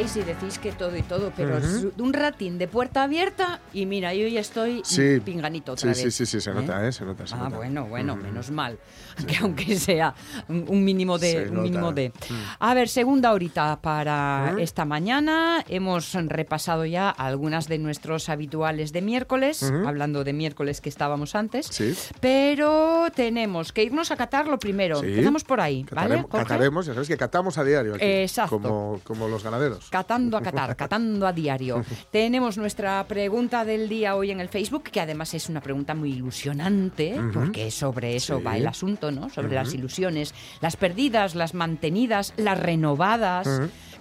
Y 0.00 0.22
decís 0.22 0.58
que 0.58 0.72
todo 0.72 0.96
y 0.96 1.02
todo, 1.02 1.30
pero 1.36 1.58
es 1.58 1.86
un 1.98 2.12
ratín 2.14 2.56
de 2.56 2.66
puerta 2.68 3.02
abierta 3.02 3.60
y 3.74 3.84
mira, 3.84 4.14
yo 4.14 4.26
ya 4.28 4.40
estoy 4.40 4.80
Sí. 4.82 5.20
pinganito 5.22 5.72
otra 5.72 5.92
Sí, 5.94 6.04
vez. 6.04 6.14
sí, 6.14 6.24
sí, 6.24 6.32
sí, 6.32 6.40
se 6.40 6.54
nota, 6.54 6.86
¿eh? 6.88 6.90
Se 6.90 7.04
nota, 7.04 7.26
se 7.26 7.34
ah, 7.34 7.38
nota. 7.38 7.56
bueno, 7.56 7.84
bueno, 7.84 8.16
menos 8.16 8.50
mal. 8.50 8.78
Que 9.26 9.36
aunque 9.42 9.76
sea 9.78 10.14
un, 10.48 10.82
mínimo 10.84 11.18
de. 11.18 11.32
Se 11.32 11.50
un 11.50 11.62
mínimo 11.62 11.92
de. 11.92 12.08
Mm. 12.08 12.34
A 12.60 12.72
ver, 12.74 12.88
segunda 12.88 13.32
horita 13.34 13.78
para 13.82 14.54
esta 14.58 14.86
mañana. 14.86 15.62
Hemos 15.68 16.14
repasado 16.14 16.86
ya 16.86 17.10
algunas 17.10 17.68
de 17.68 17.76
nuestros 17.78 18.30
habituales 18.30 18.92
de 18.92 19.02
miércoles, 19.02 19.62
hablando 19.86 20.24
de 20.24 20.32
miércoles 20.32 20.80
que 20.80 20.88
estábamos 20.88 21.34
antes. 21.34 21.66
Sí. 21.66 21.94
Pero 22.20 23.08
tenemos 23.14 23.72
que 23.72 23.82
irnos 23.84 24.10
a 24.10 24.16
catar 24.16 24.48
lo 24.48 24.58
primero. 24.58 25.00
Sí. 25.00 25.08
Empezamos 25.08 25.44
por 25.44 25.60
ahí, 25.60 25.84
¿vale? 25.90 26.08
Cataremos, 26.24 26.30
Jorge? 26.30 26.46
cataremos, 26.46 26.86
ya 26.86 26.94
sabes 26.94 27.08
que 27.08 27.16
catamos 27.18 27.58
a 27.58 27.64
diario 27.64 27.94
aquí. 27.96 28.04
Exacto. 28.04 28.50
Como, 28.60 29.00
como 29.04 29.28
los 29.28 29.44
ganaderos. 29.44 29.89
Catando 29.90 30.36
a 30.36 30.40
Qatar, 30.42 30.76
catando 30.76 31.26
a 31.26 31.32
diario. 31.32 31.84
Tenemos 32.12 32.56
nuestra 32.56 33.04
pregunta 33.08 33.64
del 33.64 33.88
día 33.88 34.14
hoy 34.14 34.30
en 34.30 34.40
el 34.40 34.48
Facebook, 34.48 34.84
que 34.84 35.00
además 35.00 35.34
es 35.34 35.48
una 35.48 35.60
pregunta 35.60 35.94
muy 35.94 36.12
ilusionante, 36.12 37.20
porque 37.34 37.70
sobre 37.70 38.14
eso 38.16 38.38
Sí. 38.38 38.44
va 38.44 38.56
el 38.56 38.66
asunto, 38.68 39.10
¿no? 39.10 39.28
Sobre 39.28 39.54
las 39.54 39.74
ilusiones, 39.74 40.32
las 40.60 40.76
perdidas, 40.76 41.34
las 41.34 41.54
mantenidas, 41.54 42.32
las 42.36 42.58
renovadas. 42.58 43.48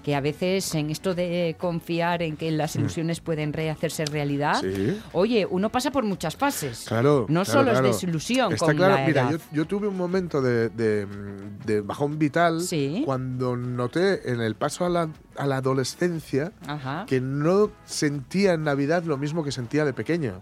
Que 0.03 0.15
a 0.15 0.21
veces 0.21 0.73
en 0.75 0.89
esto 0.89 1.13
de 1.13 1.55
confiar 1.59 2.21
en 2.21 2.37
que 2.37 2.49
las 2.51 2.75
ilusiones 2.75 3.19
pueden 3.19 3.53
rehacerse 3.53 4.05
realidad, 4.05 4.61
Sí. 4.61 4.99
oye, 5.11 5.45
uno 5.49 5.69
pasa 5.69 5.91
por 5.91 6.03
muchas 6.03 6.35
fases. 6.35 6.85
Claro. 6.87 7.25
No 7.29 7.43
claro, 7.43 7.59
solo 7.59 7.71
claro. 7.71 7.87
es 7.87 7.95
desilusión 7.95 8.53
Está 8.53 8.65
con 8.67 8.77
claro, 8.77 8.95
la 8.95 9.05
mira, 9.05 9.21
edad. 9.23 9.31
yo, 9.31 9.37
yo 9.51 9.65
tuve 9.65 9.87
un 9.87 9.97
momento 9.97 10.41
de, 10.41 10.69
de- 10.69 11.05
de 11.65 11.81
bajón 11.81 12.17
vital 12.17 12.61
Sí. 12.61 13.01
cuando 13.05 13.55
noté 13.57 14.31
en 14.31 14.39
el 14.41 14.55
paso 14.55 14.85
a 14.85 14.89
la, 14.89 15.09
a 15.35 15.45
la 15.45 15.57
adolescencia 15.57 16.51
Ajá. 16.65 17.05
que 17.07 17.19
no 17.21 17.71
sentía 17.85 18.53
en 18.53 18.63
Navidad 18.63 19.03
lo 19.03 19.17
mismo 19.17 19.43
que 19.43 19.51
sentía 19.51 19.85
de 19.85 19.93
pequeño. 19.93 20.41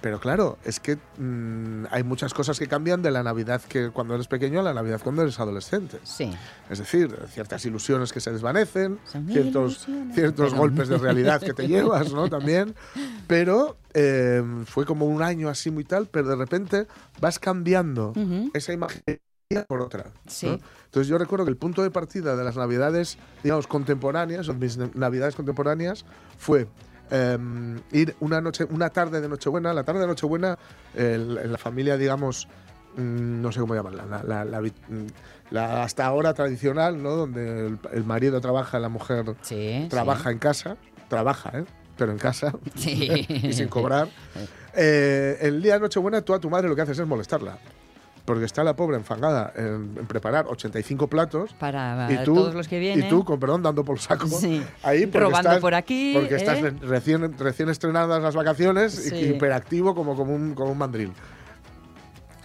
Pero 0.00 0.18
claro, 0.18 0.58
es 0.64 0.80
que 0.80 0.96
mm, 1.18 1.86
hay 1.90 2.02
muchas 2.02 2.32
cosas 2.32 2.58
que 2.58 2.66
cambian 2.66 3.02
de 3.02 3.10
la 3.10 3.22
Navidad 3.22 3.60
que 3.62 3.90
cuando 3.90 4.14
eres 4.14 4.28
pequeño 4.28 4.60
a 4.60 4.62
la 4.62 4.72
Navidad 4.72 5.00
cuando 5.02 5.22
eres 5.22 5.38
adolescente. 5.38 5.98
Sí. 6.04 6.32
Es 6.70 6.78
decir, 6.78 7.14
ciertas 7.28 7.64
ilusiones 7.66 8.12
que 8.12 8.20
se 8.20 8.32
desvanecen, 8.32 8.98
ciertos, 9.28 9.86
ciertos 10.14 10.54
golpes 10.54 10.88
de 10.88 10.98
realidad 10.98 11.40
que 11.40 11.52
te 11.52 11.68
llevas, 11.68 12.12
¿no? 12.12 12.28
También. 12.28 12.74
Pero 13.26 13.76
eh, 13.92 14.42
fue 14.66 14.86
como 14.86 15.06
un 15.06 15.22
año 15.22 15.48
así 15.48 15.70
muy 15.70 15.84
tal, 15.84 16.06
pero 16.06 16.28
de 16.28 16.36
repente 16.36 16.86
vas 17.20 17.38
cambiando 17.38 18.14
esa 18.54 18.72
imagen 18.72 19.02
por 19.66 19.82
otra. 19.82 20.04
¿no? 20.04 20.30
Sí. 20.30 20.58
Entonces 20.86 21.08
yo 21.08 21.18
recuerdo 21.18 21.44
que 21.44 21.50
el 21.50 21.56
punto 21.56 21.82
de 21.82 21.90
partida 21.90 22.36
de 22.36 22.44
las 22.44 22.56
navidades, 22.56 23.18
digamos, 23.42 23.66
contemporáneas, 23.66 24.48
o 24.48 24.54
mis 24.54 24.78
navidades 24.94 25.34
contemporáneas, 25.34 26.04
fue 26.38 26.68
eh, 27.10 27.38
ir 27.92 28.14
una 28.20 28.40
noche, 28.40 28.64
una 28.70 28.90
tarde 28.90 29.20
de 29.20 29.28
Nochebuena, 29.28 29.72
la 29.74 29.84
tarde 29.84 30.00
de 30.00 30.06
Nochebuena, 30.06 30.58
en 30.94 31.52
la 31.52 31.58
familia, 31.58 31.96
digamos, 31.96 32.48
mm, 32.96 33.40
no 33.42 33.52
sé 33.52 33.60
cómo 33.60 33.74
llamarla, 33.74 34.04
la, 34.06 34.22
la- 34.22 34.44
la 34.44 34.60
vi- 34.60 34.72
mm, 34.88 35.06
la 35.50 35.82
hasta 35.82 36.06
ahora 36.06 36.34
tradicional, 36.34 37.02
¿no? 37.02 37.10
Donde 37.10 37.66
el, 37.66 37.78
el 37.92 38.04
marido 38.04 38.40
trabaja, 38.40 38.78
la 38.78 38.88
mujer 38.88 39.24
Sí. 39.42 39.86
trabaja 39.90 40.30
en 40.30 40.38
casa, 40.38 40.76
trabaja, 41.08 41.50
¿eh? 41.58 41.64
Pero 41.96 42.12
en 42.12 42.18
casa 42.18 42.52
Sí. 42.76 43.08
y 43.28 43.52
sin 43.52 43.68
cobrar. 43.68 44.08
Eh, 44.72 45.36
el 45.40 45.60
día 45.62 45.74
de 45.74 45.80
Nochebuena, 45.80 46.22
tú 46.22 46.32
a 46.32 46.38
tu 46.38 46.48
madre 46.48 46.68
lo 46.68 46.76
que 46.76 46.82
haces 46.82 46.96
es 46.96 47.04
molestarla. 47.04 47.58
Porque 48.30 48.44
está 48.44 48.62
la 48.62 48.76
pobre 48.76 48.96
enfangada 48.96 49.52
en, 49.56 49.92
en 49.98 50.06
preparar 50.06 50.46
85 50.48 51.08
platos. 51.08 51.52
Para 51.54 52.06
Y 52.12 52.22
tú, 52.24 52.34
todos 52.36 52.54
los 52.54 52.68
que 52.68 52.78
vienen. 52.78 53.04
y 53.04 53.08
tú, 53.08 53.24
con 53.24 53.40
perdón, 53.40 53.60
dando 53.64 53.84
por 53.84 53.98
saco. 53.98 54.26
Sí. 54.40 54.62
Ahí 54.84 55.06
porque 55.06 55.18
Robando 55.26 55.48
estás, 55.48 55.60
por 55.60 55.74
aquí, 55.74 56.12
Porque 56.14 56.34
¿eh? 56.34 56.36
estás 56.36 56.60
re- 56.60 56.70
recién, 56.80 57.36
recién 57.38 57.68
estrenadas 57.70 58.22
las 58.22 58.36
vacaciones 58.36 58.92
Sí. 58.92 59.16
y 59.16 59.24
hiperactivo 59.30 59.96
como, 59.96 60.14
como, 60.14 60.32
un, 60.32 60.54
como 60.54 60.70
un 60.70 60.78
mandril. 60.78 61.12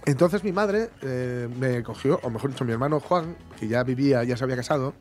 Entonces 0.06 0.42
mi 0.42 0.50
madre 0.52 0.90
eh, 1.02 1.48
me 1.58 1.82
cogió, 1.84 2.18
o 2.22 2.30
mejor 2.30 2.50
dicho, 2.50 2.64
mi 2.64 2.72
hermano 2.72 2.98
Juan, 3.00 3.36
que 3.58 3.66
ya 3.68 3.82
vivía, 3.84 4.22
ya 4.24 4.36
se 4.36 4.42
había 4.44 4.56
casado, 4.56 4.94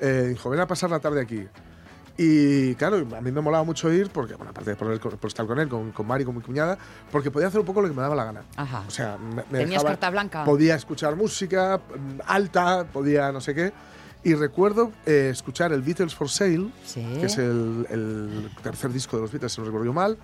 eh, 0.00 0.26
dijo, 0.30 0.50
ven 0.50 0.60
a 0.60 0.66
pasar 0.66 0.90
la 0.90 1.00
tarde 1.00 1.20
aquí. 1.22 1.46
Y 2.16 2.74
claro, 2.74 2.98
a 3.16 3.20
mí 3.20 3.32
me 3.32 3.40
molaba 3.40 3.64
mucho 3.64 3.90
ir, 3.92 4.10
porque, 4.10 4.34
bueno, 4.34 4.50
aparte 4.50 4.70
de 4.70 4.76
por, 4.76 4.98
por 5.18 5.28
estar 5.28 5.46
con 5.46 5.58
él, 5.58 5.68
con, 5.68 5.90
con 5.92 6.06
Mari, 6.06 6.24
con 6.24 6.34
mi 6.36 6.42
cuñada, 6.42 6.76
porque 7.10 7.30
podía 7.30 7.48
hacer 7.48 7.60
un 7.60 7.66
poco 7.66 7.80
lo 7.80 7.88
que 7.88 7.94
me 7.94 8.02
daba 8.02 8.14
la 8.14 8.24
gana. 8.24 8.42
Ajá. 8.56 8.84
O 8.86 8.90
sea, 8.90 9.16
me, 9.16 9.36
me 9.36 9.42
Tenías 9.44 9.68
dejaba- 9.70 9.88
carta 9.90 10.10
blanca. 10.10 10.44
Podía 10.44 10.74
escuchar 10.74 11.16
música 11.16 11.78
mm, 11.78 12.20
alta, 12.26 12.84
podía 12.92 13.32
no 13.32 13.40
sé 13.40 13.54
qué. 13.54 13.72
Y 14.22 14.34
recuerdo 14.34 14.92
eh, 15.06 15.30
escuchar 15.32 15.72
el 15.72 15.80
Beatles 15.80 16.14
for 16.14 16.28
Sale, 16.28 16.70
Sí. 16.84 17.00
que 17.20 17.26
es 17.26 17.38
el, 17.38 17.86
el 17.88 18.50
tercer 18.62 18.92
disco 18.92 19.16
de 19.16 19.22
los 19.22 19.32
Beatles, 19.32 19.52
si 19.52 19.60
no 19.62 19.64
recuerdo 19.66 19.86
yo 19.86 19.92
mal, 19.94 20.18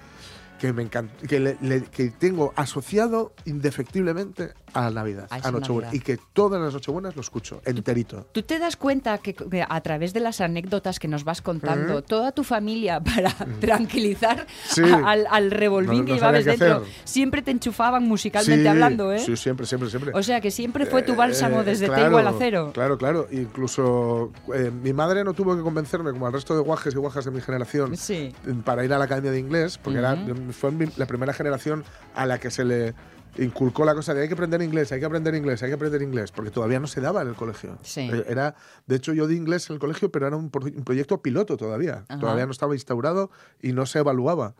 que 0.60 0.72
me 0.74 0.82
encanta, 0.82 1.14
que, 1.26 1.40
le- 1.40 1.56
le- 1.62 1.82
que 1.84 2.10
tengo 2.10 2.52
asociado 2.56 3.32
indefectiblemente 3.46 4.52
a 4.76 4.82
la 4.82 4.90
Navidad, 4.90 5.26
A 5.30 5.36
a, 5.36 5.38
esa 5.38 5.50
Nochebuena. 5.50 5.94
Y 5.94 6.00
que 6.00 6.18
todas 6.32 6.60
las 6.60 6.72
Nochebuenas 6.74 7.14
lo 7.16 7.22
escucho, 7.22 7.60
enterito. 7.64 8.26
¿Tú 8.32 8.42
te 8.42 8.58
das 8.58 8.76
cuenta 8.76 9.18
que, 9.18 9.34
a 9.68 9.80
través 9.80 10.12
de 10.12 10.20
las 10.20 10.40
anécdotas 10.40 10.98
que 10.98 11.08
nos 11.08 11.24
vas 11.24 11.42
contando, 11.42 11.94
Ujú. 11.94 12.02
toda 12.02 12.32
tu 12.32 12.44
familia, 12.44 13.00
para 13.04 13.30
tranquilizar 13.60 14.46
Sí. 14.68 14.82
a- 14.82 15.10
al, 15.10 15.26
al 15.30 15.50
revolvín 15.50 16.00
No- 16.00 16.04
que 16.06 16.12
llevabas 16.14 16.44
dentro, 16.44 16.76
hacer. 16.76 16.88
siempre 17.04 17.42
te 17.42 17.50
enchufaban 17.50 18.04
musicalmente 18.04 18.62
Sí, 18.62 18.68
hablando, 18.68 19.12
¿eh? 19.12 19.18
Sí, 19.18 19.36
siempre, 19.36 19.66
siempre, 19.66 19.90
siempre. 19.90 20.12
O 20.14 20.22
sea 20.22 20.40
que 20.40 20.50
siempre 20.50 20.86
fue 20.86 21.02
tu 21.02 21.12
Eh, 21.12 21.16
bálsamo 21.16 21.60
eh, 21.60 21.64
desde 21.64 21.86
claro, 21.86 22.02
Te 22.02 22.08
igual 22.08 22.26
a 22.26 22.34
cero. 22.38 22.70
Claro, 22.74 22.98
claro. 22.98 23.26
Incluso 23.30 24.32
eh, 24.54 24.70
mi 24.70 24.92
madre 24.92 25.24
no 25.24 25.32
tuvo 25.34 25.56
que 25.56 25.62
convencerme, 25.62 26.12
como 26.12 26.26
al 26.26 26.32
resto 26.32 26.54
de 26.54 26.60
guajes 26.62 26.94
y 26.94 26.98
guajas 26.98 27.24
de 27.24 27.30
mi 27.30 27.40
generación, 27.40 27.96
Sí. 27.96 28.32
para 28.64 28.84
ir 28.84 28.92
a 28.92 28.98
la 28.98 29.04
academia 29.06 29.30
de 29.30 29.38
inglés, 29.38 29.78
porque 29.78 29.98
era, 29.98 30.16
fue 30.52 30.70
mi- 30.70 30.86
la 30.96 31.06
primera 31.06 31.32
generación 31.32 31.84
a 32.14 32.26
la 32.26 32.38
que 32.38 32.50
se 32.50 32.64
le 32.64 32.94
inculcó 33.38 33.84
la 33.84 33.94
cosa 33.94 34.14
de 34.14 34.22
hay 34.22 34.28
que 34.28 34.34
aprender 34.34 34.62
inglés, 34.62 34.90
hay 34.92 35.00
que 35.00 35.06
aprender 35.06 35.34
inglés, 35.34 35.62
hay 35.62 35.70
que 35.70 35.74
aprender 35.74 36.02
inglés, 36.02 36.32
porque 36.32 36.50
todavía 36.50 36.80
no 36.80 36.86
se 36.86 37.00
daba 37.00 37.22
en 37.22 37.28
el 37.28 37.34
colegio. 37.34 37.78
Sí. 37.82 38.08
Eh, 38.12 38.24
Era, 38.28 38.54
de 38.86 38.96
hecho, 38.96 39.12
yo 39.12 39.26
di 39.26 39.36
inglés 39.36 39.68
en 39.70 39.74
el 39.74 39.80
colegio, 39.80 40.10
pero 40.10 40.26
era 40.26 40.36
un, 40.36 40.50
pro- 40.50 40.64
un 40.66 40.84
proyecto 40.84 41.20
piloto 41.22 41.56
todavía. 41.56 42.04
Ajá. 42.08 42.18
Todavía 42.20 42.46
no 42.46 42.52
estaba 42.52 42.74
instaurado 42.74 43.30
y 43.62 43.72
no 43.72 43.86
se 43.86 43.98
evaluaba. 44.00 44.54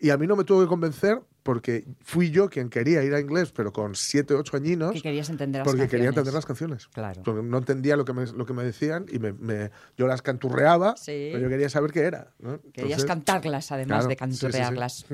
Y 0.00 0.10
a 0.10 0.16
mí 0.18 0.26
no 0.26 0.36
me 0.36 0.44
tuvo 0.44 0.60
que 0.62 0.68
convencer 0.68 1.20
porque 1.44 1.84
fui 2.02 2.30
yo 2.30 2.48
quien 2.50 2.68
quería 2.70 3.04
ir 3.04 3.14
a 3.14 3.20
inglés, 3.20 3.52
pero 3.52 3.72
con 3.72 3.94
7, 3.94 4.34
8 4.34 4.56
añinos. 4.56 4.92
Que 4.92 5.02
querías 5.02 5.30
entender 5.30 5.60
las 5.64 5.68
Porque 5.72 5.86
quería 5.88 6.08
entender 6.08 6.34
las 6.34 6.44
canciones. 6.46 6.88
Claro. 6.88 7.22
Porque 7.22 7.42
no 7.42 7.58
entendía 7.58 7.96
lo 7.96 8.04
que 8.04 8.12
me, 8.12 8.26
lo 8.26 8.44
que 8.46 8.52
me 8.54 8.64
decían 8.64 9.06
y 9.12 9.18
me, 9.20 9.32
me- 9.34 9.70
yo 9.96 10.06
las 10.08 10.22
canturreaba, 10.22 10.96
Sí. 10.96 11.28
pero 11.32 11.44
yo 11.44 11.48
quería 11.48 11.68
saber 11.68 11.92
qué 11.92 12.00
era. 12.00 12.32
¿no? 12.40 12.58
Querías 12.72 12.76
Entonces, 13.02 13.04
cantarlas, 13.04 13.70
además 13.70 14.06
claro, 14.06 14.08
de 14.08 14.14
sí, 14.14 14.18
sí, 14.30 14.34
sí. 14.36 14.40
canturrearlas. 14.40 15.06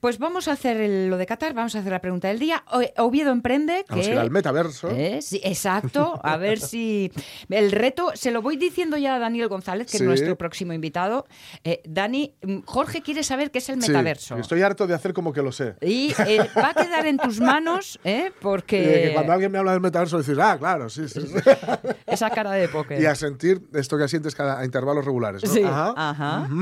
Pues 0.00 0.18
vamos 0.18 0.48
a 0.48 0.52
hacer 0.52 0.76
el- 0.80 1.10
lo 1.10 1.18
de 1.18 1.26
Qatar, 1.26 1.52
vamos 1.52 1.74
a 1.74 1.80
hacer 1.80 1.92
la 1.92 2.00
pregunta 2.00 2.28
del 2.28 2.38
día. 2.38 2.64
Oviedo 2.96 3.32
emprende 3.32 3.84
que... 3.88 3.90
Vamos 3.90 4.06
a 4.06 4.10
ir 4.12 4.18
al 4.18 4.30
metaverso. 4.30 4.90
¿Eh? 4.90 5.18
Exacto. 5.42 6.20
A 6.22 6.36
ver 6.36 6.60
si. 6.60 7.10
El 7.48 7.72
reto, 7.72 8.12
se 8.14 8.30
lo 8.30 8.40
voy 8.42 8.56
diciendo 8.56 8.96
ya 8.96 9.16
a 9.16 9.18
Daniel 9.18 9.48
González, 9.48 9.90
que 9.90 9.96
es 9.96 10.02
nuestro 10.02 10.36
próximo 10.38 10.72
invitado. 10.72 11.26
Eh, 11.64 11.82
Dani, 11.88 12.34
mm, 12.42 12.58
Jorge 12.66 13.02
quiere 13.02 13.24
saber 13.24 13.50
qué 13.50 13.58
es 13.58 13.68
el 13.68 13.78
metaverso. 13.78 14.36
estoy 14.36 14.62
harto 14.62 14.86
de 14.86 14.94
hacer 14.94 15.12
como 15.12 15.32
que 15.32 15.42
lo 15.42 15.52
sé. 15.56 15.74
Y 15.80 16.14
eh, 16.26 16.48
va 16.56 16.70
a 16.70 16.74
quedar 16.74 17.06
en 17.06 17.18
tus 17.18 17.40
manos, 17.40 17.98
¿eh? 18.04 18.32
Porque 18.40 19.06
que 19.06 19.10
cuando 19.14 19.32
alguien 19.32 19.50
me 19.50 19.58
habla 19.58 19.72
del 19.72 19.80
metaverso 19.80 20.18
dices, 20.18 20.38
ah, 20.38 20.56
claro, 20.58 20.88
sí, 20.88 21.08
sí. 21.08 21.20
sí". 21.20 21.34
esa 22.06 22.30
cara 22.30 22.52
de 22.52 22.68
póker. 22.68 23.00
y 23.00 23.06
a 23.06 23.14
sentir 23.14 23.62
esto 23.74 23.98
que 23.98 24.06
sientes 24.08 24.34
cada, 24.34 24.58
a 24.58 24.64
intervalos 24.64 25.04
regulares. 25.04 25.42
¿no? 25.44 25.50
Sí, 25.50 25.62
Ajá. 25.64 25.94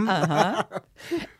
ajá. 0.08 0.68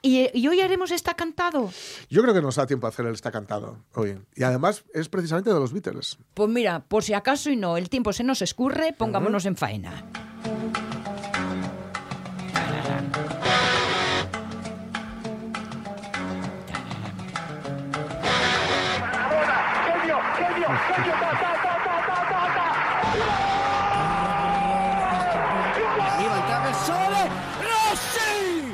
Y, 0.03 0.29
y 0.39 0.49
hoy 0.49 0.61
haremos 0.61 0.91
esta 0.91 1.15
cantado. 1.15 1.71
Yo 2.11 2.23
creo 2.23 2.35
que 2.35 2.43
nos 2.43 2.57
da 2.57 2.67
tiempo 2.67 2.87
a 2.87 2.91
hacer 2.91 3.07
el 3.07 3.15
está 3.15 3.31
cantado 3.31 3.79
hoy. 3.95 4.19
Y 4.35 4.43
además 4.43 4.85
es 4.93 5.09
precisamente 5.09 5.51
de 5.51 5.59
los 5.59 5.73
Beatles. 5.73 6.19
Pues 6.35 6.49
mira, 6.51 6.81
por 6.81 7.03
si 7.05 7.15
acaso 7.15 7.51
y 7.51 7.57
no, 7.57 7.77
el 7.77 7.89
tiempo 7.89 8.13
se 8.13 8.25
nos 8.25 8.43
escurre, 8.43 8.93
pongámonos 8.93 9.47
en 9.47 9.57
faena. 9.57 10.05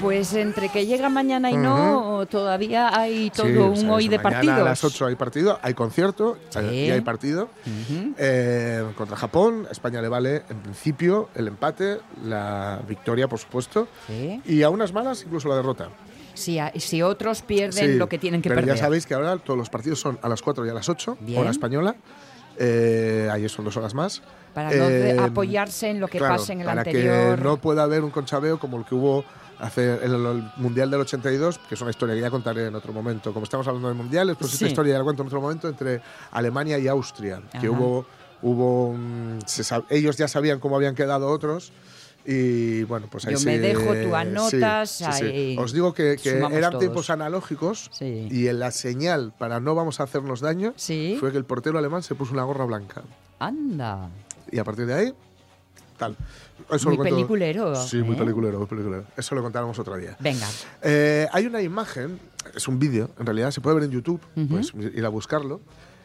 Pues 0.01 0.33
entre 0.33 0.71
que 0.71 0.87
llega 0.87 1.11
mañana 1.11 1.51
y 1.51 1.57
no, 1.59 2.25
todavía 2.31 2.99
hay 2.99 3.29
todo 3.31 3.47
Sí, 3.47 3.83
un 3.85 3.91
hoy 3.91 4.09
de 4.09 4.19
partidos. 4.19 4.57
A 4.59 4.63
las 4.63 4.83
8 4.83 5.07
hay 5.07 5.15
partido, 5.15 5.59
hay 5.61 5.75
concierto 5.75 6.39
Sí. 6.49 6.59
eh, 6.61 6.87
y 6.87 6.91
hay 6.91 7.01
partido. 7.03 7.51
Eh, 8.17 8.83
contra 8.97 9.17
Japón, 9.19 9.67
España 9.71 10.01
le 10.01 10.09
vale 10.09 10.43
en 10.49 10.61
principio 10.61 11.29
el 11.35 11.49
empate, 11.49 11.99
la 12.25 12.81
victoria, 12.89 13.29
por 13.29 13.39
supuesto, 13.39 13.89
Sí. 14.07 14.41
y 14.47 14.63
a 14.63 14.71
unas 14.71 14.95
malas 14.95 15.23
incluso 15.23 15.49
la 15.49 15.57
derrota. 15.57 15.91
Si, 16.33 16.59
a- 16.59 16.73
si 16.77 17.03
otros 17.03 17.43
pierden 17.43 17.91
Sí, 17.93 17.97
lo 17.99 18.09
que 18.09 18.19
tienen 18.19 18.41
que 18.41 18.49
pero 18.49 18.63
perder. 18.63 18.77
ya 18.77 18.81
sabéis 18.83 19.05
que 19.05 19.13
ahora 19.13 19.37
todos 19.37 19.59
los 19.59 19.69
partidos 19.69 20.01
son 20.01 20.19
a 20.23 20.29
las 20.31 20.41
4 20.41 20.65
y 20.65 20.71
a 20.71 20.75
las 20.75 20.89
8, 20.89 21.19
Bien. 21.21 21.39
hora 21.41 21.51
española. 21.51 21.97
Eh, 22.59 23.29
ahí 23.31 23.47
son 23.51 23.67
dos 23.67 23.77
horas 23.77 23.93
más. 23.93 24.23
Para 24.55 24.71
no 24.71 24.89
Eh, 24.91 25.17
apoyarse 25.19 25.91
en 25.91 26.01
lo 26.01 26.09
que 26.09 26.19
claro, 26.19 26.37
pasa 26.37 26.53
en 26.53 26.61
el 26.61 26.67
para 26.67 26.81
anterior. 26.81 27.37
que 27.37 27.43
no 27.45 27.57
pueda 27.59 27.83
haber 27.85 28.03
un 28.03 28.11
conchabeo 28.11 28.59
como 28.59 28.79
el 28.79 28.85
que 28.85 28.95
hubo 28.95 29.25
hace 29.59 29.95
en 30.05 30.13
el, 30.15 30.27
el 30.27 30.45
Mundial 30.57 30.91
del 30.91 31.01
82, 31.03 31.59
que 31.69 31.75
es 31.75 31.81
una 31.81 31.91
historia 31.91 32.15
que 32.15 32.21
ya 32.23 32.31
contaré 32.31 32.67
en 32.67 32.75
otro 32.75 32.93
momento. 32.93 33.33
Como 33.33 33.45
estamos 33.45 33.67
hablando 33.69 33.89
de 33.89 33.95
mundiales, 33.95 34.37
pues 34.39 34.53
esta 34.55 34.65
Sí. 34.65 34.71
historia 34.71 34.93
ya 34.95 34.99
la 34.99 35.05
cuento 35.05 35.23
en 35.23 35.27
otro 35.29 35.41
momento 35.41 35.69
entre 35.69 36.01
Alemania 36.33 36.79
y 36.79 36.89
Austria, 36.89 37.41
que 37.61 37.69
hubo 37.69 38.07
hubo 38.43 38.97
se 39.45 39.63
sab- 39.63 39.85
ellos 39.91 40.17
ya 40.17 40.27
sabían 40.27 40.61
cómo 40.61 40.75
habían 40.77 40.95
quedado 40.95 41.29
otros 41.29 41.73
y 42.25 42.85
bueno, 42.85 43.07
pues 43.11 43.27
ahí 43.27 43.33
Yo 43.35 43.39
sí, 43.39 43.45
me 43.45 43.59
dejo, 43.59 43.93
tú 43.95 44.15
anotas, 44.15 44.91
sí, 44.91 45.05
sí. 45.13 45.25
ahí 45.25 45.57
Os 45.59 45.75
digo 45.75 45.93
que, 45.93 46.19
eran 46.25 46.71
todos. 46.71 46.79
tiempos 46.81 47.11
analógicos 47.11 47.91
y 48.01 48.47
en 48.49 48.59
la 48.59 48.71
señal 48.71 49.33
para 49.39 49.61
no 49.61 49.75
vamos 49.75 50.01
a 50.01 50.05
hacernos 50.05 50.41
daño 50.41 50.73
Sí. 50.77 51.19
fue 51.21 51.33
que 51.33 51.37
el 51.39 51.45
portero 51.45 51.79
alemán 51.79 52.03
se 52.03 52.15
puso 52.15 52.33
una 52.33 52.45
gorra 52.45 52.65
blanca. 52.65 53.03
Anda. 53.39 54.09
Y 54.53 54.59
a 54.59 54.65
partir 54.65 54.87
de 54.87 54.95
ahí, 54.95 55.15
tal. 55.99 56.17
Eso 56.71 56.89
Muy 56.89 56.97
lo 56.97 57.03
cuento- 57.03 57.17
peliculero, 57.17 57.75
Sí, 57.75 57.99
muy 58.03 58.15
¿eh? 58.15 58.19
peliculero, 58.19 58.59
muy 58.59 58.67
peliculero. 58.67 59.05
Eso 59.17 59.35
lo 59.35 59.43
contaremos 59.43 59.79
otro 59.79 59.97
día. 59.97 60.17
Venga. 60.21 60.47
Eh, 60.83 61.27
hay 61.33 61.47
una 61.47 61.63
imagen, 61.63 62.19
es 62.55 62.69
un 62.69 62.79
vídeo, 62.79 63.11
en 63.19 63.27
realidad 63.27 63.51
se 63.51 63.61
puede 63.61 63.77
ver 63.77 63.85
en 63.85 63.91
YouTube, 63.91 64.21
Ujú. 64.37 64.47
pues 64.49 64.73
ir 64.75 65.05
a 65.05 65.09
buscarlo, 65.09 65.61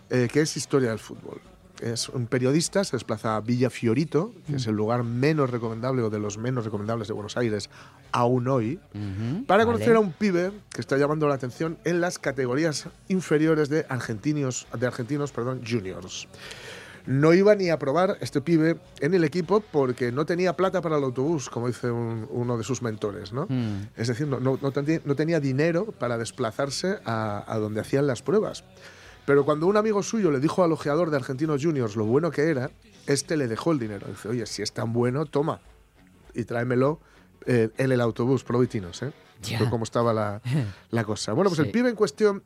eh, 0.09 0.27
que 0.31 0.41
es 0.41 0.55
historia 0.57 0.89
del 0.89 0.99
fútbol. 0.99 1.39
Es 1.81 2.07
un 2.07 2.27
periodista, 2.27 2.85
se 2.85 2.95
desplaza 2.95 3.35
a 3.35 3.41
Villa 3.41 3.69
Fiorito, 3.69 4.31
que 4.47 4.55
es 4.55 4.65
el 4.67 4.75
lugar 4.75 5.03
menos 5.03 5.49
recomendable 5.49 6.03
o 6.03 6.09
de 6.09 6.19
los 6.19 6.37
menos 6.37 6.63
recomendables 6.63 7.09
de 7.09 7.13
Buenos 7.13 7.35
Aires 7.35 7.69
aún 8.13 8.47
hoy, 8.47 8.79
Ujú, 8.93 9.45
para 9.45 9.65
vale. 9.65 9.73
conocer 9.77 9.95
a 9.97 9.99
un 9.99 10.13
pibe 10.13 10.53
que 10.73 10.79
está 10.79 10.97
llamando 10.97 11.27
la 11.27 11.35
atención 11.35 11.77
en 11.83 11.99
las 11.99 12.17
categorías 12.17 12.87
inferiores 13.09 13.67
de 13.67 13.85
argentinos, 13.89 14.67
de 14.77 14.87
argentinos 14.87 15.33
perdón, 15.33 15.63
juniors. 15.69 16.29
No 17.07 17.33
iba 17.33 17.53
ni 17.55 17.69
a 17.69 17.77
probar 17.77 18.17
este 18.21 18.41
pibe 18.41 18.77
en 18.99 19.13
el 19.13 19.23
equipo 19.23 19.59
porque 19.59 20.11
no 20.11 20.25
tenía 20.25 20.55
plata 20.55 20.81
para 20.81 20.97
el 20.97 21.03
autobús, 21.03 21.49
como 21.49 21.67
dice 21.67 21.91
un- 21.91 22.27
uno 22.31 22.57
de 22.57 22.63
sus 22.63 22.81
mentores. 22.81 23.31
¿no? 23.31 23.45
Mm. 23.49 23.89
Es 23.95 24.07
decir, 24.07 24.27
no, 24.27 24.39
no- 24.39 24.57
no 24.61 24.73
teni- 24.73 25.01
no 25.05 25.15
tenía 25.15 25.39
dinero 25.39 25.85
para 25.91 26.17
desplazarse 26.17 26.97
a, 27.05 27.43
a 27.47 27.57
donde 27.59 27.81
hacían 27.81 28.07
las 28.07 28.21
pruebas. 28.23 28.63
Pero 29.25 29.43
cuando 29.45 29.67
un 29.67 29.77
amigo 29.77 30.03
suyo 30.03 30.31
le 30.31 30.39
dijo 30.39 30.63
al 30.63 30.71
ojeador 30.71 31.09
de 31.09 31.17
Argentinos 31.17 31.63
Juniors 31.63 31.95
lo 31.95 32.05
bueno 32.05 32.31
que 32.31 32.49
era, 32.49 32.69
este 33.07 33.37
le 33.37 33.47
dejó 33.47 33.71
el 33.71 33.79
dinero. 33.79 34.07
Dice, 34.07 34.29
oye, 34.29 34.45
si 34.45 34.61
es 34.61 34.71
tan 34.71 34.93
bueno, 34.93 35.25
toma 35.25 35.61
y 36.33 36.43
tráemelo 36.43 36.99
eh, 37.47 37.69
en 37.77 37.91
el 37.91 38.01
autobús, 38.01 38.43
provitinos, 38.43 39.01
¿eh? 39.03 39.11
Como 39.69 39.83
estaba 39.83 40.11
la, 40.13 40.41
la 40.91 41.03
cosa. 41.03 41.33
Bueno, 41.33 41.49
pues 41.51 41.59
Sí. 41.61 41.65
el 41.67 41.71
pibe 41.71 41.89
en 41.89 41.95
cuestión, 41.95 42.43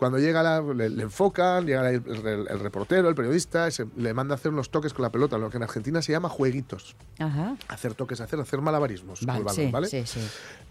cuando 0.00 0.18
llega, 0.18 0.42
la- 0.42 0.60
le, 0.60 0.88
le 0.90 1.02
enfocan, 1.04 1.64
llega 1.66 1.88
el, 1.90 2.02
el- 2.26 2.48
el 2.48 2.58
reportero, 2.58 3.08
el 3.08 3.14
periodista, 3.14 3.68
y 3.68 3.70
se- 3.70 3.86
le 3.96 4.12
manda 4.14 4.34
a 4.34 4.36
hacer 4.36 4.50
unos 4.50 4.70
toques 4.70 4.92
con 4.92 5.02
la 5.04 5.10
pelota, 5.12 5.38
lo 5.38 5.50
que 5.50 5.58
en 5.58 5.62
Argentina 5.62 6.02
se 6.02 6.10
llama 6.10 6.28
jueguitos. 6.28 6.96
Ajá. 7.18 7.54
Hacer 7.68 7.94
toques, 7.94 8.20
hacer, 8.20 8.40
hacer 8.40 8.60
malabarismos 8.62 9.24
Vale, 9.24 9.44
balón, 9.44 9.54
sí, 9.54 9.70
¿vale? 9.70 9.86
sí, 9.88 10.02
sí. 10.06 10.20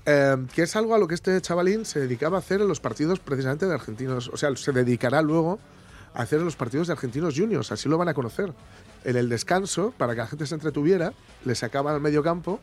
Eh, 0.05 0.35
que 0.53 0.63
es 0.63 0.75
algo 0.75 0.95
a 0.95 0.97
lo 0.97 1.07
que 1.07 1.13
este 1.15 1.39
chavalín 1.39 1.85
se 1.85 1.99
dedicaba 1.99 2.37
a 2.37 2.39
hacer 2.39 2.59
en 2.59 2.67
los 2.67 2.79
partidos 2.81 3.19
precisamente 3.19 3.65
de 3.67 3.73
argentinos. 3.73 4.29
O 4.33 4.37
sea, 4.37 4.53
se 4.55 4.71
dedicará 4.71 5.21
luego 5.21 5.59
a 6.15 6.23
hacer 6.23 6.39
en 6.39 6.45
los 6.45 6.55
partidos 6.55 6.87
de 6.87 6.93
argentinos 6.93 7.35
juniors. 7.37 7.71
Así 7.71 7.87
lo 7.87 7.97
van 7.97 8.09
a 8.09 8.13
conocer. 8.15 8.51
En 9.05 9.15
el 9.15 9.29
descanso, 9.29 9.93
para 9.97 10.13
que 10.15 10.21
la 10.21 10.27
gente 10.27 10.45
se 10.47 10.55
entretuviera, 10.55 11.13
le 11.45 11.53
sacaban 11.55 11.93
al 11.95 12.01
medio 12.01 12.23
campo 12.23 12.59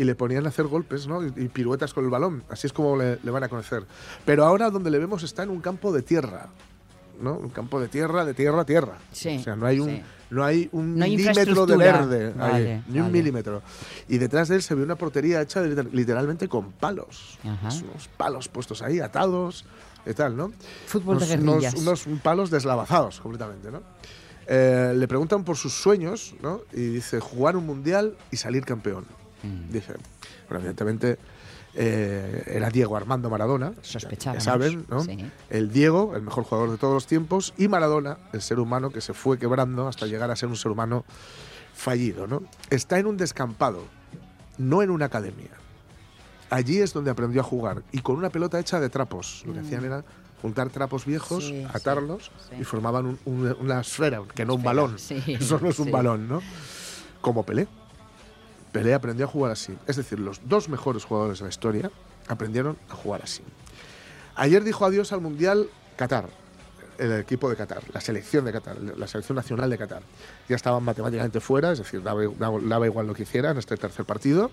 y 0.00 0.04
le 0.04 0.14
ponían 0.14 0.46
a 0.46 0.48
hacer 0.48 0.66
golpes 0.66 1.06
¿no? 1.06 1.22
y, 1.24 1.32
y 1.36 1.48
piruetas 1.48 1.92
con 1.92 2.04
el 2.04 2.10
balón. 2.10 2.42
Así 2.48 2.66
es 2.66 2.72
como 2.72 2.96
le, 2.96 3.18
le 3.22 3.30
van 3.30 3.44
a 3.44 3.48
conocer. 3.48 3.84
Pero 4.24 4.44
ahora 4.46 4.70
donde 4.70 4.90
le 4.90 4.98
vemos 4.98 5.22
está 5.22 5.42
en 5.42 5.50
un 5.50 5.60
campo 5.60 5.92
de 5.92 6.00
tierra. 6.02 6.48
¿no? 7.20 7.34
Un 7.34 7.50
campo 7.50 7.78
de 7.78 7.88
tierra, 7.88 8.24
de 8.24 8.32
tierra 8.32 8.62
a 8.62 8.64
tierra. 8.64 8.96
Sí, 9.12 9.36
O 9.38 9.42
sea, 9.42 9.54
no 9.56 9.66
hay 9.66 9.78
un, 9.78 9.90
sí. 9.90 10.02
no 10.30 10.42
hay 10.42 10.70
un 10.72 10.96
No 10.98 11.04
hay 11.04 11.16
milímetro 11.18 11.66
de 11.66 11.76
verde. 11.76 12.26
ahí, 12.28 12.52
Vale, 12.52 12.82
ni 12.88 12.96
un 12.98 13.06
vale. 13.08 13.12
milímetro. 13.18 13.60
Y 14.08 14.16
detrás 14.16 14.48
de 14.48 14.56
él 14.56 14.62
se 14.62 14.74
ve 14.74 14.82
una 14.82 14.96
portería 14.96 15.42
hecha 15.42 15.60
de- 15.60 15.84
literalmente 15.92 16.48
con 16.48 16.72
palos. 16.72 17.38
Ajá. 17.44 17.68
Unos 17.68 18.08
palos 18.16 18.48
puestos 18.48 18.80
ahí, 18.80 19.00
atados 19.00 19.66
y 20.06 20.14
tal, 20.14 20.34
¿no? 20.34 20.50
Fútbol 20.86 21.18
de 21.18 21.24
unos, 21.26 21.42
unos- 21.42 21.54
guerrillas. 21.62 21.74
unos 21.74 22.06
palos 22.22 22.48
deslavazados 22.50 23.20
completamente, 23.20 23.70
¿no? 23.70 23.82
Eh, 24.46 24.94
le 24.96 25.06
preguntan 25.06 25.44
por 25.44 25.56
sus 25.58 25.74
sueños, 25.74 26.34
¿no? 26.42 26.62
Y 26.72 26.80
dice, 26.86 27.20
jugar 27.20 27.54
un 27.54 27.66
mundial 27.66 28.16
y 28.30 28.36
salir 28.38 28.64
campeón. 28.64 29.04
Mm. 29.42 29.72
Dice, 29.72 29.94
bueno, 30.48 30.58
evidentemente 30.60 31.18
eh, 31.74 32.42
era 32.46 32.68
Diego 32.70 32.96
Armando 32.96 33.30
Maradona, 33.30 33.72
ya- 33.74 33.82
Sospechábamos, 33.82 34.44
ya 34.44 34.50
saben, 34.52 34.86
¿no? 34.88 35.04
sí. 35.04 35.18
El 35.50 35.70
Diego, 35.72 36.14
el 36.16 36.22
mejor 36.22 36.44
jugador 36.44 36.70
de 36.72 36.78
todos 36.78 36.94
los 36.94 37.06
tiempos, 37.06 37.54
y 37.56 37.68
Maradona, 37.68 38.18
el 38.32 38.42
ser 38.42 38.58
humano 38.58 38.90
que 38.90 39.00
se 39.00 39.14
fue 39.14 39.38
quebrando 39.38 39.86
hasta 39.88 40.06
llegar 40.06 40.30
a 40.30 40.36
ser 40.36 40.48
un 40.48 40.56
ser 40.56 40.72
humano 40.72 41.04
fallido, 41.74 42.26
¿no? 42.26 42.42
Está 42.70 42.98
en 42.98 43.06
un 43.06 43.16
descampado, 43.16 43.84
no 44.58 44.82
en 44.82 44.90
una 44.90 45.06
academia. 45.06 45.50
Allí 46.50 46.78
es 46.80 46.92
donde 46.92 47.10
aprendió 47.12 47.40
a 47.40 47.44
jugar 47.44 47.82
y 47.92 48.00
con 48.00 48.16
una 48.16 48.30
pelota 48.30 48.58
hecha 48.58 48.80
de 48.80 48.88
trapos. 48.90 49.44
Lo 49.46 49.52
que 49.52 49.60
hacían 49.60 49.84
era 49.84 50.04
juntar 50.42 50.68
trapos 50.70 51.06
viejos, 51.06 51.44
Mm. 51.44 51.48
Sí, 51.48 51.66
atarlos 51.72 52.32
sí, 52.50 52.56
y 52.60 52.64
formaban 52.64 53.06
un- 53.06 53.18
un- 53.24 53.56
una 53.60 53.80
esfera, 53.80 54.20
que 54.34 54.44
no 54.44 54.54
un 54.54 54.62
balón. 54.64 54.96
Eso 55.28 55.60
no 55.62 55.68
es 55.68 55.78
un 55.78 55.92
balón, 55.92 56.28
¿no? 56.28 56.42
Como 57.20 57.44
Pelé. 57.44 57.68
Pelé 58.72 58.94
aprendió 58.94 59.26
a 59.26 59.28
jugar 59.28 59.52
así. 59.52 59.76
Es 59.86 59.96
decir, 59.96 60.18
los 60.20 60.40
dos 60.48 60.68
mejores 60.68 61.04
jugadores 61.04 61.38
de 61.38 61.44
la 61.44 61.48
historia 61.50 61.90
aprendieron 62.28 62.76
a 62.88 62.94
jugar 62.94 63.22
así. 63.22 63.42
Ayer 64.36 64.62
dijo 64.62 64.84
adiós 64.84 65.12
al 65.12 65.20
Mundial 65.20 65.68
Qatar, 65.96 66.28
el 66.98 67.12
equipo 67.12 67.48
de 67.50 67.56
Qatar, 67.56 67.82
la 67.92 68.00
selección 68.00 68.44
de 68.44 68.52
Qatar, 68.52 68.76
la 68.78 69.06
selección 69.06 69.36
nacional 69.36 69.70
de 69.70 69.78
Qatar. 69.78 70.02
Ya 70.48 70.56
estaban 70.56 70.82
matemáticamente 70.84 71.40
fuera, 71.40 71.72
es 71.72 71.78
decir, 71.78 72.02
daba, 72.02 72.22
daba- 72.38 72.86
igual 72.86 73.06
lo 73.06 73.14
que 73.14 73.24
hicieran 73.24 73.56
este 73.58 73.76
tercer 73.76 74.04
partido. 74.04 74.50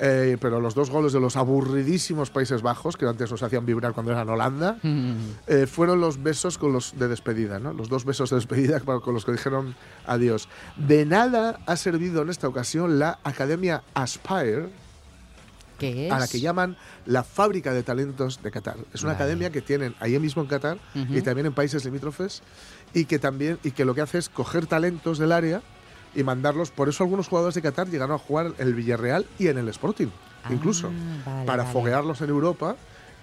Eh, 0.00 0.36
pero 0.40 0.60
los 0.60 0.74
dos 0.74 0.90
goles 0.90 1.12
de 1.12 1.18
los 1.20 1.36
aburridísimos 1.36 2.30
Países 2.30 2.62
Bajos, 2.62 2.96
que 2.96 3.04
antes 3.06 3.30
nos 3.30 3.42
hacían 3.42 3.66
vibrar 3.66 3.92
cuando 3.94 4.12
eran 4.12 4.28
Holanda, 4.28 4.78
Mm. 4.82 5.12
eh, 5.48 5.66
fueron 5.66 6.00
los 6.00 6.22
besos 6.22 6.56
con 6.56 6.72
los 6.72 6.96
de 6.98 7.08
despedida, 7.08 7.58
¿no? 7.58 7.72
Los 7.72 7.88
dos 7.88 8.04
besos 8.04 8.30
de 8.30 8.36
despedida 8.36 8.78
con 8.80 9.12
los 9.14 9.24
que 9.24 9.32
dijeron 9.32 9.74
adiós. 10.06 10.48
De 10.76 11.04
nada 11.04 11.58
ha 11.66 11.76
servido 11.76 12.22
en 12.22 12.30
esta 12.30 12.46
ocasión 12.48 12.98
la 13.00 13.18
Academia 13.24 13.82
Aspire, 13.94 14.68
¿Qué 15.78 16.06
es? 16.06 16.12
a 16.12 16.18
la 16.18 16.26
que 16.28 16.40
llaman 16.40 16.76
la 17.06 17.22
fábrica 17.22 17.72
de 17.72 17.82
talentos 17.82 18.42
de 18.42 18.50
Qatar. 18.50 18.76
Es 18.92 19.02
una 19.02 19.12
Vale. 19.12 19.24
academia 19.24 19.50
que 19.50 19.62
tienen 19.62 19.94
ahí 20.00 20.18
mismo 20.18 20.42
en 20.42 20.48
Qatar 20.48 20.78
Ujú. 20.94 21.14
y 21.14 21.22
también 21.22 21.46
en 21.46 21.52
países 21.54 21.84
limítrofes 21.84 22.42
y 22.94 23.04
que 23.04 23.18
también 23.18 23.58
y 23.62 23.70
que 23.72 23.84
lo 23.84 23.94
que 23.94 24.00
hace 24.00 24.18
es 24.18 24.28
coger 24.28 24.66
talentos 24.66 25.18
del 25.18 25.30
área 25.32 25.62
y 26.14 26.22
mandarlos. 26.22 26.70
Por 26.70 26.88
eso 26.88 27.04
algunos 27.04 27.28
jugadores 27.28 27.54
de 27.54 27.62
Qatar 27.62 27.88
llegaron 27.88 28.14
a 28.14 28.18
jugar 28.18 28.46
en 28.58 28.66
el 28.68 28.74
Villarreal 28.74 29.26
y 29.38 29.48
en 29.48 29.58
el 29.58 29.68
Sporting, 29.68 30.08
Ah, 30.44 30.52
incluso, 30.52 30.90
vale, 31.26 31.46
para 31.46 31.62
vale. 31.64 31.72
foguearlos 31.72 32.20
en 32.20 32.30
Europa 32.30 32.76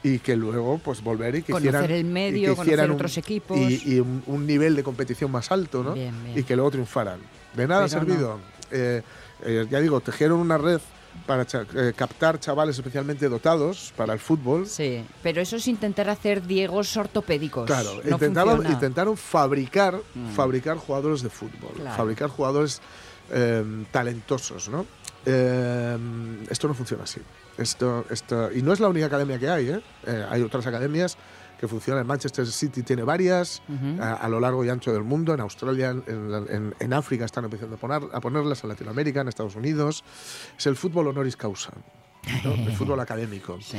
y 0.03 0.19
que 0.19 0.35
luego 0.35 0.77
pues 0.77 1.01
volver 1.03 1.35
y 1.35 1.41
que 1.41 1.53
Conocer 1.53 1.69
hicieran 1.75 1.91
el 1.91 1.99
y 2.01 2.03
medio, 2.03 2.55
que 2.55 2.61
hicieran 2.61 2.89
un- 2.91 2.95
otros 2.95 3.17
equipos. 3.17 3.57
y, 3.57 3.95
y 3.95 3.99
un, 3.99 4.21
un 4.27 4.45
nivel 4.45 4.75
de 4.75 4.83
competición 4.83 5.31
más 5.31 5.51
alto, 5.51 5.83
¿no? 5.83 5.93
Bien, 5.93 6.13
bien. 6.23 6.37
Y 6.39 6.43
que 6.43 6.55
luego 6.55 6.71
triunfaran. 6.71 7.19
De 7.55 7.67
nada 7.67 7.85
ha 7.85 7.87
servido. 7.87 8.39
Eh, 8.71 9.01
eh, 9.43 9.65
ya 9.69 9.79
digo, 9.79 10.01
tejieron 10.01 10.39
una 10.39 10.57
red 10.57 10.79
para 11.25 11.45
cha- 11.45 11.65
eh, 11.75 11.93
captar 11.95 12.39
chavales 12.39 12.77
especialmente 12.77 13.27
dotados 13.29 13.93
para 13.97 14.13
el 14.13 14.19
fútbol. 14.19 14.67
Sí, 14.67 15.03
pero 15.23 15.41
eso 15.41 15.55
es 15.55 15.67
intentar 15.67 16.09
hacer 16.09 16.45
diegos 16.45 16.95
ortopédicos. 16.97 17.65
Claro, 17.65 18.01
no 18.03 18.69
intentaron 18.71 19.17
fabricar, 19.17 19.99
Mm. 20.13 20.29
fabricar 20.33 20.77
jugadores 20.77 21.21
de 21.21 21.29
fútbol, 21.29 21.71
Claro. 21.75 21.95
fabricar 21.97 22.29
jugadores 22.29 22.81
eh, 23.31 23.63
talentosos, 23.91 24.69
¿no? 24.69 24.85
Eh, 25.25 25.97
esto 26.49 26.67
no 26.67 26.73
funciona 26.75 27.03
así. 27.05 27.19
Esto, 27.57 28.05
esto, 28.11 28.51
y 28.51 28.61
no 28.61 28.71
es 28.71 28.79
la 28.79 28.87
única 28.87 29.07
academia 29.07 29.39
que 29.39 29.49
hay, 29.49 29.69
¿eh? 29.69 29.81
Eh, 30.05 30.25
hay 30.29 30.41
otras 30.43 30.67
academias 30.67 31.17
que 31.59 31.67
funcionan. 31.67 32.05
Manchester 32.07 32.45
City 32.47 32.83
tiene 32.83 33.03
varias 33.03 33.61
Ujú. 33.69 34.01
a, 34.01 34.13
a 34.13 34.29
lo 34.29 34.39
largo 34.39 34.63
y 34.65 34.69
ancho 34.69 34.91
del 34.93 35.03
mundo. 35.03 35.33
En 35.33 35.39
Australia, 35.41 35.89
en, 35.91 36.03
en- 36.49 36.75
en 36.79 36.93
África 36.93 37.25
están 37.25 37.45
empezando 37.45 37.75
a, 37.75 37.79
poner, 37.79 38.01
a 38.13 38.19
ponerlas, 38.21 38.63
en 38.63 38.69
Latinoamérica, 38.69 39.21
en 39.21 39.27
Estados 39.27 39.55
Unidos. 39.55 40.03
Es 40.57 40.65
el 40.67 40.75
fútbol 40.75 41.07
honoris 41.07 41.35
causa. 41.37 41.71
¿no? 41.75 41.83
el 42.53 42.71
fútbol 42.75 42.99
académico. 42.99 43.59
Sí. 43.61 43.77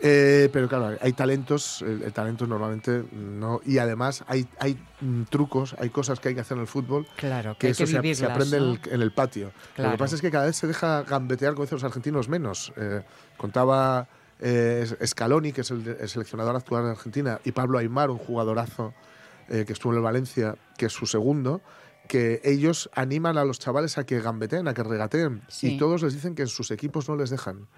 Eh, 0.00 0.50
pero 0.52 0.68
claro, 0.68 0.96
hay 1.00 1.12
talentos, 1.14 1.80
el, 1.80 2.02
el 2.02 2.12
talento 2.12 2.46
normalmente 2.46 3.02
no. 3.12 3.60
Y 3.64 3.78
además 3.78 4.24
hay, 4.28 4.46
hay 4.60 4.78
mm, 5.00 5.22
trucos, 5.24 5.74
hay 5.78 5.88
cosas 5.88 6.20
que 6.20 6.28
hay 6.28 6.34
que 6.34 6.42
hacer 6.42 6.56
en 6.58 6.60
el 6.62 6.66
fútbol 6.68 7.06
Claro, 7.16 7.54
que 7.54 7.60
que 7.60 7.66
hay 7.68 7.70
eso 7.72 7.84
que 7.84 7.86
se, 7.86 7.96
ap- 7.96 8.02
se 8.02 8.02
vivirlas, 8.02 8.30
aprende 8.30 8.56
en 8.58 8.62
¿no? 8.64 8.72
el, 8.72 8.80
en 8.92 9.00
el 9.02 9.12
patio. 9.12 9.46
Lo 9.46 9.74
Claro. 9.74 9.90
que 9.92 9.98
pasa 9.98 10.14
es 10.16 10.20
que 10.20 10.30
cada 10.30 10.44
vez 10.44 10.56
se 10.56 10.66
deja 10.66 11.02
gambetear, 11.04 11.54
como 11.54 11.64
dicen 11.64 11.76
los 11.76 11.84
argentinos, 11.84 12.28
menos. 12.28 12.72
Eh, 12.76 13.00
contaba 13.38 14.06
eh, 14.40 14.86
Scaloni, 15.04 15.52
que 15.52 15.62
es 15.62 15.70
el, 15.70 16.08
seleccionador 16.08 16.56
actual 16.56 16.84
de 16.84 16.90
Argentina, 16.90 17.40
y 17.44 17.52
Pablo 17.52 17.78
Aymar, 17.78 18.10
un 18.10 18.18
jugadorazo 18.18 18.94
eh, 19.48 19.64
que 19.66 19.72
estuvo 19.72 19.92
en 19.92 19.98
el 19.98 20.04
Valencia, 20.04 20.56
que 20.76 20.86
es 20.86 20.92
su 20.92 21.06
segundo, 21.06 21.60
que 22.08 22.40
ellos 22.44 22.90
animan 22.94 23.36
a 23.38 23.44
los 23.44 23.58
chavales 23.58 23.98
a 23.98 24.04
que 24.04 24.20
gambeteen, 24.20 24.68
a 24.68 24.74
que 24.74 24.82
regateen. 24.82 25.42
Sí. 25.48 25.74
Y 25.74 25.78
todos 25.78 26.02
les 26.02 26.14
dicen 26.14 26.34
que 26.34 26.42
en 26.42 26.48
sus 26.48 26.70
equipos 26.70 27.08
no 27.08 27.16
les 27.16 27.30
dejan. 27.30 27.68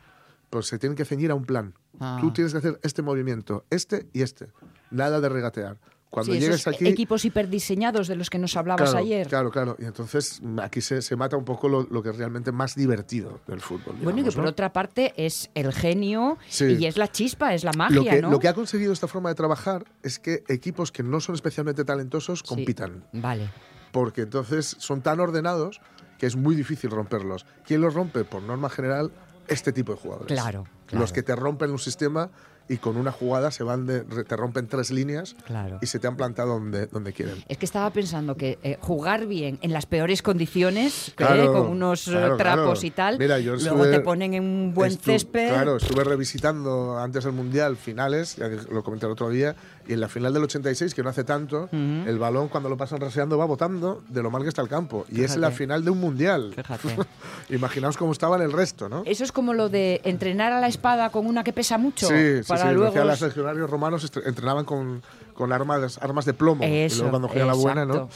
Pues 0.50 0.66
se 0.66 0.78
tienen 0.78 0.96
que 0.96 1.04
ceñir 1.04 1.30
a 1.30 1.34
un 1.34 1.44
plan. 1.44 1.74
Ah. 2.00 2.18
Tú 2.20 2.32
tienes 2.32 2.52
que 2.52 2.58
hacer 2.58 2.80
este 2.82 3.02
movimiento, 3.02 3.64
este 3.70 4.08
y 4.12 4.22
este. 4.22 4.48
Nada 4.90 5.20
de 5.20 5.28
regatear. 5.28 5.78
Cuando 6.10 6.32
Sí, 6.32 6.40
llegues 6.40 6.66
aquí. 6.66 6.88
equipos 6.88 7.24
hiperdiseñados 7.24 8.08
de 8.08 8.16
los 8.16 8.30
que 8.30 8.38
nos 8.38 8.56
hablabas 8.56 8.90
Claro, 8.90 9.04
ayer. 9.06 9.28
Claro, 9.28 9.50
claro. 9.52 9.76
Y 9.78 9.84
entonces 9.84 10.40
aquí 10.60 10.80
se, 10.80 11.02
se 11.02 11.14
mata 11.14 11.36
un 11.36 11.44
poco 11.44 11.68
lo, 11.68 11.84
lo 11.88 12.02
que 12.02 12.10
es 12.10 12.16
realmente 12.16 12.50
más 12.50 12.74
divertido 12.74 13.40
del 13.46 13.60
fútbol. 13.60 13.94
Bueno, 14.02 14.18
y 14.20 14.24
que 14.24 14.32
por 14.32 14.42
¿no? 14.42 14.50
otra 14.50 14.72
parte 14.72 15.12
es 15.16 15.50
el 15.54 15.72
genio 15.72 16.36
Sí. 16.48 16.76
y 16.80 16.86
es 16.86 16.96
la 16.96 17.06
chispa, 17.12 17.54
es 17.54 17.62
la 17.62 17.72
magia, 17.74 17.94
lo 17.96 18.04
que, 18.04 18.22
¿no? 18.22 18.30
lo 18.30 18.40
que 18.40 18.48
ha 18.48 18.54
conseguido 18.54 18.92
esta 18.92 19.06
forma 19.06 19.28
de 19.28 19.36
trabajar 19.36 19.84
es 20.02 20.18
que 20.18 20.42
equipos 20.48 20.90
que 20.90 21.04
no 21.04 21.20
son 21.20 21.36
especialmente 21.36 21.84
talentosos 21.84 22.40
Sí. 22.40 22.44
compitan. 22.48 23.04
Vale. 23.12 23.48
Porque 23.92 24.22
entonces 24.22 24.74
son 24.80 25.02
tan 25.02 25.20
ordenados 25.20 25.80
que 26.18 26.26
es 26.26 26.34
muy 26.34 26.56
difícil 26.56 26.90
romperlos. 26.90 27.46
¿Quién 27.64 27.80
los 27.82 27.94
rompe? 27.94 28.24
Por 28.24 28.42
norma 28.42 28.68
general, 28.68 29.12
este 29.46 29.72
tipo 29.72 29.92
de 29.92 29.98
jugadores. 29.98 30.26
Claro, 30.32 30.66
claro. 30.86 31.00
Los 31.02 31.12
que 31.12 31.22
te 31.22 31.34
rompen 31.36 31.70
un 31.70 31.78
sistema 31.78 32.30
y 32.70 32.76
con 32.78 32.96
una 32.96 33.10
jugada 33.10 33.50
se 33.50 33.64
van 33.64 33.84
de, 33.84 34.00
te 34.02 34.36
rompen 34.36 34.68
tres 34.68 34.90
líneas 34.92 35.34
Claro. 35.44 35.78
y 35.82 35.86
se 35.86 35.98
te 35.98 36.06
han 36.06 36.16
plantado 36.16 36.54
donde, 36.54 36.86
donde 36.86 37.12
quieren. 37.12 37.34
Es 37.48 37.58
que 37.58 37.64
estaba 37.66 37.90
pensando 37.90 38.36
que 38.36 38.58
eh, 38.62 38.78
jugar 38.80 39.26
bien 39.26 39.58
en 39.62 39.72
las 39.72 39.86
peores 39.86 40.22
condiciones, 40.22 41.08
¿eh? 41.08 41.12
Claro, 41.16 41.52
con 41.52 41.66
unos 41.66 42.06
eh, 42.06 42.12
claro, 42.12 42.36
trapos 42.36 42.84
y 42.84 42.90
tal, 42.92 43.18
Mira, 43.18 43.38
yo 43.40 43.56
luego 43.56 43.84
estuve- 43.84 43.90
te 43.90 44.00
ponen 44.00 44.34
en 44.34 44.44
un 44.44 44.72
buen 44.74 44.96
césped. 44.96 45.48
Claro, 45.48 45.76
estuve 45.76 46.04
revisitando 46.04 46.96
antes 46.98 47.24
del 47.24 47.32
Mundial 47.32 47.76
finales, 47.76 48.36
lo 48.70 48.82
comenté 48.84 49.06
el 49.06 49.12
otro 49.12 49.28
día, 49.30 49.56
y 49.90 49.94
en 49.94 50.00
la 50.00 50.08
final 50.08 50.32
del 50.32 50.44
86, 50.44 50.94
que 50.94 51.02
no 51.02 51.10
hace 51.10 51.24
tanto, 51.24 51.68
el 51.72 52.16
balón 52.18 52.46
cuando 52.48 52.68
lo 52.68 52.76
pasan 52.76 53.00
raseando 53.00 53.36
va 53.36 53.44
botando 53.44 54.02
de 54.08 54.22
lo 54.22 54.30
mal 54.30 54.42
que 54.42 54.48
está 54.48 54.62
el 54.62 54.68
campo. 54.68 55.04
Y 55.08 55.16
es 55.22 55.32
Fíjate. 55.32 55.40
la 55.40 55.50
final 55.50 55.84
de 55.84 55.90
un 55.90 55.98
Mundial. 55.98 56.52
Fíjate. 56.54 56.96
Imaginaos 57.50 57.96
cómo 57.96 58.12
estaba 58.12 58.36
en 58.36 58.42
el 58.42 58.52
resto, 58.52 58.88
¿no? 58.88 59.02
Eso 59.04 59.24
es 59.24 59.32
como 59.32 59.52
lo 59.52 59.68
de 59.68 60.00
entrenar 60.04 60.52
a 60.52 60.60
la 60.60 60.68
espada 60.68 61.10
con 61.10 61.26
una 61.26 61.42
que 61.42 61.52
pesa 61.52 61.76
mucho. 61.76 62.06
Sí, 62.06 62.14
sí, 62.42 62.48
para 62.48 62.62
sí. 62.62 62.68
lo 62.68 62.74
luego. 62.74 63.04
los 63.04 63.20
legionarios 63.20 63.68
romanos, 63.68 64.12
entrenaban 64.24 64.64
con, 64.64 65.02
con 65.34 65.52
armas, 65.52 65.98
armas 66.00 66.24
de 66.24 66.34
plomo. 66.34 66.62
y 66.64 66.70
Eso, 66.82 66.98
luego 66.98 67.10
cuando 67.10 67.28
cogían 67.28 67.48
la 67.48 67.54
buena, 67.54 67.84
¿no? 67.84 68.08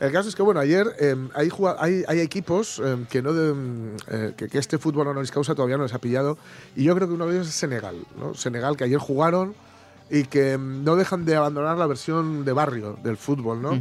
El 0.00 0.12
caso 0.12 0.30
es 0.30 0.34
que, 0.34 0.40
bueno, 0.42 0.60
ayer 0.60 0.86
eh, 0.98 1.14
hay, 1.34 1.50
hay, 1.78 2.04
hay 2.08 2.20
equipos 2.20 2.80
eh, 2.82 3.04
que, 3.10 3.20
no 3.20 3.34
de- 3.34 3.52
mm, 3.52 3.96
eh, 4.08 4.32
que, 4.34 4.48
que 4.48 4.56
este 4.58 4.78
fútbol 4.78 5.06
honoris 5.08 5.30
causa 5.30 5.54
todavía 5.54 5.76
no 5.76 5.82
les 5.82 5.92
ha 5.92 5.98
pillado. 5.98 6.38
Y 6.74 6.84
yo 6.84 6.94
creo 6.96 7.06
que 7.06 7.12
uno 7.12 7.26
de 7.26 7.34
ellos 7.36 7.48
es 7.48 7.54
Senegal. 7.54 7.96
¿no? 8.18 8.32
Senegal, 8.32 8.78
que 8.78 8.84
ayer 8.84 8.98
jugaron 8.98 9.54
y 10.10 10.24
que 10.24 10.58
mm, 10.58 10.84
no 10.84 10.96
dejan 10.96 11.24
de 11.24 11.36
abandonar 11.36 11.78
la 11.78 11.86
versión 11.86 12.44
de 12.44 12.52
barrio 12.52 12.98
del 13.02 13.16
fútbol, 13.16 13.62
¿no? 13.62 13.80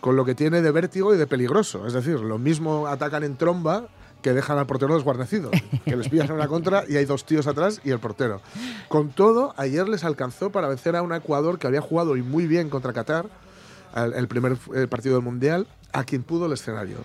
Con 0.00 0.16
lo 0.16 0.24
que 0.24 0.34
tiene 0.34 0.60
de 0.62 0.70
vértigo 0.70 1.14
y 1.14 1.18
de 1.18 1.26
peligroso. 1.26 1.86
Es 1.86 1.92
decir, 1.94 2.20
lo 2.20 2.38
mismo 2.38 2.86
atacan 2.86 3.24
en 3.24 3.36
tromba 3.36 3.88
que 4.22 4.32
dejan 4.32 4.56
al 4.58 4.66
portero 4.66 4.94
desguarnecido. 4.94 5.50
que 5.84 5.96
les 5.96 6.08
pillas 6.08 6.28
en 6.30 6.36
una 6.36 6.46
contra 6.48 6.84
y 6.88 6.96
hay 6.96 7.04
dos 7.04 7.24
tíos 7.26 7.46
atrás 7.46 7.80
y 7.84 7.90
el 7.90 7.98
portero. 7.98 8.40
Con 8.88 9.10
todo, 9.10 9.52
ayer 9.56 9.88
les 9.88 10.04
alcanzó 10.04 10.50
para 10.50 10.68
vencer 10.68 10.94
a 10.96 11.02
un 11.02 11.12
Ecuador 11.14 11.58
que 11.58 11.66
había 11.66 11.80
jugado 11.80 12.16
y 12.16 12.22
muy 12.22 12.46
bien 12.46 12.68
contra 12.70 12.92
Qatar 12.92 13.26
el 14.14 14.26
primer 14.28 14.56
eh, 14.74 14.86
partido 14.88 15.14
del 15.16 15.24
Mundial, 15.24 15.66
a 15.92 16.04
quien 16.04 16.22
pudo 16.24 16.46
el 16.46 16.52
escenario. 16.52 16.96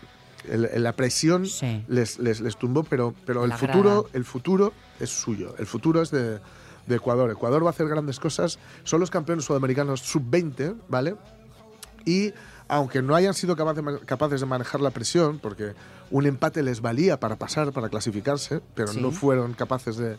El- 0.50 0.66
el- 0.66 0.84
la 0.84 0.94
presión 0.94 1.46
Sí. 1.46 1.84
les, 1.88 2.18
les, 2.20 2.42
les 2.42 2.58
tumbó, 2.58 2.84
pero, 2.84 3.14
pero 3.26 3.44
el 3.44 3.50
La 3.50 3.58
futuro, 3.58 3.84
grada. 3.84 4.02
el 4.14 4.26
futuro 4.26 4.74
es 5.00 5.10
suyo. 5.10 5.54
El 5.60 5.68
futuro 5.68 6.02
es 6.02 6.10
de, 6.12 6.40
de 6.90 6.96
Ecuador. 6.98 7.32
Ecuador 7.32 7.64
va 7.64 7.68
a 7.68 7.70
hacer 7.70 7.88
grandes 7.88 8.20
cosas. 8.20 8.60
Son 8.84 9.00
los 9.00 9.10
campeones 9.10 9.46
sudamericanos 9.46 10.02
sub-20, 10.02 10.76
¿vale? 10.90 11.16
Y 12.06 12.34
aunque 12.68 13.02
no 13.02 13.16
hayan 13.16 13.34
sido 13.34 13.56
capaces 13.56 14.40
de 14.42 14.46
manejar 14.46 14.82
la 14.82 14.92
presión, 14.92 15.40
porque 15.40 15.74
un 16.12 16.26
empate 16.26 16.62
les 16.64 16.82
valía 16.82 17.20
para 17.20 17.36
pasar, 17.38 17.72
para 17.72 17.90
clasificarse, 17.90 18.62
pero 18.76 18.90
Sí. 18.90 19.02
no 19.02 19.12
fueron 19.12 19.54
capaces 19.54 19.98
de, 19.98 20.18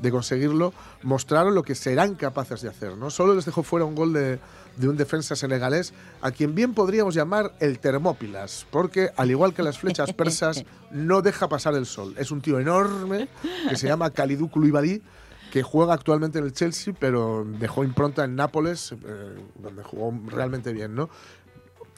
de 0.00 0.10
conseguirlo, 0.10 0.72
mostraron 1.02 1.54
lo 1.54 1.62
que 1.62 1.74
serán 1.74 2.14
capaces 2.14 2.62
de 2.62 2.68
hacer. 2.70 2.96
¿no? 2.96 3.10
Solo 3.10 3.34
les 3.34 3.44
dejó 3.44 3.62
fuera 3.62 3.84
un 3.84 3.94
gol 3.94 4.14
de, 4.14 4.38
de 4.76 4.88
un 4.88 4.96
defensa 4.96 5.36
senegalés, 5.36 5.92
a 6.22 6.30
quien 6.30 6.54
bien 6.54 6.72
podríamos 6.72 7.14
llamar 7.14 7.52
el 7.60 7.78
Termópilas, 7.78 8.66
porque 8.70 9.10
al 9.16 9.30
igual 9.30 9.52
que 9.52 9.62
las 9.62 9.78
flechas 9.78 10.12
persas, 10.14 10.64
no 10.90 11.20
deja 11.20 11.48
pasar 11.50 11.74
el 11.74 11.84
sol. 11.84 12.14
Es 12.16 12.30
un 12.30 12.40
tío 12.40 12.58
enorme 12.58 13.28
que 13.68 13.76
se 13.76 13.88
llama 13.88 14.08
Kalidou 14.10 14.50
Koulibaly, 14.50 15.02
que 15.50 15.62
juega 15.62 15.94
actualmente 15.94 16.38
en 16.38 16.44
el 16.44 16.52
Chelsea, 16.52 16.94
pero 16.98 17.44
dejó 17.58 17.84
impronta 17.84 18.24
en 18.24 18.36
Nápoles, 18.36 18.92
eh, 18.92 19.34
donde 19.56 19.82
jugó 19.82 20.12
realmente 20.28 20.72
bien, 20.72 20.94
¿no? 20.94 21.08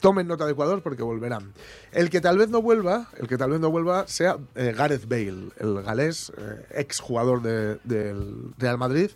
Tomen 0.01 0.27
nota 0.27 0.45
de 0.45 0.51
Ecuador 0.51 0.81
porque 0.81 1.01
volverán. 1.01 1.53
El 1.93 2.09
que 2.09 2.19
tal 2.19 2.37
vez 2.37 2.49
no 2.49 2.61
vuelva, 2.61 3.07
el 3.17 3.27
que 3.27 3.37
tal 3.37 3.51
vez 3.51 3.61
no 3.61 3.71
vuelva 3.71 4.05
sea 4.07 4.37
eh, 4.55 4.73
Gareth 4.77 5.07
Bale, 5.07 5.51
el 5.59 5.81
galés, 5.81 6.33
eh, 6.37 6.65
ex 6.71 6.99
jugador 6.99 7.41
de- 7.41 7.77
del 7.85 8.51
Real 8.57 8.77
Madrid, 8.77 9.11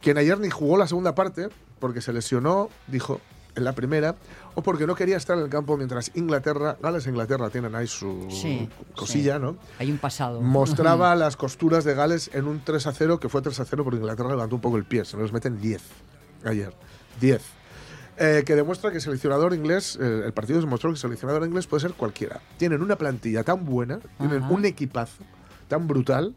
quien 0.00 0.16
ayer 0.16 0.38
ni 0.40 0.48
jugó 0.48 0.78
la 0.78 0.86
segunda 0.86 1.14
parte 1.14 1.48
porque 1.80 2.00
se 2.00 2.14
lesionó, 2.14 2.70
dijo 2.86 3.20
en 3.56 3.64
la 3.64 3.74
primera, 3.74 4.16
o 4.54 4.62
porque 4.62 4.86
no 4.86 4.94
quería 4.94 5.16
estar 5.16 5.36
en 5.38 5.44
el 5.44 5.50
campo 5.50 5.76
mientras 5.76 6.10
Inglaterra, 6.14 6.76
Gales 6.82 7.06
e 7.06 7.10
Inglaterra 7.10 7.48
tienen 7.50 7.74
ahí 7.74 7.86
su 7.86 8.28
Sí, 8.30 8.68
cosilla, 8.96 9.36
sí. 9.36 9.42
¿no? 9.42 9.56
Hay 9.78 9.90
un 9.90 9.98
pasado. 9.98 10.40
mostraba 10.40 11.14
las 11.16 11.36
costuras 11.36 11.84
de 11.84 11.94
Gales 11.94 12.30
en 12.34 12.46
un 12.46 12.60
3 12.64 12.86
a 12.86 12.92
0, 12.92 13.18
que 13.20 13.28
fue 13.28 13.42
3 13.42 13.58
a 13.60 13.64
0 13.64 13.84
porque 13.84 13.98
Inglaterra 13.98 14.30
levantó 14.30 14.56
un 14.56 14.60
poco 14.60 14.76
el 14.76 14.84
pie. 14.84 15.04
Se 15.04 15.16
nos 15.16 15.32
meten 15.32 15.60
10 15.60 15.82
ayer. 16.44 16.74
10. 17.20 17.42
Eh, 18.18 18.42
que 18.44 18.54
demuestra 18.54 18.90
que 18.90 18.96
el 18.96 19.02
seleccionador 19.02 19.54
inglés, 19.54 19.98
eh, 20.00 20.22
el 20.26 20.32
partido 20.34 20.60
demostró 20.60 20.90
que 20.90 20.94
el 20.94 20.98
seleccionador 21.00 21.44
inglés 21.46 21.66
puede 21.66 21.80
ser 21.80 21.94
cualquiera. 21.94 22.40
Tienen 22.58 22.82
una 22.82 22.96
plantilla 22.96 23.42
tan 23.42 23.64
buena, 23.64 24.00
tienen 24.18 24.42
un 24.44 24.64
equipazo 24.66 25.24
tan 25.68 25.88
brutal, 25.88 26.34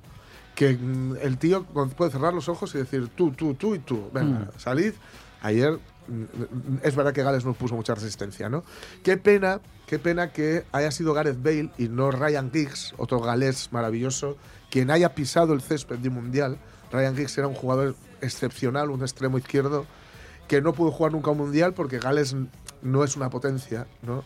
que 0.55 0.74
mm, 0.77 1.17
el 1.21 1.38
tío 1.38 1.63
puede 1.65 2.12
cerrar 2.12 2.33
los 2.33 2.50
ojos 2.50 2.74
y 2.75 2.77
decir 2.79 3.09
tú, 3.15 3.31
tú, 3.31 3.53
tú 3.55 3.75
y 3.75 3.79
tú. 3.79 4.09
Venga, 4.13 4.39
Mm. 4.39 4.59
salid. 4.59 4.93
Ayer 5.41 5.77
mm, 6.07 6.77
es 6.83 6.95
verdad 6.95 7.13
que 7.13 7.24
Gales 7.24 7.45
no 7.45 7.53
puso 7.53 7.75
mucha 7.75 7.93
resistencia, 7.93 8.50
¿no? 8.50 8.63
Qué 9.03 9.17
pena, 9.17 9.59
qué 9.85 10.00
pena 10.00 10.31
que 10.31 10.63
haya 10.71 10.91
sido 10.91 11.13
Gareth 11.13 11.41
Bale 11.43 11.69
y 11.77 11.89
no 11.89 12.09
Ryan 12.12 12.51
Giggs, 12.51 12.93
otro 12.97 13.19
galés 13.19 13.71
maravilloso, 13.71 14.38
quien 14.71 14.89
haya 14.91 15.13
pisado 15.13 15.53
el 15.53 15.62
césped 15.62 16.00
de 16.00 16.09
un 16.09 16.15
mundial. 16.15 16.57
Ryan 16.91 17.15
Giggs 17.15 17.38
era 17.38 17.47
un 17.47 17.53
jugador 17.55 17.95
excepcional, 18.21 18.89
un 18.89 19.01
extremo 19.01 19.38
izquierdo, 19.38 19.85
que 20.47 20.62
no 20.62 20.74
pudo 20.74 20.91
jugar 20.91 21.12
nunca 21.12 21.31
un 21.31 21.38
mundial 21.38 21.74
porque 21.74 22.00
Gales 22.00 22.35
no 22.81 23.03
es 23.03 23.15
una 23.15 23.29
potencia, 23.29 23.88
¿no? 24.03 24.24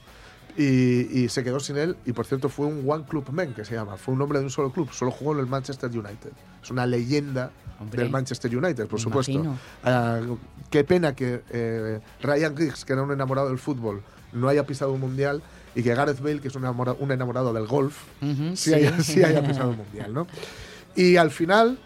Y, 0.58 1.22
y 1.24 1.30
se 1.30 1.44
quedó 1.44 1.60
sin 1.60 1.78
él, 1.78 1.96
y 2.06 2.12
por 2.12 2.26
cierto 2.26 2.50
fue 2.50 2.66
un 2.66 2.84
One 2.90 3.06
Club 3.08 3.30
Man, 3.32 3.54
que 3.54 3.64
se 3.64 3.76
llama, 3.76 3.96
fue 3.98 4.14
un 4.14 4.22
hombre 4.22 4.40
de 4.40 4.46
un 4.46 4.52
solo 4.52 4.72
club, 4.72 4.92
solo 4.92 5.12
jugó 5.12 5.34
en 5.34 5.40
el 5.40 5.46
Manchester 5.46 5.90
United. 5.90 6.32
Es 6.62 6.70
una 6.72 6.86
leyenda 6.86 7.52
Hombre, 7.80 8.02
del 8.04 8.12
Manchester 8.12 8.56
United, 8.58 8.88
por 8.88 9.00
supuesto. 9.00 9.56
Ah, 9.84 10.20
qué 10.70 10.84
pena 10.84 11.16
que 11.16 11.42
eh, 11.52 12.00
Ryan 12.22 12.58
Giggs, 12.58 12.84
que 12.84 12.94
era 12.94 13.04
un 13.04 13.12
enamorado 13.12 13.48
del 13.50 13.58
fútbol, 13.60 14.02
no 14.34 14.50
haya 14.50 14.66
pisado 14.66 14.92
un 14.92 15.00
mundial 15.00 15.42
y 15.76 15.84
que 15.84 15.94
Gareth 15.94 16.20
Bale, 16.20 16.42
que 16.42 16.50
es 16.50 16.56
un 16.56 16.64
enamora- 16.64 16.96
un 17.00 17.12
enamorado 17.12 17.54
del 17.54 17.66
golf, 17.68 17.96
Ujú, 18.22 18.56
sí, 18.58 18.74
Haya, 18.74 19.00
sí 19.02 19.24
haya 19.24 19.42
pisado 19.44 19.70
un 19.70 19.78
mundial, 19.78 20.14
¿no? 20.14 20.28
Y 20.96 21.16
al 21.16 21.32
final, 21.32 21.80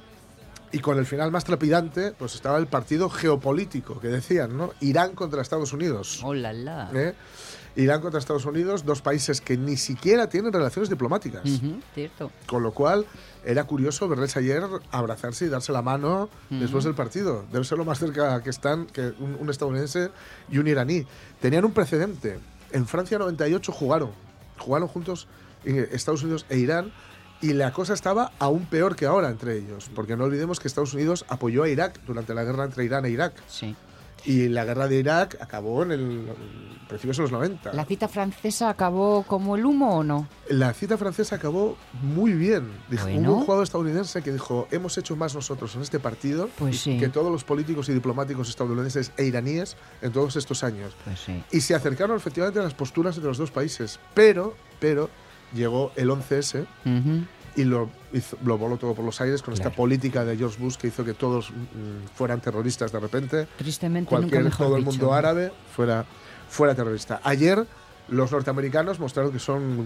y 0.71 0.79
con 0.79 0.97
el 0.97 1.05
final 1.05 1.29
más 1.31 1.43
trepidante, 1.43 2.13
pues 2.17 2.33
estaba 2.33 2.57
el 2.57 2.65
partido 2.67 3.09
geopolítico 3.09 3.99
que 3.99 4.07
decían, 4.07 4.57
¿no? 4.57 4.71
Irán 4.79 5.11
contra 5.13 5.41
Estados 5.41 5.73
Unidos. 5.73 6.21
Oh, 6.23 6.33
la, 6.33 6.53
la. 6.53 6.89
¿eh? 6.95 7.13
Irán 7.75 8.01
contra 8.01 8.19
Estados 8.19 8.45
Unidos, 8.45 8.85
dos 8.85 9.01
países 9.01 9.41
que 9.41 9.57
ni 9.57 9.77
siquiera 9.77 10.29
tienen 10.29 10.53
relaciones 10.53 10.89
diplomáticas. 10.89 11.43
Cierto. 11.93 12.31
Con 12.45 12.61
lo 12.63 12.71
cual, 12.71 13.05
era 13.43 13.63
curioso 13.65 14.07
verles 14.07 14.37
ayer 14.37 14.63
abrazarse 14.91 15.45
y 15.45 15.49
darse 15.49 15.71
la 15.71 15.81
mano 15.81 16.29
después 16.49 16.83
del 16.83 16.93
partido. 16.93 17.45
Debe 17.51 17.65
ser 17.65 17.77
lo 17.77 17.85
más 17.85 17.99
cerca 17.99 18.41
que 18.43 18.49
están 18.49 18.85
que 18.85 19.13
un, 19.19 19.37
un 19.39 19.49
estadounidense 19.49 20.11
y 20.49 20.59
un 20.59 20.67
iraní. 20.67 21.05
Tenían 21.41 21.65
un 21.65 21.71
precedente. 21.71 22.39
En 22.71 22.85
Francia 22.85 23.17
98 23.17 23.71
jugaron. 23.71 24.11
Jugaron 24.59 24.87
juntos 24.87 25.27
eh, 25.65 25.89
Estados 25.91 26.23
Unidos 26.23 26.45
e 26.49 26.57
Irán. 26.57 26.91
Y 27.41 27.51
la 27.53 27.73
cosa 27.73 27.93
estaba 27.93 28.31
aún 28.39 28.65
peor 28.67 28.95
que 28.95 29.05
ahora 29.05 29.29
entre 29.29 29.57
ellos. 29.57 29.89
Porque 29.93 30.15
no 30.15 30.23
olvidemos 30.23 30.59
que 30.59 30.67
Estados 30.67 30.93
Unidos 30.93 31.25
apoyó 31.27 31.63
a 31.63 31.69
Irak 31.69 31.99
durante 32.05 32.33
la 32.33 32.43
guerra 32.43 32.63
entre 32.65 32.85
Irán 32.85 33.05
e 33.05 33.09
Irak. 33.09 33.33
Sí. 33.47 33.75
Y 34.25 34.47
la 34.49 34.63
guerra 34.65 34.87
de 34.87 34.97
Irak 34.99 35.37
acabó 35.41 35.83
en 35.83 35.91
el 35.91 36.27
principios 36.87 37.17
de 37.17 37.23
los 37.23 37.31
90. 37.31 37.73
¿La 37.73 37.85
cita 37.85 38.07
francesa 38.07 38.69
acabó 38.69 39.23
como 39.23 39.55
el 39.55 39.65
humo 39.65 39.97
o 39.97 40.03
no? 40.03 40.27
La 40.49 40.73
cita 40.73 40.97
francesa 40.97 41.37
acabó 41.37 41.75
muy 42.01 42.33
bien. 42.33 42.69
Dijo, 42.89 43.05
Bueno. 43.05 43.29
Hubo 43.31 43.37
un 43.39 43.45
jugador 43.45 43.63
estadounidense 43.63 44.21
que 44.21 44.31
dijo, 44.31 44.67
hemos 44.69 44.97
hecho 44.97 45.15
más 45.15 45.33
nosotros 45.33 45.73
en 45.75 45.81
este 45.81 45.99
partido 45.99 46.49
Pues 46.59 46.79
sí. 46.81 46.99
que 46.99 47.09
todos 47.09 47.31
los 47.31 47.43
políticos 47.43 47.89
y 47.89 47.93
diplomáticos 47.93 48.47
estadounidenses 48.49 49.11
e 49.17 49.23
iraníes 49.25 49.75
en 50.01 50.11
todos 50.11 50.35
estos 50.35 50.63
años. 50.63 50.93
Pues 51.03 51.19
sí. 51.19 51.43
Y 51.51 51.61
se 51.61 51.73
acercaron 51.73 52.15
efectivamente 52.17 52.59
a 52.59 52.63
las 52.63 52.73
posturas 52.75 53.15
entre 53.15 53.29
los 53.29 53.37
dos 53.39 53.49
países. 53.49 53.99
Pero, 54.13 54.53
pero, 54.79 55.09
llegó 55.53 55.91
el 55.95 56.09
11S 56.11 56.61
Ujú. 56.85 57.25
Y 57.55 57.63
lo, 57.65 57.89
hizo- 58.13 58.37
lo 58.43 58.57
voló 58.57 58.77
todo 58.77 58.93
por 58.95 59.05
los 59.05 59.19
aires 59.21 59.41
con 59.41 59.53
esta 59.53 59.65
Claro. 59.69 59.75
política 59.77 60.25
de 60.25 60.35
George 60.37 60.57
Bush 60.59 60.75
que 60.75 60.87
hizo 60.87 61.03
que 61.05 61.13
todos 61.13 61.51
mm, 61.51 62.07
fueran 62.15 62.41
terroristas 62.41 62.91
de 62.91 62.99
repente. 62.99 63.47
Tristemente, 63.57 64.09
Cualquier, 64.09 64.43
nunca 64.43 64.57
todo 64.57 64.75
el 64.77 64.83
dicho. 64.83 64.91
mundo 64.97 65.13
árabe 65.13 65.51
fuera, 65.75 66.05
fuera 66.49 66.73
terrorista. 66.75 67.21
Ayer 67.23 67.65
los 68.09 68.31
norteamericanos 68.31 68.99
mostraron 68.99 69.31
que 69.31 69.39
son 69.39 69.85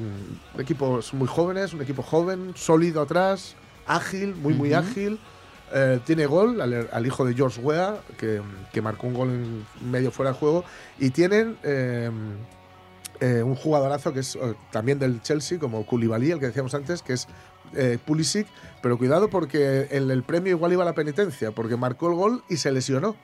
equipos 0.58 1.14
muy 1.14 1.28
jóvenes, 1.28 1.74
un 1.74 1.82
equipo 1.82 2.02
joven, 2.04 2.54
sólido 2.56 3.02
atrás, 3.02 3.56
ágil, 3.86 4.36
muy, 4.36 4.54
muy 4.54 4.70
Ujú. 4.72 4.80
ágil. 4.80 5.20
Eh, 5.74 6.00
tiene 6.06 6.26
gol 6.26 6.62
al, 6.62 6.90
al 6.92 7.06
hijo 7.06 7.26
de 7.26 7.34
George 7.34 7.60
Weah, 7.62 7.98
que, 8.18 8.42
que 8.72 8.82
marcó 8.82 9.08
un 9.08 9.14
gol 9.14 9.30
en 9.30 9.66
medio 9.92 10.12
fuera 10.12 10.32
de 10.32 10.38
juego. 10.38 10.64
Y 10.98 11.10
tienen 11.10 11.58
eh, 11.64 12.10
eh, 13.20 13.42
un 13.44 13.56
jugadorazo 13.56 14.14
que 14.14 14.20
es 14.22 14.36
eh, 14.36 14.56
también 14.72 14.98
del 15.00 15.22
Chelsea, 15.22 15.60
como 15.60 15.86
Koulibaly, 15.86 16.32
el 16.32 16.40
que 16.40 16.46
decíamos 16.48 16.74
antes, 16.74 17.02
que 17.02 17.14
es 17.14 17.28
eh, 17.76 17.98
Pulisic. 18.06 18.48
Pero 18.82 18.98
cuidado 18.98 19.30
porque 19.30 19.88
el, 19.92 20.12
el 20.12 20.24
premio 20.24 20.52
igual 20.56 20.74
iba 20.74 20.84
a 20.84 20.86
la 20.86 20.94
penitencia, 20.94 21.52
porque 21.52 21.76
marcó 21.76 22.08
el 22.08 22.16
gol 22.16 22.44
y 22.50 22.58
se 22.58 22.72
lesionó. 22.72 23.16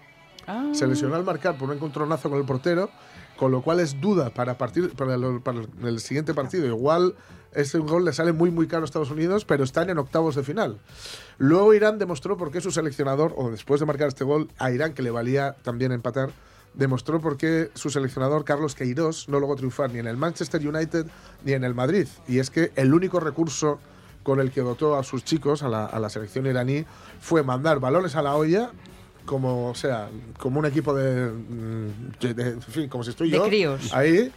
Ah. 0.48 0.72
Se 0.74 0.88
lesionó 0.88 1.16
al 1.16 1.24
marcar 1.24 1.58
por 1.58 1.70
un 1.70 1.76
encontronazo 1.76 2.30
con 2.30 2.40
el 2.40 2.46
portero, 2.46 2.90
con 3.38 3.52
lo 3.52 3.62
cual 3.62 3.80
es 3.80 4.02
duda 4.02 4.30
para, 4.30 4.58
partir, 4.58 4.94
para, 4.94 5.16
el, 5.16 5.42
para 5.42 5.62
el 5.84 6.00
siguiente 6.00 6.34
partido. 6.34 6.66
Igual 6.66 7.16
ese 7.54 7.78
gol 7.78 8.04
le 8.04 8.14
sale 8.14 8.34
muy 8.34 8.52
muy 8.52 8.68
caro 8.68 8.84
a 8.84 8.86
Estados 8.86 9.12
Unidos, 9.12 9.46
pero 9.46 9.64
están 9.64 9.90
en 9.90 9.98
octavos 9.98 10.36
de 10.36 10.44
final. 10.44 10.80
Luego 11.38 11.74
Irán 11.74 12.00
demostró 12.00 12.36
por 12.36 12.52
qué 12.52 12.62
su 12.62 12.72
seleccionador, 12.72 13.34
o 13.38 13.52
después 13.52 13.80
de 13.80 13.86
marcar 13.86 14.08
este 14.08 14.24
gol, 14.24 14.50
a 14.58 14.72
Irán, 14.72 14.94
que 14.94 15.04
le 15.04 15.12
valía 15.12 15.56
también 15.64 15.92
empatar, 15.92 16.32
demostró 16.74 17.22
por 17.22 17.38
qué 17.38 17.70
su 17.76 17.90
seleccionador, 17.90 18.44
Carlos 18.44 18.76
Queiroz, 18.76 19.30
no 19.30 19.40
logró 19.40 19.56
triunfar 19.56 19.92
ni 19.92 20.00
en 20.00 20.08
el 20.08 20.18
Manchester 20.18 20.68
United 20.68 21.06
ni 21.46 21.54
en 21.54 21.64
el 21.64 21.76
Madrid. 21.76 22.08
Y 22.28 22.40
es 22.40 22.50
que 22.50 22.72
el 22.76 22.94
único 22.94 23.20
recurso 23.20 23.80
con 24.24 24.40
el 24.40 24.52
que 24.52 24.62
dotó 24.62 24.96
a 24.98 25.04
sus 25.04 25.24
chicos, 25.24 25.64
a 25.64 25.70
la, 25.70 25.86
a 25.86 26.00
la 26.00 26.10
selección 26.10 26.46
iraní, 26.46 26.86
fue 27.20 27.44
mandar 27.44 27.80
balones 27.80 28.16
a 28.16 28.22
la 28.22 28.36
olla 28.36 28.72
como, 29.26 29.70
o 29.70 29.76
sea, 29.76 30.10
como 30.40 30.60
un 30.60 30.66
equipo 30.66 30.94
de, 30.94 31.32
mm, 31.32 31.88
de- 32.20 32.34
de- 32.34 32.50
en 32.52 32.62
fin, 32.62 32.90
como 32.90 33.04
si 33.04 33.12
estoy 33.12 33.30
De 33.30 33.38
yo 33.38 33.46
críos. 33.46 33.94
ahí 33.94 34.32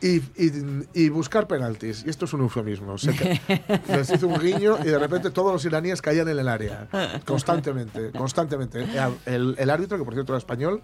y, 0.00 0.16
y- 0.16 0.88
y 0.94 1.08
buscar 1.10 1.46
penaltis. 1.46 2.02
Y 2.04 2.10
esto 2.10 2.24
es 2.24 2.32
un 2.32 2.40
eufemismo. 2.40 2.98
Se 2.98 3.12
les 3.88 4.10
hizo 4.10 4.26
un 4.26 4.40
guiño 4.40 4.78
y 4.80 4.88
de 4.88 4.98
repente 4.98 5.30
todos 5.30 5.52
los 5.52 5.64
iraníes 5.64 6.02
caían 6.02 6.28
en 6.28 6.38
el 6.40 6.48
área. 6.48 6.88
Constantemente, 7.24 8.10
constantemente. 8.10 8.84
El, 9.26 9.54
el 9.58 9.70
árbitro, 9.70 9.96
que 9.98 10.04
por 10.04 10.14
cierto 10.14 10.32
era 10.32 10.38
español, 10.38 10.82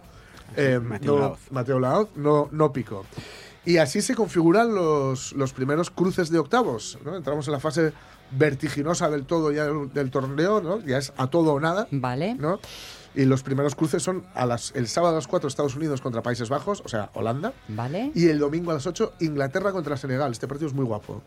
eh, 0.56 0.78
Mateo 0.82 1.14
no- 1.16 1.20
Laoz. 1.20 1.38
Mateo 1.50 1.80
Laoz, 1.80 2.08
no, 2.16 2.48
no 2.52 2.72
picó. 2.72 3.04
Y 3.64 3.78
así 3.78 4.00
se 4.00 4.14
configuran 4.14 4.74
los, 4.74 5.32
los 5.32 5.52
primeros 5.52 5.90
cruces 5.90 6.30
de 6.30 6.38
octavos. 6.38 6.96
¿no? 7.04 7.16
Entramos 7.16 7.46
en 7.48 7.52
la 7.52 7.60
fase 7.60 7.92
vertiginosa 8.30 9.10
del 9.10 9.24
todo 9.24 9.52
ya 9.52 9.64
del, 9.64 9.92
del 9.92 10.10
torneo, 10.10 10.60
¿no? 10.60 10.80
ya 10.80 10.98
es 10.98 11.12
a 11.16 11.28
todo 11.28 11.54
o 11.54 11.60
nada. 11.60 11.88
Vale. 11.90 12.34
¿no? 12.34 12.60
Y 13.14 13.24
los 13.24 13.42
primeros 13.42 13.74
cruces 13.74 14.02
son 14.02 14.24
a 14.34 14.46
las, 14.46 14.72
el 14.76 14.86
sábado 14.86 15.14
a 15.14 15.16
las 15.16 15.26
4 15.26 15.48
Estados 15.48 15.74
Unidos 15.74 16.00
contra 16.00 16.22
Países 16.22 16.48
Bajos, 16.48 16.82
o 16.84 16.88
sea, 16.88 17.10
Holanda. 17.14 17.52
Vale. 17.68 18.12
Y 18.14 18.28
el 18.28 18.38
domingo 18.38 18.70
a 18.70 18.74
las 18.74 18.86
8 18.86 19.14
Inglaterra 19.20 19.72
contra 19.72 19.96
Senegal. 19.96 20.30
Este 20.30 20.46
partido 20.46 20.68
es 20.68 20.74
muy 20.74 20.84
guapo. 20.84 21.22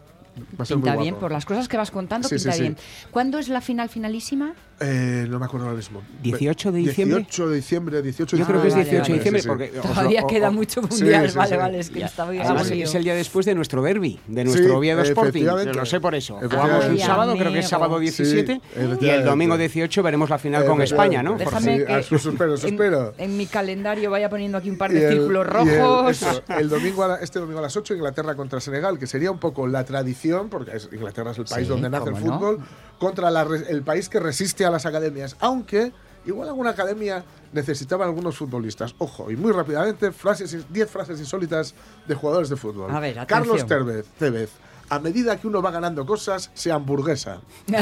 Va 0.60 0.64
a 0.64 0.66
ser 0.66 0.78
Pinta 0.78 0.94
muy 0.94 1.02
bien, 1.04 1.14
guapo. 1.16 1.26
por 1.26 1.32
las 1.34 1.46
cosas 1.46 1.68
que 1.68 1.76
vas 1.78 1.92
contando, 1.92 2.28
Sí, 2.30 2.36
pinta 2.36 2.52
sí, 2.54 2.58
sí. 2.58 2.62
bien. 2.64 2.78
¿Cuándo 3.12 3.38
es 3.38 3.50
la 3.50 3.60
final 3.60 3.90
finalísima? 3.90 4.54
Eh, 4.80 5.28
no 5.30 5.38
me 5.38 5.46
acuerdo 5.46 5.68
ahora 5.68 5.78
mismo. 5.78 6.02
18 6.24 6.72
de 6.72 6.80
diciembre. 6.80 7.18
18 7.20 7.50
de 7.50 7.56
diciembre, 7.58 8.02
18 8.02 8.36
de 8.36 8.40
Yo 8.40 8.48
creo 8.48 8.62
que 8.62 8.68
es 8.70 8.74
Ah, 8.74 8.78
vale, 8.78 8.90
18 8.90 9.04
de 9.04 9.10
vale. 9.10 9.14
diciembre 9.20 9.42
Sí, 9.42 9.44
sí. 9.44 9.48
porque 9.50 9.68
Todavía 9.94 10.24
o- 10.24 10.28
queda 10.28 10.50
mucho 10.50 10.82
mundial. 10.82 11.30
sí, 11.30 11.38
vale, 11.38 11.52
sí. 11.52 11.58
vale, 11.58 11.80
es 11.80 11.90
que 11.92 12.00
Ya. 12.00 12.06
estaba 12.08 12.30
Además, 12.32 12.72
es 12.72 12.96
el 12.96 13.04
día 13.04 13.14
después 13.14 13.46
de 13.46 13.54
nuestro 13.56 13.82
derby, 13.84 14.20
de 14.28 14.44
nuestro 14.46 14.66
Sí, 14.66 14.72
Oviedo 14.72 15.02
Sporting. 15.04 15.44
Lo 15.44 15.86
sé 15.86 16.00
por 16.00 16.16
eso. 16.16 16.36
Jugamos 16.42 16.86
un 16.86 16.98
sábado, 16.98 17.36
creo 17.38 17.52
que 17.52 17.60
es 17.60 17.68
sábado 17.70 18.00
17, 18.00 18.62
Sí, 18.74 18.82
y 19.06 19.10
el 19.10 19.26
domingo 19.26 19.58
18 19.58 20.02
veremos 20.02 20.30
la 20.30 20.40
final 20.40 20.66
con. 20.66 20.82
España, 20.82 21.22
¿no? 21.22 21.38
Déjame- 21.38 21.86
que 21.86 22.00
eso 22.00 22.16
espero, 22.30 22.56
eso 22.56 22.68
en, 22.68 22.74
espero. 22.74 23.14
en 23.18 23.38
mi 23.38 23.46
calendario 23.46 24.10
vaya 24.10 24.30
poniendo 24.30 24.58
aquí 24.58 24.70
un 24.70 24.78
par 24.78 24.92
de 24.92 25.06
el- 25.06 25.14
círculos 25.14 25.46
y 25.46 25.70
el- 25.70 25.80
rojos. 25.80 26.12
eso, 26.22 26.44
el 26.58 26.70
domingo 26.70 27.04
a 27.04 27.08
la- 27.10 27.16
este 27.18 27.40
domingo 27.40 27.60
a 27.60 27.64
las 27.64 27.76
8 27.78 27.94
Inglaterra 27.94 28.36
contra 28.36 28.60
Senegal, 28.60 28.98
que 28.98 29.06
sería 29.06 29.30
un 29.30 29.38
poco 29.40 29.68
la 29.68 29.84
tradición, 29.86 30.21
porque 30.50 30.76
es- 30.78 30.90
Inglaterra 30.92 31.32
es 31.32 31.38
el 31.38 31.46
país 31.46 31.66
Sí, 31.68 31.72
donde 31.74 31.90
nace 31.90 32.10
el 32.10 32.14
cómo 32.14 32.26
no. 32.28 32.34
fútbol, 32.40 32.60
contra 33.00 33.32
la 33.32 33.42
el 33.42 33.82
país 33.84 34.08
que 34.10 34.20
resiste 34.20 34.66
a 34.66 34.70
las 34.72 34.86
academias. 34.86 35.36
Aunque 35.40 35.92
igual 36.26 36.48
alguna 36.50 36.70
academia 36.72 37.24
necesitaba 37.54 38.06
algunos 38.06 38.38
futbolistas. 38.38 38.94
Ojo, 39.00 39.32
y 39.32 39.36
muy 39.36 39.52
rápidamente, 39.52 40.12
frases, 40.12 40.56
10 40.72 40.90
frases 40.90 41.20
insólitas 41.20 41.74
de 42.08 42.16
jugadores 42.16 42.50
de 42.50 42.56
fútbol. 42.58 42.92
A 42.96 43.00
ver, 43.00 43.26
Carlos. 43.26 43.66
Tevez, 43.66 44.06
Tevez, 44.20 44.52
a 44.90 45.00
medida 45.00 45.36
que 45.38 45.48
uno 45.48 45.62
va 45.62 45.72
ganando 45.72 46.06
cosas, 46.06 46.52
se 46.54 46.72
hamburguesa. 46.72 47.40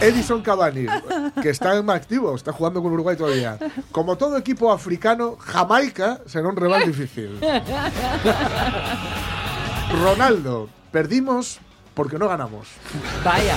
Edison 0.00 0.40
Cavani, 0.40 0.86
que 1.42 1.50
está 1.50 1.76
en 1.76 1.90
activo, 1.90 2.34
está 2.34 2.52
jugando 2.54 2.82
con 2.82 2.90
Uruguay 2.90 3.16
todavía. 3.18 3.58
Como 3.92 4.16
todo 4.16 4.38
equipo 4.38 4.72
africano, 4.72 5.36
Jamaica 5.38 6.22
será 6.24 6.48
un 6.48 6.56
rival 6.56 6.86
difícil. 6.86 7.38
Ronaldo, 9.92 10.68
perdimos 10.92 11.58
porque 11.94 12.18
no 12.18 12.28
ganamos. 12.28 12.68
Vaya. 13.24 13.56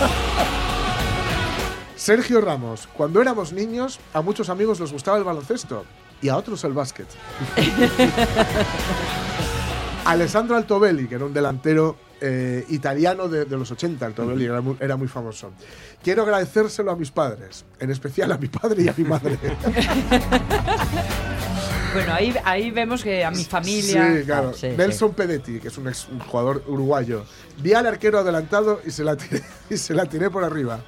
Sergio 1.95 2.41
Ramos, 2.41 2.89
cuando 2.97 3.21
éramos 3.21 3.53
niños, 3.53 3.99
a 4.13 4.21
muchos 4.21 4.49
amigos 4.49 4.79
les 4.79 4.91
gustaba 4.91 5.17
el 5.17 5.23
baloncesto 5.23 5.85
y 6.21 6.29
a 6.29 6.37
otros 6.37 6.63
el 6.63 6.73
básquet. 6.73 7.07
Alessandro 10.05 10.57
Altobelli, 10.57 11.07
que 11.07 11.15
era 11.15 11.25
un 11.25 11.33
delantero 11.33 11.95
eh, 12.19 12.65
italiano 12.69 13.29
de, 13.29 13.45
de 13.45 13.57
los 13.57 13.71
80, 13.71 14.05
Altobelli 14.05 14.45
era 14.45 14.59
muy, 14.59 14.75
era 14.79 14.97
muy 14.97 15.07
famoso. 15.07 15.51
Quiero 16.03 16.23
agradecérselo 16.23 16.91
a 16.91 16.95
mis 16.95 17.11
padres, 17.11 17.63
en 17.79 17.91
especial 17.91 18.31
a 18.31 18.37
mi 18.37 18.47
padre 18.47 18.83
y 18.83 18.89
a 18.89 18.93
mi 18.97 19.03
madre. 19.03 19.37
Bueno, 21.93 22.13
ahí, 22.13 22.35
ahí 22.43 22.71
vemos 22.71 23.03
que 23.03 23.23
a 23.23 23.31
mi 23.31 23.43
familia. 23.45 24.15
Sí, 24.17 24.23
claro. 24.25 24.49
Ah, 24.53 24.57
sí, 24.59 24.69
sí. 24.71 24.77
Nelson 24.77 25.13
Pedetti, 25.13 25.59
que 25.59 25.67
es 25.67 25.77
un, 25.77 25.87
ex- 25.87 26.07
un 26.09 26.19
jugador 26.19 26.63
uruguayo. 26.67 27.23
Vi 27.57 27.73
al 27.73 27.85
arquero 27.87 28.19
adelantado 28.19 28.81
y 28.85 28.91
se 28.91 29.03
la 29.03 29.15
tiré, 29.15 29.43
y 29.69 29.77
se 29.77 29.93
la 29.93 30.05
tiré 30.05 30.29
por 30.29 30.43
arriba. 30.43 30.79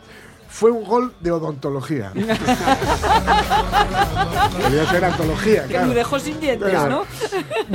Fue 0.47 0.71
un 0.71 0.85
gol 0.85 1.13
de 1.19 1.31
odontología. 1.31 2.11
Debía 2.15 2.35
ser 4.89 5.03
antología, 5.03 5.63
Que 5.63 5.69
claro. 5.69 5.87
lo 5.87 5.93
dejó 5.93 6.17
sin 6.19 6.39
dientes, 6.39 6.69
Claro. 6.69 6.89
¿no? 6.89 7.03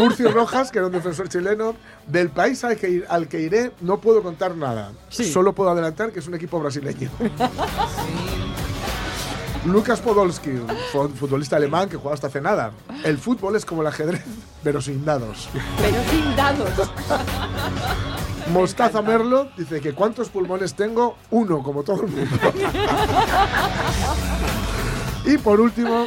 Murcio 0.02 0.30
Rojas, 0.30 0.70
que 0.70 0.78
era 0.78 0.86
un 0.86 0.92
defensor 0.92 1.28
chileno, 1.28 1.74
del 2.06 2.30
país 2.30 2.64
al 2.64 2.76
que, 2.78 2.88
ir- 2.88 3.04
al 3.08 3.28
que 3.28 3.40
iré 3.40 3.72
no 3.82 4.00
puedo 4.00 4.22
contar 4.22 4.56
nada. 4.56 4.92
Sí. 5.10 5.30
Solo 5.30 5.52
puedo 5.54 5.68
adelantar 5.70 6.10
que 6.10 6.20
es 6.20 6.26
un 6.26 6.34
equipo 6.34 6.58
brasileño. 6.58 7.10
Lucas 9.66 10.00
Podolski, 10.00 10.50
un 10.94 11.14
futbolista 11.14 11.56
alemán 11.56 11.88
que 11.88 11.96
jugaba 11.96 12.14
hasta 12.14 12.28
hace 12.28 12.40
nada. 12.40 12.72
El 13.04 13.18
fútbol 13.18 13.56
es 13.56 13.64
como 13.66 13.82
el 13.82 13.88
ajedrez, 13.88 14.24
pero 14.64 14.80
sin 14.80 15.04
dados. 15.04 15.48
Pero 15.78 16.02
sin 16.10 16.36
dados. 16.36 16.70
Mostaza 18.52 19.02
Merlo 19.02 19.48
dice 19.56 19.80
que 19.80 19.92
¿cuántos 19.92 20.28
pulmones 20.30 20.74
tengo? 20.74 21.16
Uno, 21.30 21.62
como 21.62 21.82
todo 21.82 22.04
el 22.04 22.08
mundo. 22.10 22.36
y 25.26 25.36
por 25.38 25.60
último, 25.60 26.06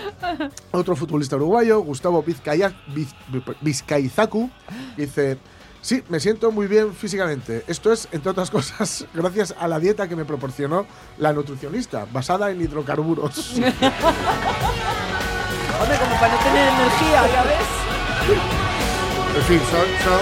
otro 0.72 0.96
futbolista 0.96 1.36
uruguayo, 1.36 1.80
Gustavo 1.82 2.24
Vizcaya- 2.24 2.74
Viz- 2.94 3.13
Vizcaizacu, 3.62 4.50
dice, 4.98 5.38
sí, 5.84 6.04
me 6.10 6.19
siento 6.19 6.52
muy 6.52 6.65
bien 6.65 6.96
físicamente. 6.96 7.63
Esto 7.67 7.91
es, 7.93 8.08
entre 8.12 8.32
otras 8.32 8.50
cosas, 8.50 9.06
gracias 9.13 9.54
a 9.60 9.67
la 9.67 9.78
dieta 9.78 10.08
que 10.08 10.15
me 10.15 10.26
proporcionó 10.26 10.88
la 11.19 11.32
nutricionista, 11.34 12.08
basada 12.12 12.50
en 12.50 12.60
hidrocarburos. 12.62 13.52
Hombre, 15.82 15.98
como 15.98 16.15
para 16.19 16.34
no 16.34 16.39
tener 16.43 16.67
energía, 16.69 17.28
¿ya 17.34 17.43
ves? 17.43 17.67
en 19.36 19.41
fin, 19.43 19.60
son, 19.69 19.86
son, 20.04 20.22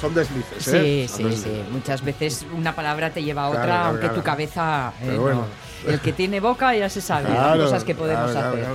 son 0.00 0.14
deslices. 0.14 0.68
¿eh? 0.68 1.06
Sí, 1.06 1.08
Son 1.08 1.16
sí, 1.18 1.22
deslices. 1.24 1.52
sí. 1.52 1.64
Muchas 1.72 2.02
veces 2.04 2.46
una 2.56 2.74
palabra 2.76 3.10
te 3.10 3.22
lleva 3.22 3.44
a 3.44 3.48
otra, 3.48 3.64
Claro, 3.64 3.84
aunque 3.86 4.00
claro. 4.02 4.14
tu 4.16 4.22
cabeza. 4.22 4.92
eh, 5.02 5.12
no. 5.16 5.20
bueno. 5.22 5.44
El 5.86 6.00
que 6.00 6.12
tiene 6.12 6.40
boca 6.40 6.74
ya 6.74 6.88
se 6.88 7.00
sabe 7.00 7.28
las 7.28 7.38
Claro, 7.38 7.64
cosas 7.64 7.84
que 7.84 7.94
podemos 7.94 8.34
hacer. 8.34 8.66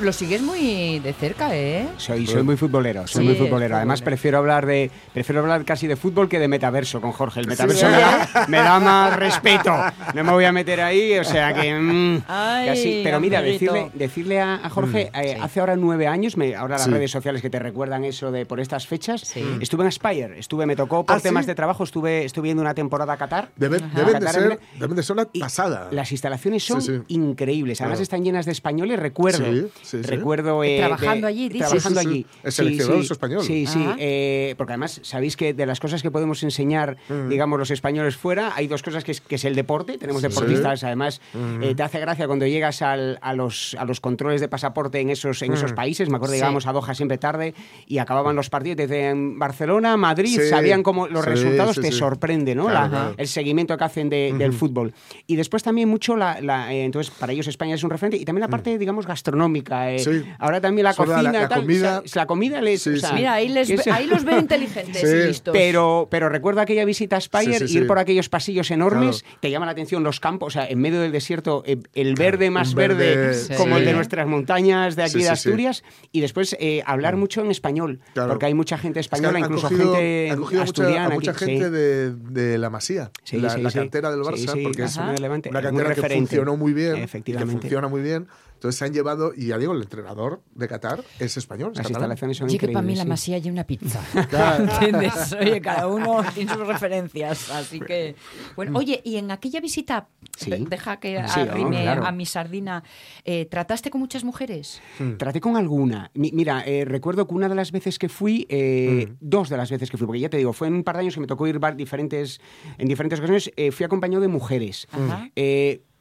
Lo 0.00 0.12
sigues 0.12 0.42
muy 0.42 0.98
de 1.00 1.12
cerca, 1.12 1.54
¿eh? 1.54 1.86
Soy, 1.96 2.26
soy 2.26 2.42
muy 2.42 2.56
futbolero, 2.56 3.06
soy 3.06 3.22
Sí, 3.22 3.28
muy 3.28 3.36
futbolero. 3.36 3.76
Además 3.76 4.00
futbolero. 4.00 4.04
prefiero 4.16 4.38
hablar 4.38 4.66
de 4.66 4.90
prefiero 5.12 5.40
hablar 5.40 5.64
casi 5.64 5.86
de 5.86 5.96
fútbol 5.96 6.28
que 6.28 6.38
de 6.38 6.48
metaverso 6.48 7.00
con 7.00 7.12
Jorge. 7.12 7.40
El 7.40 7.46
metaverso 7.46 7.86
me, 7.86 7.92
da, 7.98 8.46
me 8.48 8.56
da 8.58 8.80
más 8.80 9.16
respeto. 9.16 9.74
No 10.14 10.24
me 10.24 10.32
voy 10.32 10.44
a 10.44 10.52
meter 10.52 10.80
ahí, 10.80 11.18
o 11.18 11.24
sea 11.24 11.52
que 11.54 11.74
mm, 11.74 12.22
Ay, 12.28 12.66
casi. 12.68 13.00
Pero 13.04 13.20
mira, 13.20 13.38
amiguito. 13.40 13.72
decirle, 13.72 13.90
decirle 13.94 14.40
a, 14.40 14.54
a 14.56 14.70
Jorge, 14.70 15.10
eh, 15.14 15.34
Sí. 15.34 15.40
hace 15.40 15.60
ahora 15.60 15.76
nueve 15.76 16.06
años, 16.06 16.36
me, 16.36 16.54
ahora 16.54 16.76
las 16.76 16.84
Sí. 16.84 16.90
redes 16.90 17.10
sociales 17.10 17.42
que 17.42 17.50
te 17.50 17.58
recuerdan 17.58 18.04
eso 18.04 18.30
de 18.32 18.46
por 18.46 18.60
estas 18.60 18.86
fechas, 18.86 19.20
Sí. 19.22 19.42
estuve 19.60 19.82
en 19.82 19.88
Aspire, 19.88 20.38
estuve, 20.38 20.66
me 20.66 20.76
tocó 20.76 21.04
por 21.06 21.16
¿Ah, 21.16 21.20
temas 21.20 21.44
sí? 21.44 21.48
de 21.48 21.54
trabajo, 21.54 21.84
estuve, 21.84 22.24
estuve 22.24 22.44
viendo 22.44 22.62
una 22.62 22.74
temporada 22.74 23.12
a 23.12 23.16
Qatar. 23.16 23.50
Deben, 23.56 23.84
Ajá. 23.84 23.94
deben 23.98 24.12
de 24.14 24.26
Qatar, 24.26 24.34
ser, 24.42 24.60
deben 24.78 24.96
de 24.96 25.02
ser 25.02 25.14
una 25.14 25.28
y 25.32 25.40
pasada. 25.40 25.88
Las 25.90 26.10
instalaciones 26.12 26.62
son 26.64 26.82
Sí, 26.82 26.92
sí. 26.96 27.02
increíbles. 27.14 27.80
Además 27.80 27.96
Claro. 27.96 28.02
están 28.02 28.24
llenas 28.24 28.46
de 28.46 28.52
españoles. 28.52 28.98
Recuerdo, 28.98 29.44
Sí, 29.82 29.98
sí, 29.98 30.04
sí. 30.04 30.10
recuerdo 30.10 30.62
eh, 30.64 30.78
Trabajando 30.78 31.26
de- 31.26 31.32
allí, 31.32 31.48
dices. 31.48 31.68
trabajando 31.68 32.00
Sí, 32.00 32.06
sí, 32.06 32.12
sí. 32.12 32.14
allí. 32.14 32.26
El 32.44 32.52
Sí, 32.52 32.56
seleccionado 32.56 33.02
sí. 33.02 33.12
español. 33.12 33.42
Sí, 33.44 33.66
sí. 33.66 33.86
Eh, 33.98 34.54
porque 34.56 34.72
además 34.72 35.00
sabéis 35.02 35.36
que 35.36 35.52
de 35.54 35.66
las 35.66 35.80
cosas 35.80 36.02
que 36.02 36.10
podemos 36.10 36.42
enseñar, 36.42 36.96
Mm. 37.08 37.28
digamos, 37.28 37.58
los 37.58 37.70
españoles 37.70 38.16
fuera, 38.16 38.52
hay 38.54 38.66
dos 38.68 38.82
cosas 38.82 39.04
que 39.04 39.12
es, 39.12 39.20
que 39.20 39.34
es 39.36 39.44
el 39.44 39.54
deporte. 39.54 39.98
Tenemos 39.98 40.22
deportistas, 40.22 40.82
además, 40.84 41.20
Mm. 41.34 41.62
eh, 41.62 41.74
te 41.74 41.82
hace 41.82 42.00
gracia 42.00 42.26
cuando 42.26 42.46
llegas 42.46 42.80
al- 42.82 43.18
a, 43.22 43.34
los, 43.34 43.76
a 43.78 43.84
los 43.84 44.00
controles 44.00 44.40
de 44.40 44.48
pasaporte 44.48 45.00
en 45.00 45.10
esos, 45.10 45.42
en 45.42 45.50
Mm. 45.50 45.54
esos 45.54 45.72
países. 45.72 46.08
Me 46.08 46.16
acuerdo 46.16 46.34
llegábamos 46.34 46.66
a 46.66 46.72
Doha 46.72 46.94
siempre 46.94 47.18
tarde 47.18 47.54
y 47.86 47.98
acababan 47.98 48.34
los 48.36 48.48
partidos. 48.50 48.76
Decían 48.76 49.38
Barcelona, 49.38 49.96
Madrid, 49.96 50.40
Sí, 50.40 50.48
sabían 50.48 50.82
como 50.82 51.06
los 51.08 51.24
sí, 51.24 51.30
resultados, 51.30 51.76
sí, 51.76 51.82
te 51.82 51.92
sí. 51.92 51.98
sorprende, 51.98 52.54
¿no? 52.54 52.66
Claro, 52.66 52.80
La- 52.84 52.88
claro. 52.88 53.14
el 53.18 53.28
seguimiento 53.28 53.76
que 53.76 53.84
hacen 53.84 54.08
de- 54.08 54.34
del 54.38 54.52
fútbol. 54.52 54.94
Y 55.26 55.36
después 55.36 55.62
también 55.62 55.88
mucho 55.88 56.16
la, 56.16 56.40
la, 56.40 56.72
eh, 56.72 56.84
entonces 56.84 57.12
para 57.18 57.32
ellos 57.32 57.46
España 57.46 57.74
es 57.74 57.84
un 57.84 57.90
referente 57.90 58.16
y 58.16 58.24
también 58.24 58.40
la 58.40 58.48
parte 58.48 58.78
digamos 58.78 59.06
gastronómica. 59.06 59.61
Eh. 59.70 59.98
Sí. 59.98 60.22
Ahora 60.38 60.60
también 60.60 60.84
la 60.84 60.92
Sobre 60.92 61.10
la- 61.10 61.16
cocina, 61.16 61.32
la 61.42 61.48
tal, 61.48 61.60
comida. 61.60 62.02
o 62.04 62.08
sea, 62.08 62.22
la 62.22 62.26
comida 62.26 62.60
les, 62.60 62.82
Sí, 62.82 62.90
o 62.90 62.96
sea, 62.96 63.08
sí. 63.10 63.14
Mira, 63.16 63.32
ahí, 63.34 63.48
les 63.48 63.70
es- 63.70 63.86
ahí 63.86 64.06
los 64.06 64.24
veo 64.24 64.38
inteligentes 64.38 65.00
Sí. 65.00 65.06
y 65.16 65.26
listos. 65.28 65.52
pero, 65.52 66.08
pero 66.10 66.28
recuerdo 66.28 66.60
aquella 66.60 66.84
visita 66.84 67.16
a 67.16 67.20
Spire, 67.20 67.58
Sí, 67.60 67.68
sí, 67.68 67.78
ir 67.78 67.86
por 67.86 67.98
aquellos 67.98 68.28
pasillos 68.28 68.70
enormes, 68.70 69.24
te 69.40 69.50
llama 69.50 69.66
la 69.66 69.72
atención 69.72 70.02
los 70.02 70.20
campos, 70.20 70.48
o 70.48 70.50
sea, 70.58 70.66
en 70.68 70.78
medio 70.80 71.00
del 71.00 71.12
desierto, 71.12 71.62
eh, 71.66 71.78
el 71.94 72.14
verde 72.14 72.50
más 72.50 72.74
verde, 72.74 73.16
verde, 73.16 73.34
Sí. 73.34 73.54
como 73.56 73.76
el 73.76 73.84
de 73.84 73.92
nuestras 73.92 74.26
montañas 74.26 74.96
de 74.96 75.02
aquí 75.04 75.12
Sí, 75.12 75.18
de 75.18 75.22
sí, 75.24 75.28
sí. 75.28 75.32
Asturias, 75.32 75.84
y 76.12 76.20
después 76.20 76.56
eh, 76.60 76.82
hablar 76.86 77.16
mucho 77.16 77.40
en 77.42 77.50
español, 77.50 78.00
Claro. 78.14 78.30
porque 78.30 78.46
hay 78.46 78.54
mucha 78.54 78.78
gente 78.78 79.00
Es 79.00 79.08
que 79.08 79.14
española, 79.16 79.38
incluso 79.40 79.68
cogido- 79.68 79.94
gente 79.94 80.36
mucha, 80.36 80.62
asturiana. 80.62 81.06
a 81.06 81.10
mucha 81.10 81.30
aquí, 81.32 81.44
gente 81.44 81.64
sí. 81.66 81.70
de, 81.70 82.10
de 82.12 82.58
la 82.58 82.70
Masía, 82.70 83.10
Sí, 83.24 83.38
la, 83.38 83.50
sí, 83.50 83.60
la 83.60 83.70
sí. 83.70 83.78
cantera 83.78 84.10
del 84.10 84.20
Barça, 84.20 84.52
sí, 84.52 84.60
porque 84.62 84.82
es 84.84 84.96
una 84.96 85.14
cantera 85.62 85.70
que 85.70 85.94
referente. 85.94 86.26
funcionó 86.28 86.56
muy 86.56 86.72
bien, 86.72 86.94
que 86.96 87.02
Efectivamente. 87.02 87.60
funciona 87.62 87.88
muy 87.88 88.00
bien. 88.02 88.26
Entonces 88.62 88.78
se 88.78 88.84
han 88.84 88.92
llevado, 88.92 89.32
y 89.36 89.46
ya 89.48 89.58
digo, 89.58 89.72
el 89.72 89.82
entrenador 89.82 90.40
de 90.54 90.68
Qatar 90.68 91.02
es 91.18 91.36
español, 91.36 91.72
es 91.72 91.78
Las 91.78 91.88
catalán. 91.88 92.02
instalaciones 92.12 92.36
son 92.36 92.48
Oye, 92.48 92.58
que 92.58 92.68
para 92.68 92.80
mí 92.80 92.92
increíbles. 92.92 92.98
la 92.98 93.02
sí. 93.02 93.08
masía 93.08 93.38
y 93.38 93.50
una 93.50 93.64
pizza. 93.64 94.00
Claro. 94.30 94.64
¿Entiendes? 94.72 95.32
Oye, 95.32 95.60
cada 95.60 95.88
uno 95.88 96.22
tiene 96.32 96.54
sus 96.54 96.64
referencias, 96.64 97.50
así 97.50 97.80
que... 97.80 98.14
Bueno, 98.54 98.78
oye, 98.78 99.00
y 99.04 99.16
en 99.16 99.32
aquella 99.32 99.58
visita, 99.60 100.06
Sí. 100.36 100.48
de- 100.50 100.58
deja 100.70 101.00
que 101.00 101.20
Sí, 101.26 101.40
arrime 101.40 101.82
claro. 101.82 102.06
a 102.06 102.12
mi 102.12 102.24
sardina, 102.24 102.84
eh, 103.24 103.46
¿trataste 103.46 103.90
con 103.90 104.00
muchas 104.00 104.22
mujeres? 104.22 104.80
Traté 105.18 105.40
con 105.40 105.56
alguna. 105.56 106.12
Mi- 106.14 106.30
mira, 106.32 106.62
eh, 106.64 106.84
recuerdo 106.84 107.26
que 107.26 107.34
una 107.34 107.48
de 107.48 107.56
las 107.56 107.72
veces 107.72 107.98
que 107.98 108.08
fui, 108.08 108.46
eh, 108.48 109.08
Mm. 109.10 109.16
dos 109.20 109.48
de 109.48 109.56
las 109.56 109.72
veces 109.72 109.90
que 109.90 109.96
fui, 109.96 110.06
porque 110.06 110.20
ya 110.20 110.28
te 110.30 110.36
digo, 110.36 110.52
fue 110.52 110.68
en 110.68 110.74
un 110.74 110.84
par 110.84 110.94
de 110.94 111.00
años 111.00 111.14
que 111.14 111.20
me 111.20 111.26
tocó 111.26 111.48
ir 111.48 111.62
va- 111.62 111.72
diferentes, 111.72 112.40
en 112.78 112.86
diferentes 112.86 113.18
ocasiones, 113.18 113.50
eh, 113.56 113.72
fui 113.72 113.82
acompañado 113.84 114.22
de 114.22 114.28
mujeres. 114.28 114.86
Ajá. 114.92 115.28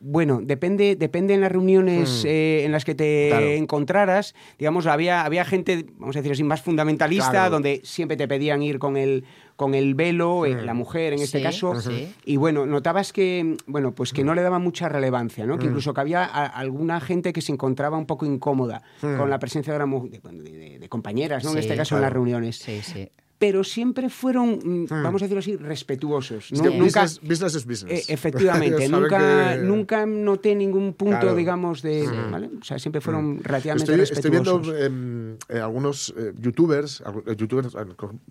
Bueno, 0.04 0.40
depende, 0.42 0.96
depende 0.96 1.36
en 1.36 1.42
las 1.42 1.52
reuniones 1.52 2.24
Mm. 2.24 2.28
eh, 2.28 2.64
en 2.66 2.72
las 2.72 2.84
que 2.86 2.96
te 2.96 3.28
Claro. 3.30 3.46
encontraras. 3.46 4.34
Digamos, 4.58 4.88
había, 4.88 5.24
había 5.24 5.46
gente, 5.46 5.86
vamos 5.98 6.16
a 6.16 6.20
decir 6.20 6.32
así, 6.32 6.44
más 6.44 6.62
fundamentalista, 6.62 7.30
Claro. 7.30 7.52
donde 7.52 7.82
siempre 7.84 8.18
te 8.18 8.28
pedían 8.28 8.64
ir 8.64 8.80
con 8.80 8.98
el, 8.98 9.26
con 9.56 9.76
el 9.76 9.94
velo, 9.94 10.48
eh, 10.48 10.60
la 10.66 10.74
mujer 10.74 11.14
en 11.14 11.20
este 11.20 11.38
Sí, 11.38 11.44
caso. 11.44 11.80
sí. 11.80 12.12
Y 12.26 12.38
bueno, 12.38 12.66
notabas 12.66 13.14
que, 13.14 13.58
bueno, 13.68 13.92
pues 13.94 14.12
que 14.12 14.24
no 14.24 14.34
le 14.34 14.42
daba 14.42 14.58
mucha 14.58 14.90
relevancia, 14.90 15.46
¿no? 15.46 15.60
Que 15.60 15.68
incluso 15.68 15.94
que 15.94 16.02
había 16.02 16.24
a- 16.24 16.48
alguna 16.48 17.00
gente 17.00 17.32
que 17.32 17.42
se 17.42 17.52
encontraba 17.52 17.96
un 17.98 18.08
poco 18.08 18.26
incómoda 18.26 18.82
con 19.02 19.30
la 19.30 19.38
presencia 19.38 19.72
de, 19.72 19.78
la 19.80 19.86
de, 19.86 20.80
de- 20.80 20.90
compañeras, 20.90 21.44
¿no? 21.44 21.52
en 21.52 21.60
este 21.60 21.76
caso 21.76 21.96
en 21.96 22.02
las 22.02 22.12
reuniones. 22.12 22.56
Sí, 22.58 22.82
sí. 22.82 23.08
Pero 23.42 23.64
siempre 23.64 24.08
fueron, 24.12 24.60
mm, 24.64 24.86
vamos 25.04 25.20
a 25.24 25.26
decirlo 25.26 25.40
así, 25.40 25.56
respetuosos. 25.58 26.52
Es 26.52 26.62
¿no? 26.62 26.70
que 26.70 26.78
nunca, 26.78 27.02
business, 27.02 27.22
business 27.28 27.56
es 27.56 27.66
business. 27.66 28.10
eh, 28.10 28.14
efectivamente, 28.14 28.88
nunca, 28.90 29.56
que- 29.56 29.62
nunca 29.64 30.06
noté 30.06 30.54
ningún 30.54 30.94
punto, 30.94 31.20
Claro. 31.22 31.36
digamos, 31.36 31.82
de. 31.82 32.08
¿vale? 32.32 32.52
O 32.62 32.64
sea, 32.64 32.78
siempre 32.78 33.02
fueron 33.02 33.44
relativamente 33.44 33.92
Estoy, 34.04 34.16
estoy 34.18 34.30
viendo 34.32 34.60
respetuosos. 34.60 34.86
em, 34.86 35.38
eh, 35.50 35.60
algunos 35.60 36.14
eh, 36.16 36.34
youtubers, 36.40 37.02
eh, 37.26 37.36
youtubers, 37.36 37.74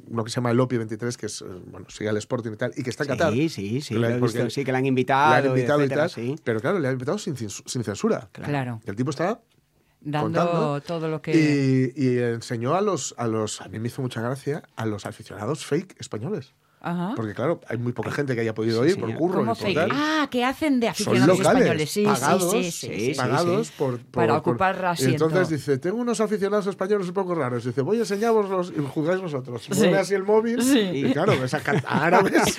uno 0.08 0.22
que 0.24 0.30
se 0.30 0.36
llama 0.36 0.52
el 0.52 0.58
Lopi23, 0.58 1.16
que 1.16 1.26
es, 1.26 1.44
bueno, 1.66 1.86
sigue 1.90 2.08
al 2.08 2.16
Sporting 2.18 2.52
y 2.52 2.56
tal, 2.56 2.72
y 2.76 2.82
que 2.84 2.90
está 2.90 3.02
en 3.02 3.08
Qatar. 3.08 3.32
Sí, 3.32 3.48
sí, 3.48 3.80
sí, 3.80 3.94
le- 3.96 4.20
visto, 4.20 4.48
sí, 4.48 4.64
que 4.64 4.70
le 4.70 4.78
han 4.78 4.84
Le 4.84 4.88
invitado. 4.90 5.34
han 5.34 5.46
invitado 5.46 5.84
y 5.84 5.88
tal, 5.88 6.08
sí. 6.08 6.36
pero 6.44 6.60
claro, 6.60 6.78
le 6.78 6.86
han 6.86 6.94
invitado 6.94 7.18
sin, 7.18 7.34
sin 7.36 7.82
censura. 7.82 8.28
Claro. 8.30 8.80
El 8.86 8.94
tipo 8.94 9.10
está 9.10 9.40
Dando 10.00 10.40
contando 10.40 10.80
todo 10.80 11.08
lo 11.08 11.20
que... 11.20 11.92
y, 11.94 12.02
y 12.02 12.18
enseñó 12.18 12.74
a 12.74 12.80
los, 12.80 13.14
a 13.18 13.26
los, 13.26 13.60
a 13.60 13.68
mí 13.68 13.78
me 13.78 13.88
hizo 13.88 14.02
mucha 14.02 14.20
gracia, 14.20 14.62
a 14.76 14.86
los 14.86 15.06
aficionados 15.06 15.64
fake 15.66 16.00
españoles. 16.00 16.54
Ajá. 16.82 17.12
Porque 17.14 17.34
claro, 17.34 17.60
hay 17.68 17.76
muy 17.76 17.92
poca 17.92 18.10
gente 18.10 18.34
que 18.34 18.40
haya 18.40 18.54
podido 18.54 18.82
Sí, 18.82 18.88
ir 18.90 18.94
señor. 18.94 19.10
por 19.10 19.18
curro 19.18 19.38
¿Cómo 19.40 19.52
y 19.52 19.56
por 19.62 19.74
tal. 19.74 19.90
Ah, 19.92 20.28
que 20.30 20.44
hacen 20.44 20.80
de 20.80 20.86
Son 20.86 21.08
aficionados 21.08 21.38
locales, 21.38 21.60
españoles. 21.62 21.90
Sí, 21.90 22.04
pagados, 22.04 22.50
sí, 22.52 22.62
sí, 22.64 22.70
sí, 22.72 22.86
sí, 22.88 23.14
sí. 23.14 23.20
pagados 23.20 23.70
por, 23.72 23.98
por- 23.98 24.06
Para 24.10 24.40
por- 24.40 24.52
ocupar 24.54 24.76
Y 24.82 24.86
asiento. 24.86 25.24
entonces 25.26 25.48
dice, 25.50 25.76
tengo 25.78 25.98
unos 25.98 26.20
aficionados 26.22 26.66
españoles 26.66 27.06
un 27.08 27.12
poco 27.14 27.34
raros. 27.34 27.64
Dice, 27.64 27.82
voy 27.82 27.98
a 27.98 28.00
enseñaros 28.00 28.72
y 28.74 28.80
juzgáis 28.82 29.20
vosotros. 29.20 29.62
Sí. 29.70 29.72
Mueve 29.78 29.98
así 29.98 30.14
el 30.14 30.22
móvil 30.24 30.62
Sí. 30.62 30.78
y 30.78 31.12
claro, 31.12 31.34
ves 31.38 31.52
a 31.52 31.60
árabes 31.86 32.58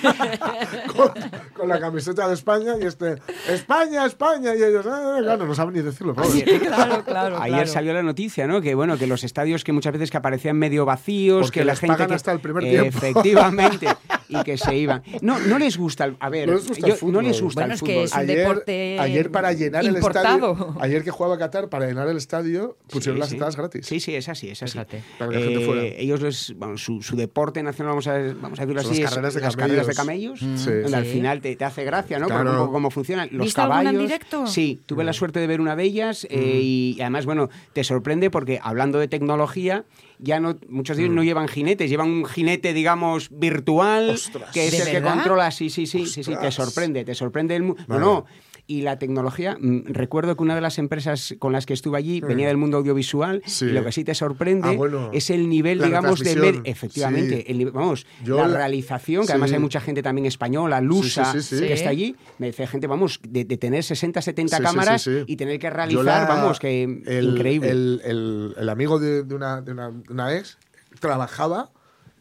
con, 0.96 1.10
con 1.54 1.68
la 1.68 1.80
camiseta 1.80 2.28
de 2.28 2.34
España 2.34 2.74
y 2.80 2.84
este, 2.86 3.16
España, 3.48 4.06
España. 4.06 4.54
Y 4.54 4.62
ellos, 4.62 4.86
ah, 4.88 5.18
claro, 5.20 5.46
no 5.46 5.54
saben 5.54 5.74
ni 5.74 5.82
decirlo. 5.82 6.14
Ayer, 6.16 6.60
Claro, 6.62 7.04
claro, 7.04 7.36
Ayer 7.40 7.56
claro. 7.56 7.72
salió 7.72 7.92
la 7.92 8.02
noticia, 8.04 8.46
¿no? 8.46 8.60
Que 8.60 8.74
bueno, 8.76 8.96
que 8.98 9.06
los 9.08 9.24
estadios 9.24 9.64
que 9.64 9.72
muchas 9.72 9.92
veces 9.92 10.10
que 10.12 10.16
aparecían 10.16 10.56
medio 10.56 10.84
vacíos, 10.84 11.42
Porque 11.46 11.60
que 11.60 11.64
la 11.64 11.72
les 11.72 11.80
gente 11.80 11.94
pagan 11.94 12.08
que- 12.08 12.14
hasta 12.14 12.32
el 12.32 12.40
primer 12.40 12.62
tiempo. 12.62 12.86
efectivamente, 12.88 13.88
y 14.28 14.42
que 14.42 14.56
se 14.58 14.76
iban. 14.76 15.02
No, 15.20 15.38
no 15.40 15.58
les 15.58 15.76
gusta, 15.76 16.04
el- 16.04 16.16
a 16.20 16.28
ver, 16.28 16.48
No 16.48 16.54
les 16.54 16.68
gusta 16.68 16.86
yo- 16.86 16.92
el 16.94 16.98
fútbol. 16.98 17.12
no 17.14 17.20
les 17.22 17.40
gusta 17.42 17.60
Bueno, 17.62 17.72
el 17.72 17.74
es 17.74 17.80
fútbol. 17.80 17.94
que 17.94 18.02
es 18.04 18.12
un 18.12 18.18
Ayer, 18.18 18.38
deporte 18.38 18.98
ayer 19.00 19.30
para 19.30 19.52
llenar 19.52 19.84
importado. 19.84 20.52
el 20.52 20.52
estadio, 20.52 20.76
ayer 20.80 21.04
que 21.04 21.10
jugaba 21.10 21.38
Qatar, 21.38 21.68
para 21.68 21.86
llenar 21.86 22.08
el 22.08 22.16
estadio, 22.16 22.76
pusieron 22.88 23.16
Sí, 23.16 23.20
las 23.20 23.28
sí. 23.28 23.34
entradas 23.34 23.56
gratis. 23.56 23.86
Sí, 23.86 24.00
sí, 24.00 24.14
es 24.14 24.28
así, 24.28 24.48
es 24.48 24.62
así. 24.62 24.78
Para 24.78 25.30
que 25.30 25.36
la 25.36 25.40
gente 25.42 25.62
Eh, 25.62 25.66
fuera. 25.66 25.82
ellos, 25.82 26.20
les, 26.22 26.54
bueno, 26.56 26.78
su, 26.78 27.02
su 27.02 27.16
deporte 27.16 27.62
nacional, 27.62 27.90
vamos 27.92 28.06
a, 28.06 28.12
vamos 28.40 28.58
a 28.58 28.62
decirlo 28.62 28.82
Son 28.82 28.92
así, 28.92 29.02
las 29.02 29.10
es 29.10 29.14
carreras 29.14 29.34
de 29.34 29.40
las 29.40 29.56
camellos. 29.56 29.76
carreras 29.76 29.86
de 29.86 29.94
camellos, 29.94 30.40
Sí. 30.40 30.70
donde 30.82 30.96
al 30.96 31.04
Sí. 31.04 31.12
final 31.12 31.40
te, 31.40 31.56
te 31.56 31.64
hace 31.64 31.84
gracia, 31.84 32.18
¿no? 32.18 32.26
Claro. 32.26 32.50
un 32.50 32.56
poco 32.58 32.72
cómo 32.72 32.90
funcionan 32.90 33.28
los 33.32 33.44
¿Viste 33.46 33.60
alguna 33.60 33.80
en 33.80 33.86
caballos. 33.86 34.02
directo? 34.02 34.46
Sí, 34.46 34.80
tuve 34.86 35.02
Mm. 35.02 35.06
la 35.06 35.12
suerte 35.12 35.40
de 35.40 35.46
ver 35.46 35.60
una 35.60 35.76
de 35.76 35.84
ellas 35.84 36.26
eh, 36.30 36.60
y 36.62 36.96
además, 37.00 37.26
bueno, 37.26 37.50
te 37.72 37.84
sorprende 37.84 38.30
porque 38.30 38.58
hablando 38.62 38.98
de 38.98 39.08
tecnología, 39.08 39.84
ya 40.22 40.40
no 40.40 40.56
muchos 40.68 40.96
de 40.96 41.02
ellos 41.04 41.14
no 41.14 41.22
llevan 41.24 41.48
jinetes, 41.48 41.90
llevan 41.90 42.08
un 42.08 42.24
jinete, 42.24 42.72
digamos, 42.72 43.28
virtual, 43.30 44.06
Mm. 44.08 44.14
Ostras. 44.14 44.50
que 44.52 44.66
es 44.66 44.70
¿De 44.72 44.78
el 44.78 45.02
que 45.02 45.02
controla, 45.02 45.50
sí, 45.50 45.68
sí, 45.68 45.86
sí, 45.86 46.06
sí, 46.06 46.22
sí, 46.24 46.34
te 46.40 46.50
sorprende, 46.50 47.04
te 47.04 47.14
sorprende 47.14 47.56
el 47.56 47.62
mu- 47.64 47.74
No, 47.88 47.98
no, 47.98 48.26
y 48.66 48.82
la 48.82 48.98
tecnología, 48.98 49.56
mm, 49.60 49.86
recuerdo 49.86 50.36
que 50.36 50.42
una 50.42 50.54
de 50.54 50.60
las 50.60 50.78
empresas 50.78 51.34
con 51.38 51.52
las 51.52 51.66
que 51.66 51.74
estuve 51.74 51.98
allí 51.98 52.20
venía 52.20 52.46
del 52.46 52.56
mundo 52.56 52.78
audiovisual 52.78 53.42
Sí. 53.44 53.66
y 53.66 53.68
lo 53.70 53.84
que 53.84 53.90
sí 53.92 54.04
te 54.04 54.14
sorprende 54.14 54.68
Ah, 54.68 54.72
bueno. 54.72 55.10
es 55.12 55.30
el 55.30 55.48
nivel, 55.48 55.80
digamos, 55.82 56.20
de 56.20 56.60
efectivamente, 56.64 57.38
Sí. 57.38 57.44
el 57.48 57.58
nivel- 57.58 57.72
vamos, 57.72 58.06
Yo 58.24 58.36
la 58.36 58.46
realización, 58.48 59.22
que 59.22 59.26
sí. 59.26 59.32
además 59.32 59.52
hay 59.52 59.58
mucha 59.58 59.80
gente 59.80 60.02
también 60.02 60.26
española, 60.26 60.80
lusa, 60.80 61.32
sí, 61.32 61.42
sí, 61.42 61.56
sí. 61.56 61.62
que 61.62 61.66
Sí. 61.68 61.72
está 61.74 61.90
allí, 61.90 62.16
me 62.38 62.46
decía 62.46 62.66
gente, 62.66 62.86
vamos, 62.86 63.20
de, 63.28 63.44
de 63.44 63.56
tener 63.56 63.82
60, 63.82 64.22
70 64.22 64.56
Sí, 64.58 64.62
sí, 64.62 64.66
cámaras 64.68 65.02
sí, 65.02 65.10
sí. 65.18 65.24
y 65.26 65.36
tener 65.36 65.58
que 65.58 65.68
realizar, 65.68 66.04
la- 66.04 66.24
vamos, 66.26 66.58
que 66.60 66.84
el, 66.84 67.24
increíble. 67.34 67.68
El, 67.70 68.00
el- 68.04 68.54
el 68.56 68.68
amigo 68.68 68.98
de, 68.98 69.24
de 69.24 69.34
una, 69.34 69.60
de, 69.60 69.72
una, 69.72 69.90
de 69.90 70.12
una 70.12 70.34
ex 70.36 70.56
trabajaba 71.00 71.70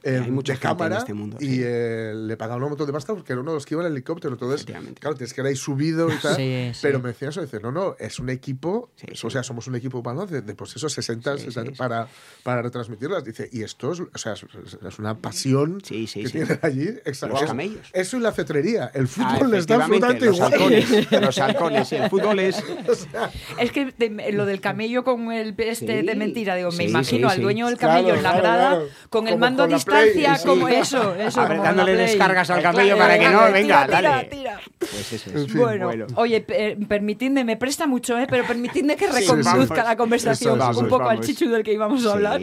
Hay 0.03 0.31
mucha 0.31 0.53
de 0.53 0.57
gente 0.57 0.67
en 0.67 0.77
cámara 0.77 0.97
este 0.97 1.13
mundo, 1.13 1.37
y 1.39 1.45
sí. 1.45 1.61
eh, 1.63 2.13
le 2.15 2.37
pagaban 2.37 2.63
un 2.63 2.69
montón 2.69 2.87
de 2.87 2.93
pasta 2.93 3.13
porque 3.13 3.33
era 3.33 3.41
uno 3.41 3.51
de 3.51 3.55
los 3.57 3.65
que 3.65 3.75
iba 3.75 3.81
en 3.83 3.87
el 3.87 3.93
helicóptero. 3.93 4.33
Entonces, 4.33 4.65
claro, 4.99 5.15
tienes 5.15 5.33
que 5.33 5.41
ir 5.41 5.47
ahí 5.47 5.55
subido 5.55 6.09
y 6.11 6.15
tal. 6.21 6.35
Sí, 6.35 6.71
sí. 6.73 6.79
Pero 6.81 6.99
me 6.99 7.09
decía 7.09 7.29
eso, 7.29 7.41
dice, 7.41 7.59
no, 7.59 7.71
no, 7.71 7.95
es 7.99 8.19
un 8.19 8.29
equipo, 8.29 8.89
Sí, 8.95 9.07
sí. 9.13 9.27
o 9.27 9.29
sea, 9.29 9.43
somos 9.43 9.67
un 9.67 9.75
equipo 9.75 9.99
humano 9.99 10.25
de, 10.25 10.41
de, 10.41 10.55
pues 10.55 10.75
eso, 10.75 10.89
60, 10.89 11.37
Sí, 11.37 11.43
60 11.45 11.61
sí, 11.61 11.75
sí. 11.75 11.77
para, 11.77 12.07
para 12.43 12.61
retransmitirlas. 12.61 13.23
Dice, 13.23 13.49
y 13.51 13.63
esto 13.63 13.91
es, 13.91 13.99
o 13.99 14.17
sea, 14.17 14.33
es, 14.33 14.99
una 14.99 15.17
pasión 15.17 15.81
Sí, 15.83 16.07
sí, 16.07 16.21
que 16.21 16.27
sí. 16.27 16.31
tienen 16.33 16.59
allí. 16.61 16.85
Exa- 17.05 17.27
Los 17.27 17.43
camellos. 17.43 17.89
Eso 17.93 18.17
y 18.17 18.19
la 18.21 18.31
cetrería. 18.31 18.91
El 18.93 19.05
Ah, 19.05 19.07
fútbol 19.07 19.51
les 19.51 19.67
da 19.67 19.75
efectivamente, 19.85 20.25
absolutamente 20.25 20.25
los 20.25 20.35
igual. 20.37 20.53
halcones, 20.53 21.11
los 21.21 21.37
halcones, 21.39 21.87
sí, 21.87 21.95
el 21.95 22.09
fútbol 22.09 22.39
es... 22.39 22.63
Es 23.59 23.71
que 23.71 23.91
de- 23.97 24.31
lo 24.31 24.45
del 24.45 24.61
camello 24.61 25.03
con 25.03 25.31
el 25.31 25.53
este 25.57 26.01
Sí. 26.01 26.05
de 26.05 26.15
mentira, 26.15 26.55
digo, 26.55 26.71
me 26.71 26.77
Sí, 26.77 26.83
imagino 26.89 27.27
sí, 27.27 27.31
al 27.31 27.37
sí. 27.37 27.41
dueño 27.43 27.67
del 27.67 27.77
Claro, 27.77 27.93
camello 28.01 28.15
en 28.15 28.23
la 28.23 28.31
claro, 28.31 28.43
grada 28.43 28.69
claro. 28.71 28.85
con 29.09 29.27
el 29.27 29.37
mando 29.37 29.67
sí. 30.13 30.47
como 30.47 30.67
eso, 30.67 31.15
eso 31.15 31.41
A 31.41 31.47
ver, 31.47 31.57
como 31.57 31.63
la 31.63 31.69
dándole 31.69 31.93
Play. 31.93 32.05
descargas 32.07 32.49
al 32.49 32.61
camello 32.61 32.97
para 32.97 33.17
que 33.19 33.25
no, 33.25 33.31
tira, 33.39 33.51
venga, 33.51 33.85
tira, 33.85 34.01
dale. 34.01 34.23
tira. 34.29 34.59
Pues 34.79 35.13
eso 35.13 35.31
es. 35.37 35.53
Bueno, 35.53 35.85
Bueno. 35.87 36.07
oye, 36.15 36.41
pe- 36.41 36.77
permitidme, 36.87 37.43
me 37.43 37.57
presta 37.57 37.87
mucho, 37.87 38.17
¿eh? 38.17 38.27
pero 38.29 38.45
permitidme 38.45 38.95
que 38.95 39.07
reconduzca 39.07 39.83
la 39.83 39.95
conversación 39.95 40.59
un 40.61 40.87
poco 40.87 41.09
al 41.09 41.19
chichu 41.21 41.49
del 41.49 41.63
que 41.63 41.73
íbamos 41.73 42.01
a 42.01 42.03
Sí. 42.03 42.09
hablar, 42.09 42.41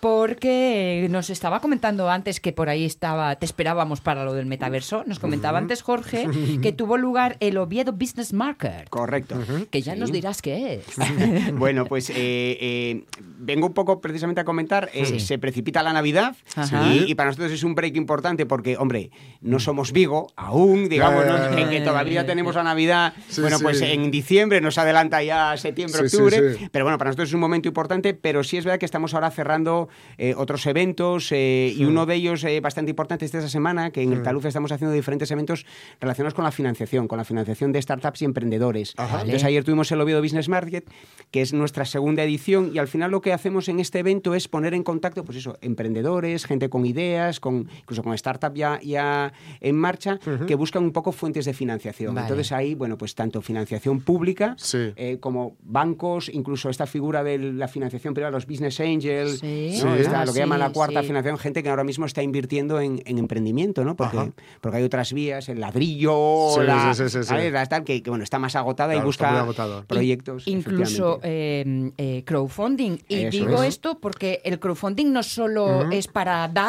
porque 0.00 1.06
nos 1.10 1.30
estaba 1.30 1.60
comentando 1.60 2.08
antes 2.10 2.40
que 2.40 2.52
por 2.52 2.68
ahí 2.68 2.84
estaba, 2.84 3.36
te 3.36 3.44
esperábamos 3.46 4.00
para 4.00 4.24
lo 4.24 4.32
del 4.34 4.46
metaverso, 4.46 5.04
nos 5.06 5.18
comentaba 5.18 5.58
antes 5.58 5.82
Jorge 5.82 6.26
que 6.62 6.72
tuvo 6.72 6.96
lugar 6.96 7.36
el 7.40 7.56
Oviedo 7.58 7.92
Business 7.92 8.32
Market, 8.32 8.88
Correcto. 8.88 9.36
que 9.70 9.82
ya 9.82 9.94
Sí. 9.94 10.00
nos 10.00 10.12
dirás 10.12 10.42
qué 10.42 10.74
es. 10.74 10.84
Bueno, 11.56 11.86
pues 11.86 12.10
eh, 12.10 12.14
eh, 12.16 13.04
vengo 13.38 13.66
un 13.66 13.74
poco 13.74 14.00
precisamente 14.00 14.40
a 14.40 14.44
comentar, 14.44 14.90
eh, 14.92 15.06
Sí. 15.06 15.20
se 15.20 15.38
precipita 15.38 15.82
la 15.82 15.92
Navidad 15.92 16.34
Ajá. 16.54 16.85
Y, 16.92 17.10
y 17.10 17.14
para 17.14 17.30
nosotros 17.30 17.52
es 17.52 17.62
un 17.64 17.74
break 17.74 17.96
importante 17.96 18.46
porque, 18.46 18.76
hombre, 18.76 19.10
no 19.40 19.58
somos 19.58 19.92
Vigo 19.92 20.32
aún, 20.36 20.88
digamos, 20.88 21.24
¿no? 21.26 21.68
que, 21.68 21.80
todavía 21.80 22.26
tenemos 22.26 22.54
la 22.54 22.62
Navidad, 22.62 23.14
Sí, 23.28 23.40
bueno, 23.40 23.58
sí. 23.58 23.64
pues 23.64 23.80
en 23.82 24.10
diciembre 24.10 24.60
nos 24.60 24.78
adelanta 24.78 25.22
ya 25.22 25.56
septiembre, 25.56 26.02
octubre, 26.02 26.68
pero 26.70 26.84
bueno, 26.84 26.98
para 26.98 27.10
nosotros 27.10 27.28
es 27.30 27.34
un 27.34 27.40
momento 27.40 27.68
importante, 27.68 28.14
pero 28.14 28.44
sí 28.44 28.56
es 28.56 28.64
verdad 28.64 28.78
que 28.78 28.86
estamos 28.86 29.14
ahora 29.14 29.30
cerrando 29.30 29.88
eh, 30.18 30.34
otros 30.36 30.66
eventos 30.66 31.30
eh, 31.32 31.74
y 31.76 31.84
uno 31.84 32.06
de 32.06 32.14
ellos 32.14 32.44
eh, 32.44 32.60
bastante 32.60 32.90
importante 32.90 33.24
es 33.24 33.34
esta 33.34 33.48
semana, 33.48 33.90
que 33.90 34.02
en 34.02 34.12
el 34.12 34.22
estamos 34.44 34.72
haciendo 34.72 34.94
diferentes 34.94 35.30
eventos 35.30 35.66
relacionados 36.00 36.34
con 36.34 36.44
la 36.44 36.50
financiación, 36.50 37.08
con 37.08 37.18
la 37.18 37.24
financiación 37.24 37.72
de 37.72 37.80
startups 37.80 38.22
y 38.22 38.24
emprendedores. 38.24 38.94
Ajá. 38.96 39.20
Entonces 39.20 39.44
ayer 39.44 39.64
tuvimos 39.64 39.90
el 39.92 40.00
Oviedo 40.00 40.22
Business 40.22 40.48
Market, 40.48 40.88
que 41.30 41.42
es 41.42 41.52
nuestra 41.52 41.84
segunda 41.84 42.22
edición, 42.22 42.70
y 42.74 42.78
al 42.78 42.88
final 42.88 43.10
lo 43.10 43.20
que 43.20 43.32
hacemos 43.32 43.68
en 43.68 43.80
este 43.80 44.00
evento 44.00 44.34
es 44.34 44.48
poner 44.48 44.74
en 44.74 44.82
contacto, 44.82 45.24
pues 45.24 45.38
eso, 45.38 45.58
emprendedores, 45.60 46.44
gente 46.44 46.68
con 46.68 46.75
ideas, 46.84 47.40
con, 47.40 47.68
incluso 47.80 48.02
con 48.02 48.16
startups 48.18 48.58
ya, 48.58 48.80
ya 48.82 49.32
en 49.60 49.76
marcha, 49.76 50.18
que 50.46 50.54
buscan 50.54 50.82
un 50.82 50.92
poco 50.92 51.12
fuentes 51.12 51.44
de 51.44 51.54
financiación. 51.54 52.14
Vale. 52.14 52.26
Entonces 52.26 52.52
ahí, 52.52 52.74
bueno, 52.74 52.98
pues 52.98 53.14
tanto 53.14 53.40
financiación 53.40 54.00
pública 54.00 54.54
Sí. 54.58 54.92
eh, 54.96 55.18
como 55.20 55.56
bancos, 55.62 56.28
incluso 56.28 56.68
esta 56.70 56.86
figura 56.86 57.22
de 57.22 57.38
la 57.38 57.68
financiación 57.68 58.12
privada, 58.14 58.32
los 58.32 58.46
business 58.46 58.80
angels, 58.80 59.38
Sí. 59.40 59.80
¿no? 59.84 59.94
Sí. 59.94 60.02
Esta, 60.02 60.20
Ah, 60.20 60.24
lo 60.24 60.32
que 60.32 60.38
llaman 60.40 60.58
la 60.58 60.70
cuarta 60.72 61.00
sí. 61.02 61.06
financiación, 61.08 61.38
gente 61.38 61.62
que 61.62 61.68
ahora 61.68 61.84
mismo 61.84 62.06
está 62.06 62.22
invirtiendo 62.22 62.80
en, 62.80 63.02
en 63.06 63.18
emprendimiento, 63.18 63.84
¿no? 63.84 63.94
Porque, 63.96 64.16
Ajá. 64.18 64.30
porque 64.60 64.78
hay 64.78 64.84
otras 64.84 65.12
vías, 65.12 65.48
el 65.48 65.60
ladrillo, 65.60 66.48
Sí, 66.54 66.60
la, 66.66 66.94
sí, 66.94 67.04
sí, 67.04 67.08
sí, 67.10 67.18
sí. 67.18 67.24
¿sabes? 67.24 67.52
La 67.52 67.66
tal, 67.66 67.84
que, 67.84 68.02
que, 68.02 68.10
bueno, 68.10 68.24
está 68.24 68.38
más 68.38 68.56
agotada 68.56 68.92
y 68.94 68.96
Claro, 68.96 69.06
busca 69.06 69.84
proyectos. 69.86 70.46
Incluso 70.48 71.20
efectivamente. 71.22 71.92
eh, 71.98 72.16
eh, 72.18 72.22
crowdfunding. 72.24 72.98
Y 73.08 73.14
Eso 73.24 73.30
digo 73.30 73.62
es. 73.62 73.68
esto 73.74 73.98
porque 74.00 74.40
el 74.44 74.58
crowdfunding 74.58 75.12
no 75.12 75.22
solo 75.22 75.90
es 75.90 76.08
para 76.08 76.48
dar 76.48 76.65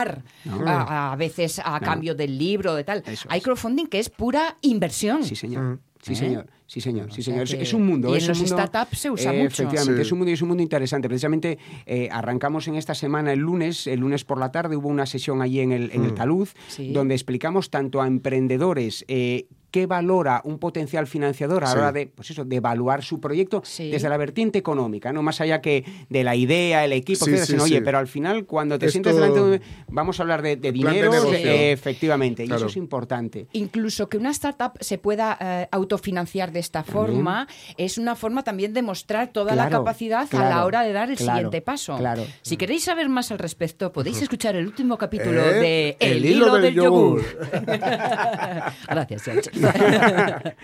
a, 0.65 1.12
a 1.12 1.15
veces 1.15 1.60
a 1.63 1.79
cambio 1.79 2.15
del 2.15 2.38
libro 2.38 2.75
de 2.75 2.83
tal. 2.83 3.03
Eso 3.05 3.27
Hay 3.29 3.39
es. 3.39 3.43
crowdfunding 3.43 3.88
que 3.88 3.99
es 3.99 4.10
pura 4.10 4.57
inversión. 4.62 5.23
Sí, 5.23 5.36
señor. 5.36 5.63
Mm. 5.63 5.79
Sí, 6.01 6.13
¿Eh? 6.13 6.15
señor. 6.15 6.47
Sí, 6.67 6.82
señor. 6.82 7.06
Sí, 7.12 7.21
O 7.21 7.23
sea 7.23 7.32
señor. 7.34 7.43
Es- 7.45 7.56
que- 7.56 7.62
Es 7.63 7.73
un 7.73 7.86
mundo. 7.88 8.10
y 8.10 8.12
en 8.12 8.17
es 8.17 8.23
un 8.23 8.30
los 8.30 8.38
mundo- 8.39 8.56
startups 8.58 8.99
se 8.99 9.10
usa 9.10 9.34
eh, 9.34 9.38
mucho. 9.43 9.63
Efectivamente, 9.63 9.95
Sí. 9.95 10.01
es 10.08 10.12
un 10.12 10.17
mundo 10.19 10.32
y 10.32 10.34
es 10.34 10.41
un 10.41 10.47
mundo 10.49 10.63
interesante. 10.63 11.08
Precisamente 11.08 11.58
eh, 11.86 12.10
arrancamos 12.12 12.67
en 12.67 12.75
esta 12.75 12.93
semana 12.93 13.32
el 13.34 13.39
lunes, 13.39 13.88
el 13.88 14.01
lunes 14.01 14.23
por 14.25 14.38
la 14.39 14.51
tarde 14.51 14.75
hubo 14.75 14.89
una 14.89 15.06
sesión 15.06 15.41
allí 15.41 15.62
en 15.62 15.71
el, 15.71 15.89
en 15.93 16.03
el 16.03 16.13
Taluz, 16.13 16.53
Sí. 16.67 16.91
donde 16.91 17.15
explicamos 17.15 17.69
tanto 17.69 18.01
a 18.01 18.08
emprendedores 18.08 19.06
eh, 19.08 19.47
qué 19.69 19.86
valora 19.86 20.41
un 20.45 20.60
potencial 20.60 21.08
financiador 21.08 21.63
a 21.63 21.67
la 21.67 21.71
Sí. 21.73 21.77
hora 21.77 21.91
de, 21.91 22.08
pues 22.08 22.32
eso, 22.32 22.45
de 22.45 22.56
evaluar 22.56 23.03
su 23.03 23.19
proyecto 23.19 23.62
Sí. 23.65 23.91
desde 23.91 24.08
la 24.08 24.15
vertiente 24.15 24.58
económica, 24.58 25.12
no 25.12 25.21
más 25.21 25.41
allá 25.41 25.60
que 25.62 25.84
de 26.10 26.23
la 26.23 26.38
idea, 26.38 26.86
el 26.86 26.93
equipo, 26.93 27.25
Sí, 27.25 27.32
etcétera, 27.32 27.45
sí, 27.45 27.51
sino, 27.51 27.63
oye, 27.63 27.82
pero 27.82 27.97
al 27.97 28.08
final 28.08 28.45
cuando 28.45 28.80
te 28.80 28.86
Esto- 28.86 28.93
sientes 28.93 29.15
delante 29.15 29.39
de 29.39 29.45
un- 29.58 29.62
vamos 29.89 30.19
a 30.19 30.23
hablar 30.23 30.41
de, 30.41 30.56
de 30.56 30.71
Plan 30.71 30.93
de 30.93 31.01
dinero, 31.01 31.34
eh, 31.34 31.71
efectivamente, 31.73 32.45
y 32.45 32.51
eso 32.51 32.67
es 32.67 32.77
importante. 32.77 33.47
Incluso 33.53 34.08
que 34.08 34.17
una 34.17 34.32
startup 34.32 34.71
se 34.80 34.97
pueda 34.97 35.38
eh, 35.39 35.67
autofinanciar 35.71 36.53
de 36.57 36.61
esta 36.61 36.83
forma 36.83 37.47
es 37.77 37.97
una 37.99 38.15
forma 38.15 38.43
también 38.43 38.73
de 38.73 38.81
mostrar 38.81 39.27
toda 39.29 39.55
la 39.55 39.67
Claro, 39.67 39.83
capacidad 39.83 40.27
a 40.35 40.49
la 40.49 40.65
hora 40.65 40.81
de 40.81 40.91
dar 40.91 41.09
el 41.11 41.17
claro, 41.17 41.37
siguiente 41.37 41.61
paso. 41.61 41.97
Si 42.41 42.57
queréis 42.57 42.83
saber 42.83 43.09
más 43.09 43.31
al 43.31 43.37
respecto, 43.39 43.91
podéis 43.91 44.21
escuchar 44.21 44.55
el 44.55 44.65
último 44.65 44.97
capítulo 44.97 45.41
Eh, 45.41 45.53
de 45.53 45.97
El 45.99 46.17
El, 46.17 46.25
hilo 46.25 46.45
hilo, 46.47 46.53
del 46.55 46.61
del 46.63 46.73
yogur. 46.73 47.21
yogur. 47.21 47.61
Gracias. 48.89 49.49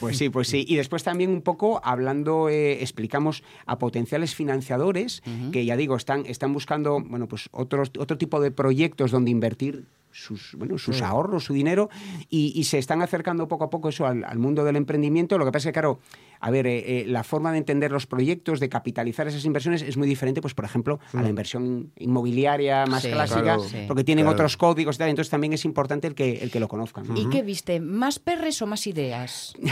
Pues 0.00 0.18
sí, 0.18 0.28
pues 0.30 0.48
sí. 0.48 0.64
Y 0.68 0.76
después 0.76 1.02
también 1.04 1.30
un 1.30 1.42
poco 1.42 1.80
hablando, 1.84 2.48
eh, 2.48 2.82
explicamos 2.82 3.42
a 3.66 3.78
potenciales 3.78 4.34
financiadores 4.34 5.22
que 5.52 5.64
ya 5.64 5.76
digo, 5.76 5.96
están, 5.96 6.24
están 6.26 6.52
buscando, 6.52 7.00
bueno, 7.00 7.26
pues 7.28 7.48
otros, 7.52 7.90
otro 7.98 8.18
tipo 8.18 8.40
de 8.40 8.50
proyectos 8.50 9.10
donde 9.10 9.30
invertir 9.30 9.84
sus, 10.16 10.54
bueno, 10.56 10.78
sus 10.78 11.02
ahorros, 11.02 11.44
su 11.44 11.52
dinero, 11.52 11.90
y, 12.30 12.52
y 12.56 12.64
se 12.64 12.78
están 12.78 13.02
acercando 13.02 13.46
poco 13.48 13.64
a 13.64 13.70
poco 13.70 13.90
eso 13.90 14.06
al, 14.06 14.24
al 14.24 14.38
mundo 14.38 14.64
del 14.64 14.76
emprendimiento. 14.76 15.36
Lo 15.38 15.44
que 15.44 15.52
pasa 15.52 15.68
es 15.68 15.70
que, 15.70 15.72
claro, 15.74 15.98
a 16.40 16.50
ver, 16.50 16.66
eh, 16.66 17.02
eh, 17.02 17.04
la 17.06 17.22
forma 17.22 17.52
de 17.52 17.58
entender 17.58 17.92
los 17.92 18.06
proyectos, 18.06 18.58
de 18.60 18.68
capitalizar 18.68 19.28
esas 19.28 19.44
inversiones, 19.44 19.82
es 19.82 19.96
muy 19.96 20.08
diferente, 20.08 20.40
pues, 20.40 20.54
por 20.54 20.64
ejemplo, 20.64 20.98
a 21.12 21.22
la 21.22 21.28
inversión 21.28 21.92
inmobiliaria 21.98 22.86
más 22.86 23.02
Sí, 23.02 23.10
clásica, 23.10 23.42
claro, 23.42 23.62
porque 23.86 24.04
tienen 24.04 24.24
claro. 24.24 24.34
otros 24.36 24.56
códigos 24.56 24.96
y 24.96 24.98
tal. 24.98 25.08
Entonces 25.10 25.30
también 25.30 25.52
es 25.52 25.64
importante 25.64 26.06
el 26.08 26.14
que, 26.14 26.38
el 26.38 26.50
que 26.50 26.60
lo 26.60 26.68
conozcan. 26.68 27.06
¿no? 27.08 27.16
¿Y 27.20 27.28
qué 27.28 27.42
viste? 27.42 27.80
¿Más 27.80 28.18
perres 28.18 28.60
o 28.62 28.66
más 28.66 28.86
ideas? 28.86 29.54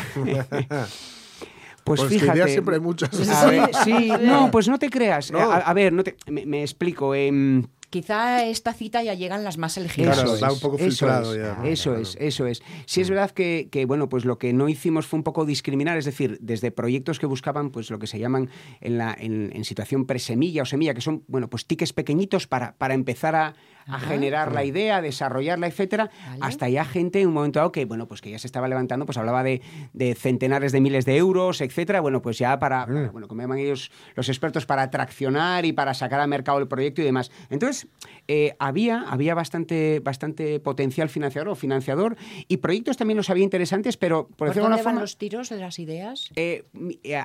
Pues, 1.84 2.00
Pues 2.00 2.12
que 2.12 2.18
fíjate. 2.18 2.38
ideas 2.38 2.50
siempre 2.50 2.76
hay 2.76 2.80
muchas. 2.80 3.28
A 3.28 3.46
ver, 3.46 3.68
sí, 3.84 4.10
no, 4.22 4.50
pues 4.50 4.68
no 4.68 4.78
te 4.78 4.88
creas. 4.88 5.30
No. 5.30 5.38
A, 5.40 5.56
a 5.58 5.74
ver, 5.74 5.92
no 5.92 6.02
te, 6.02 6.16
me, 6.30 6.46
me 6.46 6.62
explico. 6.62 7.14
em, 7.14 7.62
Quizá 7.94 8.38
a 8.38 8.44
esta 8.46 8.72
cita 8.72 9.04
ya 9.04 9.14
llegan 9.14 9.44
las 9.44 9.56
más 9.56 9.76
elegidas. 9.76 10.16
Claro, 10.16 10.34
está 10.34 10.48
es, 10.48 10.52
un 10.54 10.58
poco 10.58 10.76
eso 10.78 10.84
filtrado 10.88 11.32
es, 11.32 11.40
ya, 11.40 11.54
¿no? 11.54 11.64
Eso 11.64 11.90
Claro. 11.90 12.02
es, 12.02 12.16
eso 12.18 12.46
es. 12.48 12.60
Sí 12.86 13.02
es 13.02 13.08
verdad 13.08 13.30
que, 13.30 13.68
que, 13.70 13.84
bueno, 13.84 14.08
pues 14.08 14.24
lo 14.24 14.36
que 14.36 14.52
no 14.52 14.68
hicimos 14.68 15.06
fue 15.06 15.18
un 15.18 15.22
poco 15.22 15.44
discriminar, 15.44 15.96
es 15.96 16.04
decir, 16.04 16.36
desde 16.40 16.72
proyectos 16.72 17.20
que 17.20 17.26
buscaban, 17.26 17.70
pues 17.70 17.90
lo 17.90 18.00
que 18.00 18.08
se 18.08 18.18
llaman 18.18 18.50
en, 18.80 18.98
la, 18.98 19.16
en, 19.16 19.52
en 19.54 19.64
situación 19.64 20.06
presemilla 20.06 20.62
o 20.62 20.64
semilla, 20.66 20.92
que 20.92 21.02
son, 21.02 21.22
bueno, 21.28 21.48
pues 21.48 21.66
tickets 21.66 21.92
pequeñitos 21.92 22.48
para, 22.48 22.74
para 22.78 22.94
empezar 22.94 23.36
a, 23.36 23.54
a 23.86 23.96
Ajá. 23.96 24.06
generar 24.06 24.52
la 24.52 24.64
idea, 24.64 25.00
desarrollarla, 25.02 25.66
etcétera, 25.66 26.10
Vale. 26.26 26.38
hasta 26.42 26.68
ya 26.68 26.84
gente 26.84 27.20
en 27.20 27.28
un 27.28 27.34
momento 27.34 27.58
dado 27.58 27.72
que, 27.72 27.84
bueno, 27.84 28.06
pues 28.08 28.20
que 28.20 28.30
ya 28.30 28.38
se 28.38 28.46
estaba 28.46 28.68
levantando, 28.68 29.06
pues 29.06 29.18
hablaba 29.18 29.42
de, 29.42 29.62
de 29.92 30.14
centenares 30.14 30.72
de 30.72 30.80
miles 30.80 31.04
de 31.04 31.16
euros, 31.16 31.60
etcétera, 31.60 32.00
bueno, 32.00 32.22
pues 32.22 32.38
ya 32.38 32.58
para, 32.58 32.86
para, 32.86 33.10
bueno, 33.10 33.28
como 33.28 33.40
llaman 33.42 33.58
ellos 33.58 33.90
los 34.14 34.28
expertos, 34.28 34.66
para 34.66 34.90
traccionar 34.90 35.64
y 35.64 35.72
para 35.72 35.94
sacar 35.94 36.20
al 36.20 36.28
mercado 36.28 36.58
el 36.58 36.68
proyecto 36.68 37.02
y 37.02 37.04
demás. 37.04 37.30
Entonces, 37.50 37.86
eh, 38.28 38.54
había, 38.58 39.02
había 39.02 39.34
bastante, 39.34 40.00
bastante 40.00 40.60
potencial 40.60 41.08
financiador 41.08 41.48
o 41.50 41.54
financiador 41.54 42.16
y 42.48 42.58
proyectos 42.58 42.96
también 42.96 43.16
los 43.16 43.28
había 43.30 43.44
interesantes, 43.44 43.96
pero 43.96 44.26
por 44.28 44.36
¿Por 44.36 44.48
decirlo 44.48 44.68
de 44.68 44.70
dónde 44.70 44.82
van 44.84 44.94
forma... 44.94 45.00
los 45.00 45.18
tiros 45.18 45.48
de 45.50 45.58
las 45.58 45.78
ideas? 45.78 46.30
eh, 46.36 46.64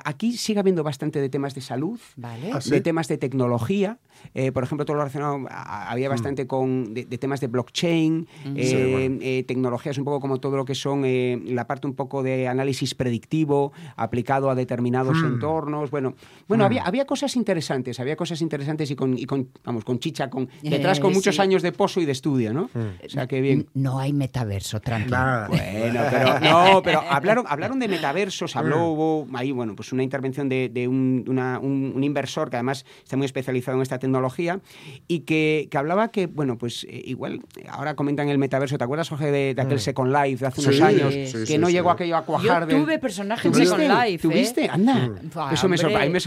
aquí 0.04 0.32
sigue 0.36 0.60
habiendo 0.60 0.82
bastante 0.82 1.20
de 1.20 1.28
temas 1.28 1.54
de 1.54 1.60
salud, 1.60 1.98
Vale. 2.16 2.50
Ah, 2.52 2.60
sí. 2.60 2.70
de 2.70 2.80
temas 2.80 3.08
de 3.08 3.18
tecnología. 3.18 3.98
eh, 4.34 4.52
por 4.52 4.62
ejemplo, 4.64 4.84
todo 4.84 4.96
lo 4.96 5.02
relacionado, 5.02 5.46
a- 5.48 5.90
había 5.90 6.08
Mm. 6.08 6.12
bastante 6.12 6.46
con 6.46 6.92
de, 6.92 7.06
de 7.06 7.16
temas 7.18 7.40
de 7.40 7.46
blockchain, 7.46 8.28
eh, 8.54 8.66
Sí, 8.66 8.90
bueno. 8.90 9.18
eh, 9.22 9.44
tecnologías 9.44 9.96
un 9.96 10.04
poco 10.04 10.20
como 10.20 10.38
todo 10.40 10.56
lo 10.58 10.64
que 10.66 10.74
son 10.74 11.04
eh, 11.06 11.40
la 11.46 11.66
parte 11.66 11.86
un 11.86 11.94
poco 11.94 12.22
de 12.22 12.46
análisis 12.46 12.94
predictivo 12.94 13.72
aplicado 13.96 14.50
a 14.50 14.54
determinados 14.54 15.22
Mm. 15.22 15.26
entornos. 15.26 15.90
Bueno, 15.90 16.14
bueno 16.48 16.64
había, 16.64 16.82
había 16.82 17.06
cosas 17.06 17.34
interesantes, 17.36 17.98
había 18.00 18.16
cosas 18.16 18.42
interesantes 18.42 18.90
y 18.90 18.96
con, 18.96 19.16
y 19.16 19.24
con 19.24 19.48
vamos, 19.64 19.84
con 19.84 19.98
chicha, 19.98 20.28
con, 20.28 20.48
detrás 20.62 20.89
Eh, 20.98 21.02
con 21.02 21.12
muchos 21.12 21.36
sí. 21.36 21.42
años 21.42 21.62
de 21.62 21.72
pozo 21.72 22.00
y 22.00 22.04
de 22.06 22.12
estudio, 22.12 22.52
¿no? 22.52 22.70
Mm. 22.74 23.06
O 23.06 23.08
sea, 23.08 23.26
que 23.26 23.40
bien. 23.40 23.66
No 23.74 23.98
hay 23.98 24.12
metaverso, 24.12 24.80
tranquilo. 24.80 25.16
Nada. 25.16 25.48
Bueno, 25.48 26.00
pero 26.10 26.40
no, 26.40 26.82
pero 26.82 27.02
hablaron, 27.08 27.44
hablaron 27.48 27.78
de 27.78 27.88
metaversos, 27.88 28.56
habló, 28.56 28.78
Mm. 28.78 28.82
hubo 28.90 29.26
ahí, 29.34 29.52
bueno, 29.52 29.74
pues 29.76 29.92
una 29.92 30.02
intervención 30.02 30.48
de, 30.48 30.68
de 30.72 30.88
un, 30.88 31.24
una- 31.28 31.58
un- 31.58 31.92
un 31.94 32.04
inversor 32.04 32.50
que 32.50 32.56
además 32.56 32.84
está 33.02 33.16
muy 33.16 33.26
especializado 33.26 33.76
en 33.76 33.82
esta 33.82 33.98
tecnología 33.98 34.60
y 35.08 35.20
que, 35.20 35.68
que 35.70 35.78
hablaba 35.78 36.08
que, 36.10 36.26
bueno, 36.26 36.58
pues 36.58 36.84
eh, 36.88 37.02
igual, 37.06 37.40
ahora 37.68 37.94
comentan 37.94 38.28
el 38.28 38.38
metaverso, 38.38 38.78
¿te 38.78 38.84
acuerdas, 38.84 39.08
Jorge, 39.08 39.30
de, 39.30 39.54
de 39.54 39.62
aquel 39.62 39.80
Second 39.80 40.12
Life 40.12 40.40
de 40.40 40.46
hace 40.46 40.60
unos 40.62 40.70
Mm. 40.74 40.78
Sí, 40.78 40.82
años? 40.82 41.12
sí, 41.14 41.20
que 41.32 41.46
sí, 41.46 41.58
no 41.58 41.66
sí. 41.66 41.72
llegó 41.74 41.90
aquello 41.90 42.16
a 42.16 42.24
cuajar 42.24 42.68
Yo 42.68 42.78
tuve 42.82 42.98
personaje 42.98 43.48
en 43.48 43.52
¿Tuviste? 43.54 43.76
Second 43.76 43.98
Life, 44.04 44.14
¿eh? 44.14 44.18
¿Tuviste? 44.18 44.68
Anda. 44.70 45.10
Buah, 45.34 45.52
Eso 45.52 45.68
me 45.68 45.76
sorprende. 45.78 46.18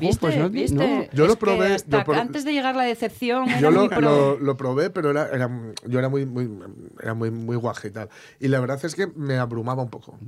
¿Viste? 0.00 0.18
pues 0.20 0.36
no, 0.36 0.48
no. 0.86 1.04
Yo 1.12 1.26
lo 1.26 1.36
probé, 1.36 1.74
hasta 1.74 1.98
yo 1.98 2.04
por- 2.04 2.16
antes 2.16 2.44
de 2.44 2.52
llegar 2.52 2.76
la 2.76 2.84
decepción, 2.84 3.48
era 3.48 3.60
Yo 3.60 3.70
lo, 3.70 3.80
muy 3.80 3.88
pro. 3.88 4.05
Lo, 4.10 4.38
lo 4.38 4.56
probé, 4.56 4.90
pero 4.90 5.10
era, 5.10 5.28
era- 5.28 5.50
yo 5.86 5.98
era 5.98 6.08
muy, 6.08 6.24
muy, 6.26 6.48
era 7.02 7.14
muy, 7.14 7.30
muy 7.30 7.56
guaje 7.56 7.88
y 7.88 7.90
tal. 7.90 8.08
Y 8.40 8.48
la 8.48 8.60
verdad 8.60 8.78
es 8.84 8.94
que 8.94 9.06
me 9.16 9.36
abrumaba 9.38 9.82
un 9.82 9.90
poco. 9.90 10.18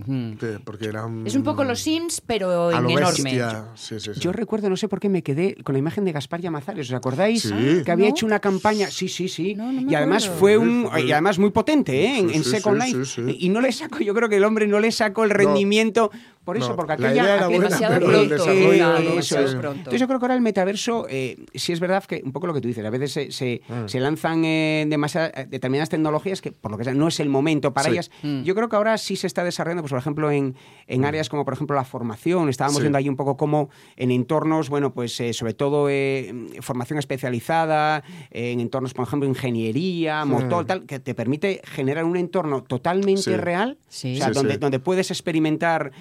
Porque 0.65 0.87
era 0.87 1.07
un- 1.07 1.27
Es 1.27 1.35
un 1.35 1.43
poco 1.45 1.65
los 1.65 1.81
Sims, 1.81 2.21
pero 2.21 2.71
en 2.71 2.83
lo 2.83 2.91
enorme. 2.91 3.07
bestia. 3.25 3.69
Sí, 3.75 3.99
sí, 4.01 4.13
sí. 4.15 4.21
Yo 4.21 4.33
recuerdo, 4.33 4.69
no 4.71 4.77
sé 4.77 4.89
por 4.89 5.01
qué 5.01 5.09
me 5.09 5.23
quedé 5.23 5.57
con 5.65 5.73
la 5.75 5.79
imagen 5.79 6.05
de 6.05 6.13
Gaspar 6.13 6.41
Llamazares. 6.41 6.89
¿Os 6.89 6.95
acordáis? 6.95 7.43
Sí. 7.43 7.83
Que 7.85 7.91
había 7.93 8.07
¿No? 8.09 8.11
hecho 8.15 8.27
una 8.27 8.41
campaña. 8.41 8.91
Sí, 8.91 9.09
sí, 9.09 9.29
sí. 9.29 9.55
No, 9.55 9.73
no 9.73 9.91
y 9.91 9.95
además 9.95 10.25
acuerdo. 10.25 10.39
fue 10.41 10.59
un. 10.59 10.89
Y 11.07 11.13
además 11.13 11.39
muy 11.39 11.51
potente, 11.51 12.05
¿eh? 12.05 12.19
En, 12.19 12.29
Sí, 12.31 12.37
en 12.37 12.45
Second 12.45 12.83
sí, 12.83 12.87
Life. 12.95 13.05
sí, 13.05 13.23
sí. 13.27 13.37
Y 13.41 13.49
no 13.49 13.61
le 13.61 13.73
sacó, 13.73 13.99
yo 14.01 14.15
creo 14.15 14.29
que 14.29 14.37
el 14.37 14.45
hombre 14.45 14.67
no 14.67 14.81
le 14.81 14.91
sacó 14.93 15.25
el 15.25 15.31
rendimiento. 15.31 16.11
Por 16.49 16.57
eso, 16.57 16.71
No, 16.71 16.77
porque 16.77 16.97
la 16.97 17.09
aquella, 17.09 17.35
era 17.35 17.47
buena, 17.47 17.65
demasiado 17.65 17.95
pronto, 18.01 18.37
no. 18.39 19.73
Entonces 19.75 20.01
yo 20.01 20.07
creo 20.07 20.19
que 20.19 20.25
ahora 20.25 20.35
el 20.35 20.41
metaverso, 20.41 21.07
eh, 21.11 21.37
sí 21.53 21.75
es 21.75 21.81
verdad 21.81 22.03
que 22.05 22.23
un 22.25 22.33
poco 22.33 22.47
lo 22.47 22.55
que 22.55 22.63
tú 22.63 22.69
dices, 22.69 22.83
a 22.87 22.89
veces 22.89 23.13
se, 23.13 23.31
se, 23.33 23.61
Mm. 23.69 23.87
se 23.87 24.01
lanzan 24.01 24.47
eh, 24.47 24.87
demasiadas- 24.89 25.47
determinadas 25.51 25.91
tecnologías 25.91 26.41
que 26.41 26.51
por 26.53 26.71
lo 26.71 26.79
que 26.79 26.85
sea 26.85 26.95
no 26.95 27.09
es 27.09 27.21
el 27.21 27.29
momento 27.29 27.75
para 27.75 27.85
Sí. 27.91 27.93
ellas. 27.93 28.11
Yo 28.45 28.55
creo 28.55 28.71
que 28.71 28.77
ahora 28.77 28.97
sí 28.97 29.15
se 29.17 29.27
está 29.27 29.45
desarrollando, 29.45 29.83
pues 29.83 29.91
por 29.91 29.99
ejemplo, 29.99 30.31
en, 30.31 30.55
en 30.87 31.05
áreas 31.05 31.29
como 31.29 31.45
por 31.45 31.53
ejemplo 31.53 31.77
la 31.77 31.85
formación, 31.85 32.49
estábamos 32.49 32.77
Mm. 32.77 32.79
Sí. 32.79 32.83
viendo 32.85 32.97
ahí 32.99 33.09
un 33.11 33.17
poco 33.17 33.37
cómo 33.37 33.69
en 33.97 34.11
entornos, 34.11 34.71
bueno, 34.71 34.95
pues 34.95 35.21
eh, 35.21 35.35
sobre 35.35 35.53
todo 35.53 35.89
eh, 35.91 36.33
formación 36.63 36.99
especializada, 36.99 38.03
eh, 38.31 38.53
en 38.53 38.61
entornos, 38.61 38.95
por 38.95 39.07
ejemplo, 39.07 39.29
ingeniería, 39.29 40.25
motor, 40.25 40.65
tal, 40.65 40.87
que 40.87 40.99
te 40.99 41.15
permite 41.15 41.61
generar 41.65 42.05
un 42.05 42.17
entorno 42.17 42.63
totalmente 42.63 43.21
Sí. 43.23 43.37
real, 43.37 43.77
Sí. 43.89 44.15
o 44.15 44.17
sea, 44.17 44.29
Sí, 44.29 44.33
donde, 44.33 44.55
sí. 44.55 44.59
donde 44.59 44.79
puedes 44.79 45.11
experimentar, 45.11 45.93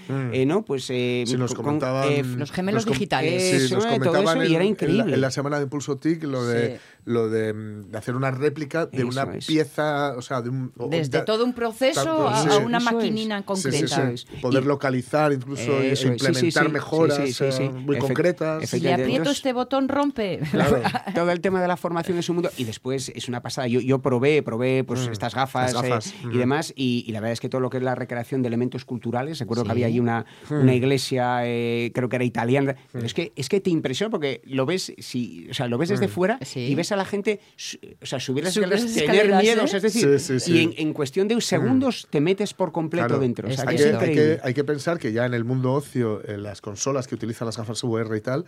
eh, 0.41 0.45
¿no? 0.45 0.63
Pues 0.63 0.87
eh, 0.89 1.23
Sí, 1.25 1.35
nos 1.37 1.53
con- 1.53 1.79
eh, 1.81 2.23
Los 2.37 2.51
gemelos 2.51 2.85
digitales. 2.85 3.41
Sí, 3.43 3.55
Eso, 3.65 3.75
nos 3.75 3.83
todo 3.85 3.93
comentaban 3.99 4.41
eso, 4.41 4.51
y 4.51 4.55
era 4.55 4.63
en 4.63 4.67
la- 4.67 4.71
increíble. 4.71 5.13
En 5.15 5.21
la, 5.21 5.31
semana 5.31 5.57
de 5.57 5.63
Impulso 5.63 5.97
TIC 5.97 6.23
lo 6.23 6.45
de. 6.45 6.79
Lo 7.07 7.29
de, 7.29 7.53
mm, 7.53 7.91
de 7.91 7.97
hacer 7.97 8.15
una 8.15 8.31
réplica 8.31 8.85
de 8.85 8.97
Eso 8.97 9.07
una 9.07 9.23
es. 9.35 9.45
pieza, 9.47 10.13
o 10.17 10.21
sea, 10.21 10.41
de 10.41 10.49
un. 10.49 10.71
Desde 10.89 11.21
todo 11.21 11.45
un 11.45 11.53
proceso 11.53 12.03
tanto- 12.03 12.27
a, 12.27 12.43
sí. 12.43 12.49
a 12.51 12.57
una 12.57 12.77
Eso 12.79 12.89
es. 12.89 12.93
maquinina 12.95 13.37
Sí, 13.37 13.41
sí, 13.41 13.45
concreta. 13.71 14.17
sí. 14.17 14.25
Poder 14.41 14.63
Y- 14.63 14.65
localizar, 14.67 15.31
incluso 15.33 15.79
e 15.81 15.95
sí, 15.95 16.07
implementar 16.07 16.63
sí, 16.63 16.67
sí. 16.67 16.73
mejoras 16.73 17.17
Sí, 17.17 17.27
sí, 17.27 17.33
sí, 17.33 17.43
eh, 17.45 17.51
sí. 17.53 17.69
muy 17.69 17.97
concretas. 17.97 18.69
Si 18.69 18.79
le 18.81 18.93
aprieto 18.93 19.29
este 19.31 19.53
botón, 19.53 19.87
rompe. 19.87 20.39
Claro. 20.51 20.81
todo 21.15 21.31
el 21.31 21.39
tema 21.39 21.61
de 21.61 21.67
la 21.69 21.77
formación 21.77 22.17
es 22.17 22.27
un 22.29 22.35
mundo 22.35 22.49
y 22.57 22.65
después 22.65 23.09
es 23.15 23.27
una 23.29 23.41
pasada. 23.41 23.67
Yo, 23.67 23.79
yo 23.79 23.99
probé, 23.99 24.43
probé 24.43 24.83
pues 24.83 25.07
estas 25.07 25.33
gafas, 25.33 25.73
eh, 25.73 25.99
mm. 26.27 26.31
y 26.33 26.37
demás 26.37 26.73
y, 26.75 27.05
y 27.07 27.11
la 27.13 27.21
verdad 27.21 27.31
es 27.33 27.39
que 27.39 27.47
todo 27.47 27.61
lo 27.61 27.69
que 27.69 27.77
es 27.77 27.83
la 27.83 27.95
recreación 27.95 28.41
de 28.41 28.49
elementos 28.49 28.83
culturales, 28.83 29.39
recuerdo 29.39 29.63
Sí. 29.63 29.67
que 29.67 29.71
había 29.71 29.87
allí 29.87 29.99
una, 30.01 30.25
una 30.49 30.75
iglesia, 30.75 31.39
eh, 31.45 31.91
creo 31.95 32.09
que 32.09 32.17
era 32.17 32.25
italiana, 32.25 32.75
pero 32.91 33.05
es 33.05 33.13
que 33.13 33.31
es 33.37 33.47
que 33.47 33.61
te 33.61 33.69
impresiona 33.69 34.09
porque 34.11 34.41
lo 34.45 34.65
ves, 34.65 34.93
si, 34.97 35.47
o 35.49 35.53
sea, 35.53 35.67
lo 35.67 35.77
ves 35.77 35.87
desde 35.89 36.09
fuera 36.09 36.37
Sí. 36.41 36.59
y 36.59 36.75
ves 36.75 36.91
a 36.91 36.96
la 36.97 37.05
gente, 37.05 37.39
o 38.01 38.05
sea, 38.05 38.19
subir 38.19 38.43
las 38.43 38.53
Subir 38.53 38.67
las 38.69 38.81
escaleras, 38.83 38.95
tener 38.95 39.15
escaleras, 39.15 39.43
miedo, 39.43 39.61
¿eh? 39.61 39.63
o 39.63 39.67
sea, 39.67 39.77
es 39.77 39.83
decir, 39.83 40.19
Sí, 40.19 40.39
sí, 40.39 40.39
sí. 40.39 40.51
y 40.53 40.63
en, 40.63 40.73
en 40.77 40.93
cuestión 40.93 41.27
de 41.27 41.39
segundos 41.41 42.07
te 42.09 42.19
metes 42.21 42.53
por 42.53 42.71
completo 42.71 43.07
Claro. 43.07 43.21
dentro. 43.21 43.47
O 43.47 43.51
sea, 43.51 43.65
hay, 43.67 43.77
que, 43.77 43.83
hay 43.95 44.13
que- 44.15 44.39
hay 44.43 44.53
que 44.53 44.63
pensar 44.63 44.99
que 44.99 45.11
ya 45.13 45.25
en 45.25 45.33
el 45.33 45.43
mundo 45.45 45.73
ocio, 45.73 46.27
en 46.27 46.43
las 46.43 46.61
consolas 46.61 47.07
que 47.07 47.15
utilizan 47.15 47.45
las 47.45 47.57
gafas 47.57 47.83
VR 47.83 48.17
y 48.17 48.21
tal, 48.21 48.45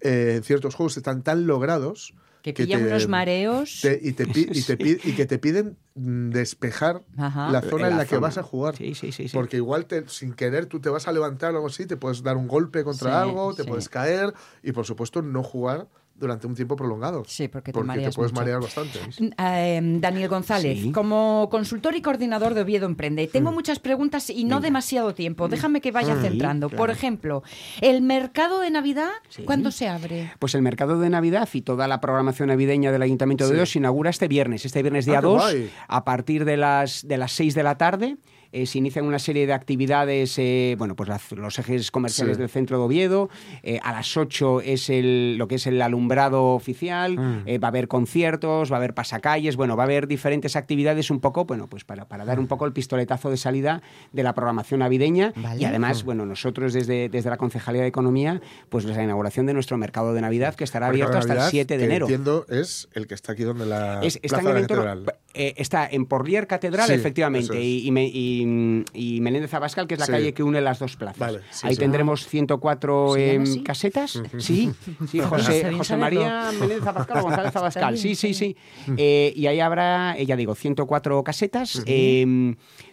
eh, 0.00 0.40
ciertos 0.44 0.74
juegos 0.74 0.96
están 0.96 1.22
tan 1.22 1.46
logrados 1.46 2.14
Que 2.42 2.54
pillan 2.54 2.86
unos 2.86 3.06
mareos. 3.08 3.80
te- 3.82 4.00
y, 4.02 4.12
te 4.12 4.24
y, 4.24 4.62
te 4.62 4.76
y 5.04 5.12
que 5.14 5.26
te 5.26 5.38
piden 5.38 5.76
mm, 5.94 6.30
despejar 6.30 7.02
Ajá. 7.18 7.50
la 7.50 7.60
zona 7.60 7.86
en 7.88 7.90
La 7.92 7.96
la, 7.98 8.04
que 8.04 8.10
zona. 8.10 8.20
vas 8.22 8.38
a 8.38 8.42
jugar. 8.42 8.76
Sí, 8.76 8.94
sí, 8.94 9.12
sí, 9.12 9.28
sí. 9.28 9.34
Porque 9.34 9.58
igual 9.58 9.84
te- 9.86 10.08
sin 10.08 10.32
querer 10.32 10.64
tú 10.66 10.80
te 10.80 10.88
vas 10.88 11.06
a 11.06 11.12
levantar 11.12 11.52
o 11.52 11.56
algo 11.56 11.66
así, 11.68 11.84
te 11.86 11.96
puedes 11.98 12.22
dar 12.22 12.36
un 12.38 12.48
golpe 12.48 12.82
contra 12.82 13.10
Sí, 13.10 13.16
algo, 13.28 13.54
te 13.54 13.64
sí. 13.64 13.68
puedes 13.68 13.88
caer 13.90 14.32
y 14.62 14.72
por 14.72 14.86
supuesto 14.86 15.20
no 15.20 15.42
jugar 15.42 15.86
durante 16.20 16.46
un 16.46 16.54
tiempo 16.54 16.76
prolongado. 16.76 17.24
Sí, 17.26 17.48
porque 17.48 17.72
te 17.72 17.74
porque 17.74 17.86
mareas 17.88 18.14
puedes 18.14 18.32
mucho. 18.32 18.40
marear 18.42 18.60
bastante. 18.60 19.00
Eh, 19.38 19.80
Daniel 20.00 20.28
González, 20.28 20.78
Sí. 20.80 20.92
como 20.92 21.48
consultor 21.50 21.96
y 21.96 22.02
coordinador 22.02 22.54
de 22.54 22.60
Oviedo 22.60 22.86
Emprende, 22.86 23.26
tengo 23.26 23.50
muchas 23.52 23.78
preguntas 23.80 24.30
y 24.30 24.44
no 24.44 24.60
demasiado 24.60 25.14
tiempo. 25.14 25.48
Déjame 25.48 25.80
que 25.80 25.90
vaya 25.90 26.14
centrando. 26.20 26.68
Por 26.68 26.76
claro. 26.76 26.92
ejemplo, 26.92 27.42
¿el 27.80 28.02
mercado 28.02 28.60
de 28.60 28.70
Navidad 28.70 29.10
Sí. 29.28 29.42
cuándo 29.44 29.70
se 29.70 29.88
abre? 29.88 30.32
Pues 30.38 30.54
el 30.54 30.62
mercado 30.62 31.00
de 31.00 31.10
Navidad 31.10 31.48
y 31.52 31.62
toda 31.62 31.88
la 31.88 32.00
programación 32.00 32.48
navideña 32.48 32.92
del 32.92 33.02
Ayuntamiento 33.02 33.44
de 33.44 33.48
Sí. 33.48 33.52
Oviedo 33.54 33.66
se 33.66 33.78
inaugura 33.78 34.10
este 34.10 34.28
viernes, 34.28 34.64
este 34.64 34.82
viernes 34.82 35.06
Ah, 35.08 35.10
día 35.10 35.20
qué 35.20 35.26
2, 35.26 35.42
guay. 35.42 35.70
a 35.88 36.04
partir 36.04 36.44
de 36.44 36.56
las, 36.56 37.06
de 37.08 37.16
las 37.16 37.32
6 37.32 37.54
de 37.54 37.62
la 37.62 37.76
tarde. 37.78 38.16
Eh, 38.52 38.66
se 38.66 38.78
inician 38.78 39.04
una 39.04 39.18
serie 39.18 39.46
de 39.46 39.52
actividades, 39.52 40.34
eh, 40.38 40.74
bueno, 40.78 40.96
pues 40.96 41.08
las- 41.08 41.32
los 41.32 41.58
ejes 41.58 41.90
comerciales 41.90 42.36
Sí. 42.36 42.40
del 42.40 42.50
centro 42.50 42.78
de 42.78 42.84
Oviedo. 42.84 43.28
eh, 43.62 43.78
a 43.82 43.92
las 43.92 44.16
8 44.16 44.60
es 44.60 44.88
el, 44.90 45.36
lo 45.36 45.46
que 45.48 45.56
es 45.56 45.66
el 45.66 45.80
alumbrado 45.82 46.46
oficial. 46.54 47.16
Mm. 47.18 47.42
eh, 47.46 47.58
va 47.58 47.68
a 47.68 47.70
haber 47.70 47.88
conciertos, 47.88 48.70
va 48.70 48.76
a 48.76 48.78
haber 48.78 48.94
pasacalles, 48.94 49.56
bueno, 49.56 49.76
va 49.76 49.84
a 49.84 49.86
haber 49.86 50.06
diferentes 50.06 50.56
actividades 50.56 51.10
un 51.10 51.20
poco, 51.20 51.44
bueno, 51.44 51.68
pues 51.68 51.84
para, 51.84 52.06
para 52.08 52.24
dar 52.24 52.38
un 52.40 52.46
poco 52.46 52.66
el 52.66 52.72
pistoletazo 52.72 53.30
de 53.30 53.36
salida 53.36 53.82
de 54.12 54.22
la 54.22 54.34
programación 54.34 54.80
navideña. 54.80 55.32
Vale. 55.36 55.60
Y 55.60 55.64
además, 55.64 56.04
bueno, 56.04 56.26
nosotros 56.26 56.72
desde, 56.72 57.08
desde 57.08 57.30
la 57.30 57.36
Concejalía 57.36 57.82
de 57.82 57.88
Economía, 57.88 58.40
pues 58.68 58.84
la 58.84 59.02
inauguración 59.02 59.46
de 59.46 59.54
nuestro 59.54 59.76
mercado 59.78 60.12
de 60.14 60.20
Navidad, 60.20 60.54
que 60.54 60.64
estará 60.64 60.86
Mercado 60.88 61.04
abierto 61.04 61.18
hasta 61.18 61.32
el 61.32 61.38
Navidad, 61.38 61.50
7 61.50 61.74
de 61.74 61.78
que 61.78 61.84
enero. 61.84 62.06
Entiendo 62.06 62.46
es 62.48 62.88
el 62.94 63.06
que 63.06 63.14
está 63.14 63.32
aquí 63.32 63.42
donde 63.44 63.66
la 63.66 64.00
Es- 64.02 64.18
está, 64.22 64.40
en 64.40 64.46
el 64.48 64.56
entorno- 64.58 65.12
eh, 65.34 65.54
está 65.56 65.88
en 65.90 66.06
Porlier 66.06 66.46
Catedral, 66.46 66.86
Sí, 66.88 66.94
efectivamente, 66.94 67.44
eso 67.44 67.54
es. 67.54 67.60
y, 67.64 67.86
y, 67.86 67.90
Me- 67.90 68.06
y- 68.06 68.39
y 68.42 69.20
Menéndez 69.20 69.52
Abascal, 69.54 69.86
que 69.86 69.94
es 69.94 70.00
la 70.00 70.06
Sí. 70.06 70.12
calle 70.12 70.34
que 70.34 70.42
une 70.42 70.60
las 70.60 70.78
dos 70.78 70.96
plazas. 70.96 71.18
Vale, 71.18 71.40
sí, 71.50 71.66
Ahí 71.66 71.74
sí. 71.74 71.80
tendremos 71.80 72.26
104 72.26 73.14
¿Se 73.14 73.20
llama 73.20 73.32
em, 73.34 73.42
así? 73.42 73.62
casetas. 73.62 74.22
Sí, 74.38 74.70
sí, 75.08 75.20
José, 75.20 75.72
José. 75.72 75.96
María 75.96 76.50
Menéndez 76.52 76.86
Abascal 76.86 77.18
o 77.18 77.22
González 77.22 77.56
Abascal. 77.56 77.94
bien, 77.94 78.02
Sí, 78.02 78.14
sí, 78.14 78.34
sí. 78.34 78.56
Eh, 78.96 79.32
y 79.36 79.46
ahí 79.46 79.60
habrá, 79.60 80.16
eh, 80.18 80.26
ya 80.26 80.36
digo, 80.36 80.54
104 80.54 81.22
casetas. 81.24 81.82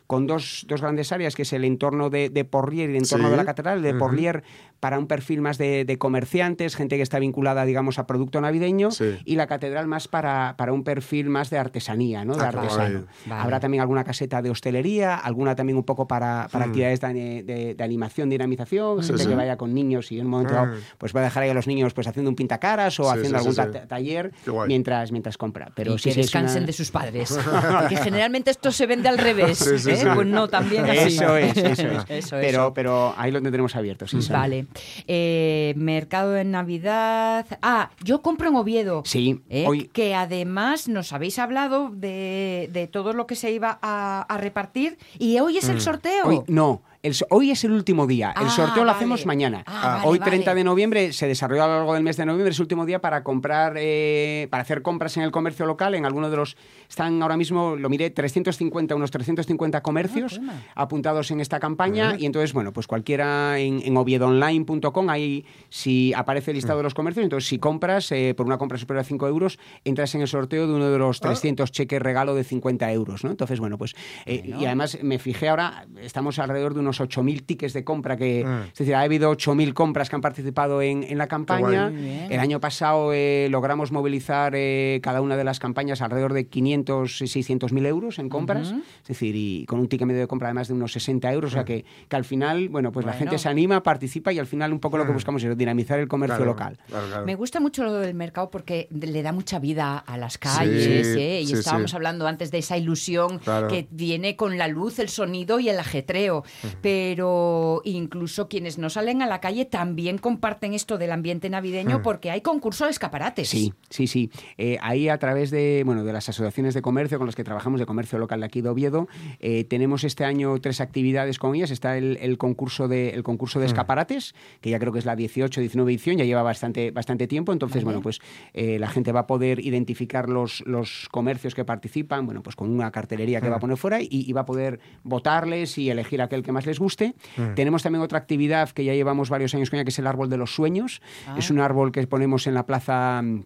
Con 0.08 0.26
dos, 0.26 0.66
dos 0.68 0.82
grandes 0.82 1.12
áreas, 1.12 1.36
que 1.36 1.42
es 1.42 1.52
el 1.54 1.66
entorno 1.66 2.10
de, 2.10 2.30
de 2.30 2.46
Porlier 2.46 2.90
y 2.90 2.94
el 2.94 3.04
entorno 3.04 3.26
Sí. 3.28 3.32
de 3.32 3.38
la 3.38 3.46
catedral, 3.46 3.82
de 3.82 3.90
Ujú. 3.92 4.00
Porlier 4.00 4.44
para 4.80 5.00
un 5.00 5.08
perfil 5.08 5.42
más 5.42 5.58
de, 5.58 5.86
de 5.86 5.98
comerciantes, 5.98 6.76
gente 6.76 6.96
que 6.98 7.02
está 7.02 7.20
vinculada, 7.20 7.66
digamos, 7.66 8.00
a 8.00 8.08
producto 8.08 8.40
navideño, 8.40 8.92
Sí. 8.92 9.18
y 9.26 9.36
la 9.36 9.48
catedral 9.48 9.88
más 9.88 10.08
para, 10.08 10.56
para 10.58 10.72
un 10.72 10.84
perfil 10.84 11.30
más 11.30 11.50
de 11.50 11.58
artesanía, 11.58 12.24
¿no? 12.26 12.36
De 12.36 12.44
Ah, 12.46 12.50
artesano. 12.50 13.06
Vale. 13.26 13.42
Habrá 13.42 13.60
también 13.60 13.82
alguna 13.82 14.04
caseta 14.04 14.42
de 14.42 14.50
hostelería, 14.50 15.16
alguna 15.16 15.56
también 15.56 15.78
un 15.78 15.84
poco 15.84 16.08
para, 16.08 16.48
para 16.52 16.66
actividades 16.66 17.02
de, 17.02 17.44
de- 17.44 17.76
de 17.76 17.84
animación, 17.84 18.30
dinamización. 18.30 19.02
Sí, 19.02 19.08
gente 19.10 19.24
sí. 19.24 19.30
que 19.30 19.36
vaya 19.36 19.58
con 19.58 19.74
niños 19.74 20.12
y 20.12 20.20
en 20.20 20.26
un 20.26 20.32
momento 20.32 20.54
dado, 20.54 20.68
Mm. 20.68 20.80
pues 21.00 21.14
va 21.16 21.20
a 21.22 21.24
dejar 21.24 21.44
ahí 21.44 21.50
a 21.50 21.54
los 21.54 21.68
niños 21.68 21.94
pues 21.94 22.08
haciendo 22.08 22.30
un 22.30 22.36
pintacaras 22.36 23.00
o 23.00 23.04
Sí, 23.04 23.10
haciendo 23.10 23.30
sí, 23.30 23.36
algún 23.48 23.52
sí, 23.54 23.58
ta- 23.74 23.82
sí. 23.82 23.88
taller 23.88 24.32
mientras, 24.68 25.12
mientras 25.12 25.38
compra. 25.38 25.72
Pero 25.76 25.96
y 25.96 25.98
que 25.98 26.10
es 26.12 26.16
una- 26.16 26.22
descansen 26.24 26.66
de 26.66 26.74
sus 26.74 26.92
padres. 26.92 27.38
que 27.90 27.98
generalmente 27.98 28.52
esto 28.52 28.72
se 28.72 28.86
vende 28.86 29.10
al 29.10 29.18
revés. 29.18 29.58
Sí, 29.58 29.80
sí, 29.80 29.97
¿eh? 30.04 30.12
Pues 30.16 30.28
no, 30.28 30.48
también 30.48 30.86
así. 30.86 31.16
Eso 31.16 31.38
es, 31.38 31.58
eso 31.58 31.88
es. 31.88 32.06
Eso, 32.10 32.36
pero, 32.40 32.48
eso. 32.64 32.74
pero 32.74 33.14
ahí 33.18 33.32
lo 33.32 33.42
tendremos 33.42 33.76
abierto, 33.76 34.08
sí. 34.08 34.18
Vale. 34.32 34.66
Eh, 35.08 35.74
mercado 35.78 36.32
de 36.32 36.44
Navidad. 36.44 37.46
Ah, 37.62 37.90
yo 38.04 38.22
compro 38.22 38.50
en 38.50 38.56
Oviedo. 38.56 39.04
Sí, 39.06 39.42
¿eh? 39.50 39.66
hoy- 39.68 39.88
Que 39.94 40.16
además 40.16 40.88
nos 40.88 41.14
habéis 41.14 41.40
hablado 41.40 41.90
de, 41.94 42.70
de 42.72 42.88
todo 42.88 43.14
lo 43.14 43.28
que 43.28 43.36
se 43.36 43.52
iba 43.52 43.78
a, 43.82 44.22
a 44.28 44.38
repartir 44.38 44.98
y 45.20 45.40
hoy 45.40 45.58
es 45.58 45.70
el 45.70 45.82
sorteo. 45.82 46.26
Mm. 46.26 46.30
Hoy, 46.30 46.42
no, 46.48 46.82
el 47.08 47.16
hoy 47.30 47.52
es 47.52 47.64
el 47.64 47.72
último 47.72 48.06
día. 48.08 48.34
El 48.40 48.48
Ah, 48.48 48.50
sorteo 48.50 48.84
lo 48.84 48.88
vale. 48.88 48.92
hacemos 48.92 49.26
mañana. 49.26 49.64
Ah, 49.66 49.96
vale, 49.98 50.08
hoy, 50.08 50.20
vale. 50.20 50.32
30 50.32 50.54
de 50.56 50.64
noviembre, 50.64 51.14
se 51.14 51.28
desarrolló 51.28 51.64
a 51.64 51.68
lo 51.68 51.74
largo 51.78 51.94
del 51.96 52.04
mes 52.04 52.18
de 52.18 52.26
noviembre, 52.26 52.52
es 52.52 52.58
el 52.60 52.64
último 52.64 52.86
día 52.86 53.00
para 53.02 53.24
comprar, 53.24 53.74
eh, 53.78 54.48
para 54.52 54.62
hacer 54.62 54.82
compras 54.82 55.18
en 55.18 55.24
el 55.24 55.32
comercio 55.32 55.66
local. 55.66 55.96
En 55.96 56.06
alguno 56.06 56.30
de 56.30 56.38
los. 56.38 56.58
Están 56.90 57.22
ahora 57.22 57.36
mismo, 57.38 57.76
lo 57.76 57.90
miré, 57.90 58.10
350, 58.12 58.96
unos 58.96 59.12
350 59.12 59.82
comercios 59.82 60.40
apuntados 60.76 61.32
en 61.32 61.40
esta 61.40 61.60
campaña. 61.60 62.16
Y 62.18 62.26
entonces, 62.26 62.54
bueno, 62.54 62.72
pues 62.74 62.88
cualquiera 62.88 63.60
en, 63.60 63.82
en 63.84 63.98
oviedoonline.com, 63.98 65.10
ahí 65.10 65.46
si 65.70 66.14
aparece 66.14 66.52
el 66.52 66.56
listado 66.56 66.78
de 66.80 66.84
los 66.84 66.94
comercios, 66.94 67.24
entonces 67.24 67.48
si 67.48 67.58
compras, 67.60 68.12
eh, 68.12 68.34
por 68.36 68.46
una 68.46 68.58
compra 68.58 68.78
superior 68.78 69.02
a 69.02 69.04
5 69.04 69.28
euros, 69.28 69.60
entras 69.84 70.14
en 70.16 70.22
el 70.22 70.28
sorteo 70.28 70.68
de 70.68 70.74
uno 70.74 70.90
de 70.90 70.98
los 70.98 71.20
300 71.20 71.72
cheques 71.72 72.02
regalo 72.02 72.36
de 72.36 72.44
50 72.44 72.92
euros, 72.92 73.24
¿no? 73.24 73.32
Entonces, 73.32 73.60
bueno, 73.60 73.78
pues. 73.78 73.96
eh, 74.26 74.44
Y 74.60 74.66
además 74.66 74.98
me 75.02 75.20
fijé 75.20 75.50
ahora, 75.50 75.86
estamos 76.02 76.40
alrededor 76.40 76.74
de 76.74 76.80
unos 76.80 76.97
8.000 77.00 77.46
tickets 77.46 77.74
de 77.74 77.84
compra 77.84 78.18
que. 78.18 78.44
Mm. 78.46 78.68
Es 78.72 78.78
decir, 78.80 78.96
ha 78.96 79.02
habido 79.02 79.32
8.000 79.32 79.74
compras 79.74 80.10
que 80.10 80.16
han 80.16 80.22
participado 80.22 80.82
en, 80.82 81.04
en 81.04 81.18
la 81.18 81.28
campaña. 81.28 81.88
El 82.30 82.40
año 82.40 82.60
pasado 82.60 83.12
eh, 83.14 83.48
logramos 83.50 83.92
movilizar 83.92 84.54
eh, 84.56 85.00
cada 85.04 85.22
una 85.22 85.36
de 85.38 85.44
las 85.44 85.60
campañas 85.60 86.02
alrededor 86.02 86.34
de 86.34 86.48
500 86.48 87.22
y 87.22 87.28
600 87.28 87.72
mil 87.74 87.86
euros 87.86 88.20
en 88.20 88.30
compras. 88.30 88.74
Es 89.02 89.08
decir, 89.08 89.36
y 89.36 89.66
con 89.66 89.80
un 89.80 89.88
ticket 89.88 90.08
medio 90.08 90.22
de 90.22 90.28
compra 90.28 90.48
además 90.50 90.68
de 90.68 90.74
unos 90.74 90.92
60 90.94 91.32
euros. 91.34 91.52
O 91.52 91.54
sea 91.54 91.66
que, 91.66 91.86
que 92.08 92.16
al 92.16 92.26
final, 92.26 92.70
bueno, 92.70 92.92
pues 92.92 93.06
la 93.06 93.14
gente 93.14 93.38
se 93.38 93.50
anima, 93.50 93.84
participa 93.84 94.32
y 94.34 94.40
al 94.40 94.48
final 94.48 94.74
un 94.74 94.80
poco 94.80 94.98
lo 94.98 95.06
que 95.06 95.12
Mm. 95.12 95.14
buscamos 95.16 95.44
es 95.44 95.58
dinamizar 95.58 96.00
el 96.00 96.08
comercio 96.08 96.38
Claro, 96.38 96.52
local. 96.52 96.78
claro, 96.88 97.08
claro. 97.08 97.26
Me 97.26 97.36
gusta 97.36 97.60
mucho 97.60 97.84
lo 97.84 97.94
del 97.94 98.14
mercado 98.14 98.50
porque 98.52 98.88
le 98.92 99.22
da 99.24 99.32
mucha 99.32 99.58
vida 99.60 99.98
a 99.98 100.18
las 100.18 100.38
calles, 100.38 101.08
Sí, 101.14 101.20
¿eh? 101.20 101.42
y 101.42 101.48
sí, 101.48 101.54
estábamos 101.54 101.92
sí. 101.92 101.96
hablando 101.96 102.28
antes 102.28 102.52
de 102.52 102.58
esa 102.60 102.78
ilusión 102.78 103.40
Claro. 103.40 103.68
que 103.68 103.88
viene 103.92 104.36
con 104.36 104.58
la 104.58 104.68
luz, 104.68 105.00
el 105.00 105.10
sonido 105.10 105.60
y 105.60 105.70
el 105.70 105.80
ajetreo. 105.80 106.44
Pero 106.88 107.82
incluso 107.84 108.48
quienes 108.48 108.78
no 108.78 108.90
salen 108.90 109.22
a 109.22 109.26
la 109.26 109.42
calle 109.42 109.66
también 109.66 110.18
comparten 110.18 110.74
esto 110.74 110.98
del 110.98 111.12
ambiente 111.12 111.50
navideño 111.50 112.02
porque 112.02 112.32
hay 112.32 112.40
concurso 112.40 112.86
de 112.86 112.92
escaparates. 112.92 113.50
Sí, 113.50 113.74
sí, 113.90 114.08
sí. 114.08 114.32
Eh, 114.58 114.78
ahí 114.82 115.10
a 115.10 115.18
través 115.18 115.52
de, 115.52 115.84
bueno, 115.86 116.06
de 116.06 116.14
las 116.14 116.30
asociaciones 116.30 116.74
de 116.74 116.82
comercio 116.82 117.18
con 117.18 117.28
las 117.28 117.36
que 117.36 117.44
trabajamos, 117.44 117.82
de 117.82 117.86
comercio 117.86 118.18
local 118.20 118.40
de 118.40 118.46
aquí 118.46 118.62
de 118.62 118.70
Oviedo, 118.70 119.10
eh, 119.42 119.66
tenemos 119.66 120.06
este 120.06 120.24
año 120.24 120.58
tres 120.62 120.80
actividades 120.80 121.40
con 121.40 121.56
ellas. 121.56 121.72
Está 121.72 121.98
el, 121.98 122.20
el 122.22 122.38
concurso 122.38 122.88
de, 122.88 123.10
el 123.10 123.24
concurso 123.24 123.60
de 123.60 123.66
escaparates, 123.66 124.34
que 124.62 124.70
ya 124.70 124.80
creo 124.80 124.94
que 124.94 125.00
es 125.00 125.06
la 125.06 125.18
18, 125.18 125.60
19 125.60 125.92
edición, 125.92 126.16
ya 126.16 126.24
lleva 126.24 126.42
bastante, 126.42 126.92
bastante 126.92 127.28
tiempo. 127.28 127.52
Entonces, 127.52 127.84
bueno, 127.84 128.02
pues 128.02 128.22
eh, 128.54 128.80
la 128.80 128.88
gente 128.88 129.12
va 129.12 129.22
a 129.22 129.28
poder 129.28 129.60
identificar 129.60 130.30
los, 130.30 130.64
los 130.66 131.10
comercios 131.12 131.54
que 131.54 131.66
participan, 131.66 132.26
bueno, 132.26 132.42
pues 132.42 132.56
con 132.56 132.70
una 132.70 132.92
cartelería 132.92 133.42
que 133.42 133.50
va 133.50 133.58
a 133.58 133.60
poner 133.60 133.76
fuera 133.76 134.02
y, 134.02 134.08
y 134.10 134.32
va 134.32 134.42
a 134.42 134.46
poder 134.46 134.80
votarles 135.04 135.78
y 135.78 135.90
elegir 135.90 136.22
aquel 136.22 136.44
que 136.44 136.54
más 136.54 136.66
les 136.68 136.80
guste. 136.80 137.16
Mm. 137.38 137.54
Tenemos 137.56 137.84
también 137.84 138.04
otra 138.04 138.20
actividad 138.20 138.70
que 138.70 138.84
ya 138.84 138.94
llevamos 138.94 139.30
varios 139.30 139.54
años 139.56 139.70
con 139.70 139.78
ella, 139.78 139.86
que 139.86 139.90
es 139.90 140.00
el 140.00 140.08
árbol 140.08 140.30
de 140.30 140.38
los 140.38 140.54
sueños. 140.54 141.02
Es 141.38 141.50
un 141.50 141.60
árbol 141.60 141.92
que 141.92 142.06
ponemos 142.08 142.48
en 142.48 142.54
la 142.54 142.66
plaza 142.66 143.22
mm, 143.22 143.46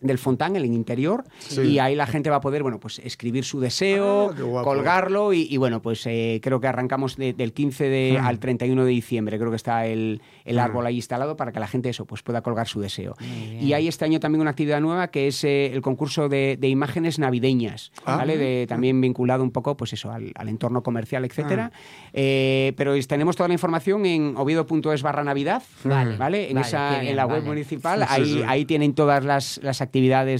del 0.00 0.18
Fontán, 0.18 0.56
en 0.56 0.62
el 0.62 0.66
interior, 0.66 1.24
Sí. 1.38 1.62
y 1.62 1.78
ahí 1.78 1.94
la 1.96 2.06
gente 2.06 2.30
va 2.30 2.36
a 2.36 2.40
poder, 2.40 2.62
bueno, 2.62 2.78
pues 2.78 2.98
escribir 3.00 3.44
su 3.44 3.58
deseo, 3.60 4.30
Ah, 4.30 4.62
colgarlo 4.62 5.32
y, 5.32 5.46
y, 5.50 5.56
bueno, 5.56 5.82
pues 5.82 6.06
eh, 6.06 6.40
creo 6.42 6.60
que 6.60 6.66
arrancamos 6.68 7.16
de- 7.16 7.32
del 7.32 7.52
15 7.52 7.88
de, 7.88 8.18
Mm. 8.20 8.26
al 8.26 8.38
31 8.38 8.84
de 8.84 8.90
diciembre, 8.90 9.38
creo 9.38 9.50
que 9.50 9.56
está 9.56 9.86
el, 9.86 10.20
el 10.44 10.58
árbol 10.58 10.86
ahí 10.86 10.96
instalado 10.96 11.36
para 11.36 11.50
que 11.52 11.60
la 11.60 11.66
gente 11.66 11.88
eso, 11.88 12.04
pues 12.06 12.22
pueda 12.22 12.42
colgar 12.42 12.68
su 12.68 12.80
deseo. 12.80 13.16
Y 13.60 13.72
hay 13.72 13.88
este 13.88 14.04
año 14.04 14.20
también 14.20 14.40
una 14.40 14.50
actividad 14.50 14.80
nueva 14.80 15.08
que 15.08 15.26
es 15.28 15.42
eh, 15.44 15.66
el 15.72 15.82
concurso 15.82 16.28
de, 16.28 16.56
de 16.60 16.68
imágenes 16.68 17.18
navideñas, 17.18 17.90
Ah. 18.04 18.16
¿vale? 18.16 18.36
De, 18.38 18.66
también 18.68 19.00
vinculado 19.00 19.42
un 19.42 19.50
poco, 19.50 19.76
pues 19.76 19.92
eso, 19.92 20.10
al, 20.12 20.32
al 20.36 20.48
entorno 20.48 20.82
comercial, 20.82 21.24
etcétera. 21.24 21.72
Eh, 22.12 22.72
pero 22.76 22.94
tenemos 23.06 23.36
toda 23.36 23.48
la 23.48 23.54
información 23.54 24.06
en 24.06 24.34
oviedo.es 24.36 25.02
barra 25.02 25.24
navidad, 25.24 25.62
Vale, 25.84 26.16
¿vale? 26.16 26.48
En, 26.50 26.54
vale, 26.54 26.66
esa, 26.68 26.90
qué 26.90 27.00
bien, 27.00 27.10
en 27.10 27.16
la 27.16 27.26
web 27.26 27.38
vale. 27.38 27.48
municipal, 27.48 28.00
Sí, 28.00 28.06
sí, 28.06 28.20
ahí, 28.20 28.32
sí. 28.34 28.42
ahí 28.46 28.64
tienen 28.64 28.94
todas 28.94 29.24
las, 29.24 29.58
las 29.62 29.80
actividades 29.80 29.87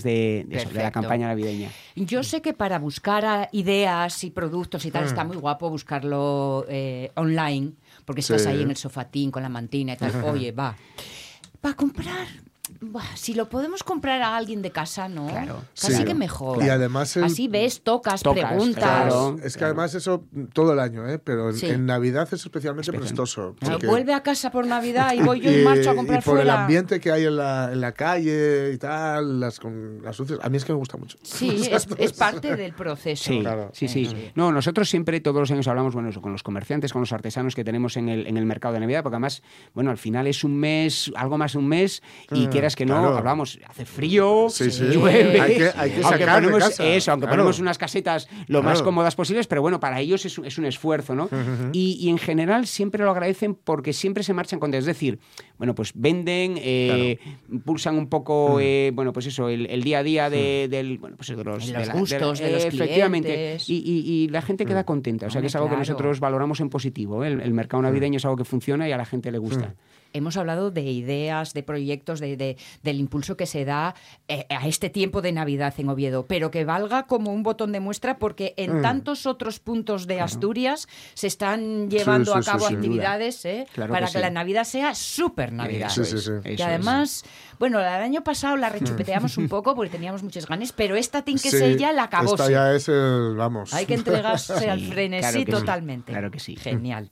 de, 0.05 0.45
de 0.49 0.57
eso, 0.57 0.69
de 0.71 0.83
la 0.83 0.91
campaña 0.91 1.27
navideña. 1.29 1.71
Yo 1.97 2.23
sé 2.23 2.41
que 2.43 2.55
para 2.55 2.79
buscar 2.79 3.49
ideas 3.53 4.23
y 4.25 4.31
productos 4.31 4.85
y 4.85 4.91
tal 4.91 5.05
está 5.05 5.25
muy 5.25 5.37
guapo 5.37 5.69
buscarlo 5.71 6.65
eh, 6.69 7.11
online, 7.15 7.73
porque 8.05 8.21
estás 8.21 8.43
Sí. 8.43 8.49
ahí 8.49 8.63
en 8.63 8.71
el 8.71 8.77
sofatín 8.77 9.31
con 9.31 9.43
la 9.43 9.49
mantina 9.49 9.95
y 9.95 9.97
tal. 9.97 10.13
Oye, 10.25 10.53
va. 10.53 10.77
Para 11.61 11.75
comprar. 11.75 12.27
Si 13.17 13.35
lo 13.35 13.49
podemos 13.49 13.83
comprar 13.85 14.23
a 14.23 14.37
alguien 14.37 14.63
de 14.63 14.71
casa, 14.71 15.09
¿no? 15.09 15.27
Claro. 15.29 15.63
Casi 15.81 15.95
Sí. 15.95 16.05
que 16.05 16.15
mejor. 16.15 16.63
Y 16.65 16.69
además 16.69 17.17
el- 17.17 17.25
Así 17.25 17.49
ves, 17.49 17.83
tocas, 17.83 18.23
Tocas, 18.23 18.45
preguntas. 18.53 18.83
claro. 18.85 19.37
Es 19.43 19.57
que 19.57 19.65
además 19.65 19.95
eso 19.95 20.25
todo 20.53 20.73
el 20.73 20.81
año, 20.81 21.09
¿eh? 21.09 21.19
pero 21.19 21.51
en, 21.51 21.57
Sí. 21.57 21.67
en 21.67 21.87
Navidad 21.87 22.29
es 22.33 22.41
especialmente 22.45 22.91
Especial. 22.91 23.03
prestoso. 23.03 23.55
Claro, 23.59 23.75
porque- 23.75 23.87
Vuelve 23.87 24.15
a 24.15 24.23
casa 24.23 24.51
por 24.51 24.67
Navidad 24.67 25.13
y 25.15 25.21
voy 25.23 25.41
yo 25.41 25.51
y, 25.51 25.55
en 25.57 25.65
marcha 25.65 25.91
a 25.91 25.95
comprar 25.95 26.21
y 26.21 26.23
por 26.25 26.35
fuera. 26.37 26.43
el 26.43 26.51
ambiente 26.61 27.01
que 27.01 27.11
hay 27.13 27.25
en 27.25 27.37
la, 27.37 27.71
en 27.73 27.81
la 27.81 27.93
calle 27.93 28.73
y 28.73 28.79
tal, 28.79 29.41
las, 29.41 29.59
con, 29.61 30.03
las 30.03 30.19
luces. 30.19 30.39
A 30.43 30.49
mí 30.49 30.57
es 30.57 30.65
que 30.65 30.73
me 30.73 30.79
gusta 30.79 30.97
mucho. 30.97 31.19
Sí, 31.23 31.49
es, 31.73 31.87
es 31.99 32.13
parte 32.13 32.57
del 32.57 32.73
proceso. 32.75 33.25
Sí, 33.25 33.41
Claro. 33.41 33.71
sí, 33.73 33.89
sí. 33.89 34.09
No, 34.35 34.53
nosotros 34.53 34.89
siempre 34.89 35.21
todos 35.21 35.41
los 35.41 35.51
años 35.51 35.67
hablamos, 35.69 35.95
bueno, 35.95 36.09
eso, 36.11 36.21
con 36.23 36.33
los 36.33 36.43
comerciantes, 36.43 36.93
con 36.93 37.01
los 37.03 37.13
artesanos 37.13 37.55
que 37.55 37.65
tenemos 37.65 37.97
en 37.97 38.09
el, 38.09 38.27
en 38.27 38.37
el 38.37 38.45
mercado 38.47 38.75
de 38.75 38.81
Navidad, 38.81 39.03
porque 39.03 39.17
además, 39.17 39.43
bueno, 39.75 39.91
al 39.91 39.99
final 39.99 40.27
es 40.27 40.45
un 40.45 40.57
mes, 40.57 41.11
algo 41.17 41.39
más 41.39 41.53
de 41.53 41.59
un 41.59 41.69
mes, 41.69 42.03
y 42.31 42.47
Mm, 42.47 42.51
quieras 42.59 42.77
que 42.77 42.87
no, 42.87 42.95
claro. 43.01 43.17
hablamos, 43.19 43.59
hace 43.67 43.85
frío, 43.85 44.47
Sí, 44.51 44.71
sí. 44.71 44.85
llueve, 44.93 45.41
Hay 45.41 45.57
que- 45.57 45.71
hay 45.77 45.91
que 45.93 46.03
aunque 46.03 46.27
de 46.27 46.33
ponemos 46.33 46.59
casa, 46.65 46.85
eso, 46.87 47.11
aunque 47.13 47.27
claro. 47.27 47.37
ponemos 47.43 47.59
unas 47.61 47.79
casetas 47.79 48.29
lo 48.47 48.63
más 48.63 48.75
Claro. 48.75 48.85
cómodas 48.87 49.15
posibles, 49.17 49.47
pero 49.47 49.63
bueno, 49.63 49.81
para 49.81 50.01
ellos 50.01 50.25
es, 50.27 50.39
un- 50.39 50.45
es 50.47 50.59
un 50.59 50.65
esfuerzo, 50.67 51.15
¿no? 51.15 51.29
y, 51.73 51.97
y 52.01 52.09
en 52.11 52.19
general 52.19 52.67
siempre 52.67 53.05
lo 53.05 53.11
agradecen 53.11 53.55
porque 53.55 53.93
siempre 53.93 54.23
se 54.23 54.33
marchan 54.35 54.59
contentos. 54.61 54.89
Es 54.89 54.95
decir, 54.95 55.19
bueno, 55.59 55.75
pues 55.75 55.93
venden, 55.95 56.55
eh, 56.59 57.19
pulsan 57.65 57.97
un 57.97 58.09
poco, 58.09 58.59
eh, 58.61 58.91
bueno, 58.95 59.13
pues 59.13 59.27
eso, 59.27 59.49
el, 59.49 59.67
el 59.67 59.83
día 59.83 59.99
a 59.99 60.03
día 60.03 60.31
de, 60.31 60.69
del, 60.71 60.99
bueno, 60.99 61.17
pues 61.17 61.29
de 61.29 61.43
los, 61.43 61.67
De 61.67 61.73
de 61.73 61.79
los 61.79 61.89
la- 61.89 61.95
gustos 61.95 62.39
de 62.41 62.53
los 62.53 62.65
Efectivamente. 62.65 63.29
clientes. 63.29 63.69
Y, 63.71 63.77
y- 63.85 64.13
y 64.25 64.29
la 64.29 64.43
gente 64.43 64.67
queda 64.67 64.85
contenta. 64.85 65.27
O 65.27 65.31
sea, 65.31 65.41
que 65.41 65.47
es 65.49 65.57
algo 65.57 65.69
que 65.71 65.77
nosotros 65.77 66.21
valoramos 66.21 66.61
en 66.61 66.69
positivo. 66.71 67.25
¿eh? 67.25 67.29
El, 67.29 67.41
el 67.41 67.53
mercado 67.55 67.83
navideño 67.83 68.17
es 68.19 68.25
algo 68.25 68.37
que 68.37 68.45
funciona 68.45 68.89
y 68.89 68.93
a 68.93 68.97
la 68.97 69.05
gente 69.05 69.31
le 69.33 69.39
gusta. 69.39 69.75
Hemos 70.13 70.37
hablado 70.37 70.71
de 70.71 70.83
ideas, 70.83 71.53
de 71.55 71.63
proyectos, 71.63 72.21
de, 72.21 72.37
de- 72.37 72.57
del 72.83 72.99
impulso 73.01 73.37
que 73.37 73.47
se 73.47 73.65
da 73.65 73.95
eh, 74.29 74.47
a 74.51 74.67
este 74.67 74.91
tiempo 74.91 75.23
de 75.23 75.33
Navidad 75.33 75.75
en 75.79 75.89
Oviedo, 75.89 76.27
pero 76.27 76.51
que 76.51 76.65
valga 76.65 77.07
como 77.07 77.33
un 77.33 77.43
botón 77.43 77.73
de 77.73 77.81
muestra 77.81 78.19
porque 78.19 78.55
en 78.57 78.79
Mm. 78.79 78.83
tantos 78.83 79.27
otros 79.27 79.59
puntos 79.61 80.07
de 80.07 80.21
Asturias 80.21 80.89
se 81.15 81.27
están 81.27 81.91
llevando 81.91 82.33
sí, 82.33 82.39
a 82.39 82.43
cabo 82.43 82.67
actividades 82.67 83.45
eh, 83.45 83.67
Claro 83.73 83.93
para 83.93 84.07
que 84.07 84.13
que, 84.13 84.19
sí. 84.19 84.23
la 84.23 84.31
Navidad 84.31 84.65
sea 84.65 84.95
súper 84.95 85.53
Navidad. 85.53 85.89
Sí, 85.91 86.05
sí, 86.05 86.19
sí. 86.19 86.31
Eso 86.31 86.41
Que 86.43 86.55
es. 86.55 86.61
además, 86.61 87.25
bueno, 87.59 87.81
el 87.81 87.87
año 87.87 88.23
pasado 88.25 88.57
la 88.57 88.69
rechupeteamos 88.69 89.37
un 89.37 89.49
poco 89.49 89.75
porque 89.75 89.91
teníamos 89.91 90.23
muchas 90.23 90.47
ganas, 90.47 90.73
pero 90.73 90.97
esta 90.97 91.23
tiene 91.23 91.41
que 91.41 91.51
Sí, 91.51 91.59
ser 91.59 91.77
ya 91.77 91.93
la 91.93 92.05
acabó. 92.05 92.35
Esta 92.35 92.51
ya 92.51 92.73
es 92.75 92.89
el. 92.89 93.35
Vamos. 93.37 93.73
Hay 93.75 93.87
que 93.87 93.95
entregarse 93.95 94.53
al 94.71 94.81
Sí, 94.81 94.87
frenesí 94.91 95.21
claro 95.21 95.35
que 95.45 95.53
sí, 95.53 95.59
totalmente. 95.61 96.13
claro 96.13 96.31
que 96.31 96.41
sí. 96.41 96.57
Genial. 96.57 97.11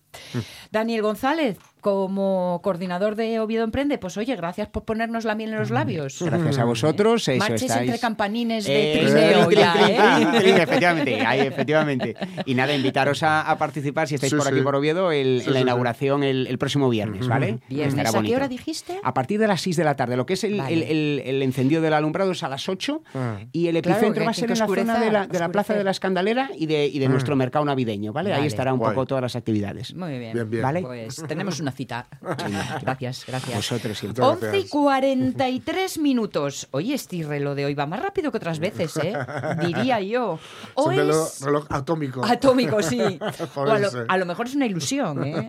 Daniel 0.71 1.03
González, 1.03 1.57
como 1.91 2.59
coordinador 2.65 3.15
de 3.15 3.39
Oviedo 3.39 3.63
Emprende, 3.63 3.97
pues 3.97 4.17
oye, 4.17 4.35
gracias 4.35 4.67
por 4.67 4.85
ponernos 4.85 5.25
la 5.25 5.37
miel 5.37 5.53
en 5.53 5.61
los 5.61 5.71
labios. 5.71 6.21
Gracias 6.21 6.59
a 6.59 6.65
vosotros. 6.65 7.29
Eso, 7.29 7.39
Marches 7.39 7.63
estáis- 7.71 7.83
entre 7.85 8.01
campanines 8.01 8.65
de 8.65 8.95
Eh, 8.95 9.05
trineo 9.05 9.51
ya, 9.53 9.75
¿eh? 9.89 10.27
trin, 10.41 10.57
efectivamente, 10.57 11.21
ahí, 11.25 11.41
efectivamente. 11.47 12.17
Y 12.45 12.55
nada, 12.57 12.75
invitaros 12.75 13.23
a, 13.23 13.43
a 13.49 13.57
participar 13.57 14.09
si 14.09 14.17
estáis 14.17 14.33
Sí, 14.33 14.37
por 14.37 14.49
aquí 14.49 14.57
sí. 14.57 14.63
por 14.65 14.75
Oviedo 14.75 15.13
el- 15.13 15.43
Sí, 15.43 15.47
en 15.47 15.55
la 15.55 15.61
inauguración 15.61 16.25
el, 16.25 16.49
el 16.49 16.59
próximo 16.59 16.89
viernes, 16.91 17.29
¿vale? 17.29 17.61
Viernes, 17.69 18.13
¿a 18.13 18.21
qué 18.23 18.35
hora 18.35 18.49
dijiste? 18.49 18.99
A 19.05 19.15
partir 19.15 19.39
de 19.39 19.47
las 19.47 19.61
6 19.61 19.77
de 19.77 19.85
la 19.85 19.95
tarde. 19.95 20.17
Lo 20.17 20.27
que 20.27 20.33
es 20.35 20.43
el, 20.43 20.59
Vale. 20.59 20.73
el- 20.75 20.83
el- 20.83 21.23
el 21.25 21.43
encendido 21.43 21.83
del 21.83 21.95
alumbrado 21.95 22.33
es 22.33 22.43
a 22.43 22.49
las 22.49 22.69
8 22.69 23.05
Ah. 23.15 23.39
y 23.53 23.69
el 23.69 23.81
Claro, 23.81 23.99
epicentro 23.99 24.21
que- 24.23 24.25
va 24.25 24.31
a 24.33 24.35
ser 24.35 24.51
en 24.51 24.59
la 24.59 24.67
zona 24.67 24.99
de 24.99 25.13
la, 25.13 25.27
de 25.29 25.39
la 25.39 25.51
Plaza 25.51 25.75
de 25.75 25.85
la 25.85 25.93
Escandalera 25.93 26.51
y 26.59 26.67
de, 26.67 26.89
y 26.89 26.99
de 26.99 27.09
nuestro 27.09 27.37
mercado 27.37 27.65
navideño, 27.65 28.13
¿vale? 28.13 28.31
Vale. 28.31 28.43
Ahí 28.43 28.49
estará 28.49 28.73
un 28.73 28.81
Guay. 28.81 28.93
poco 28.93 29.07
todas 29.07 29.23
las 29.23 29.37
actividades. 29.37 29.95
Muy 29.95 30.19
bien. 30.19 30.33
Bien, 30.33 30.51
bien. 30.51 30.63
Vale. 30.65 30.83
Pues 30.83 31.23
tenemos 31.29 31.61
una 31.61 31.71
cita. 31.77 32.07
Gracias, 32.83 33.25
gracias. 33.27 33.55
Vosotros 33.57 33.99
siempre. 33.99 34.23
Muchas 34.25 34.43
11 34.43 34.47
y 34.47 34.51
gracias. 34.51 34.71
43 34.71 35.99
minutos. 36.09 36.69
Oye, 36.73 36.95
este 36.95 37.23
reloj 37.23 37.55
de 37.55 37.67
hoy 37.67 37.75
va 37.75 37.87
más 37.87 38.01
rápido 38.03 38.31
que 38.31 38.39
otras 38.39 38.59
veces, 38.59 38.97
¿eh? 38.97 39.15
Diría 39.61 40.01
yo. 40.01 40.39
Es 40.43 40.71
O 40.75 40.85
un 40.89 40.97
reloj, 40.97 41.27
es 41.27 41.41
reloj 41.43 41.67
atómico. 41.71 42.25
atómico, 42.25 42.83
sí. 42.83 43.01
O 43.55 43.63
a, 43.63 43.79
lo, 43.79 43.89
a 44.09 44.17
lo 44.17 44.27
mejor 44.27 44.47
es 44.47 44.55
una 44.55 44.67
ilusión, 44.67 45.25
¿eh? 45.25 45.49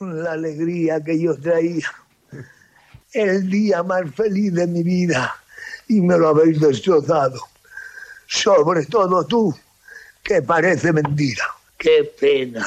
la 0.00 0.32
alegría 0.32 1.02
que 1.02 1.20
yo 1.20 1.34
traía. 1.38 1.88
El 3.12 3.48
día 3.48 3.82
más 3.82 4.02
feliz 4.14 4.52
de 4.52 4.66
mi 4.66 4.82
vida 4.82 5.34
y 5.88 6.00
me 6.00 6.18
lo 6.18 6.28
habéis 6.28 6.60
destrozado. 6.60 7.40
Sobre 8.26 8.84
todo 8.86 9.24
tú, 9.24 9.54
que 10.22 10.42
parece 10.42 10.92
mentira. 10.92 11.44
Qué 11.78 12.12
pena. 12.20 12.66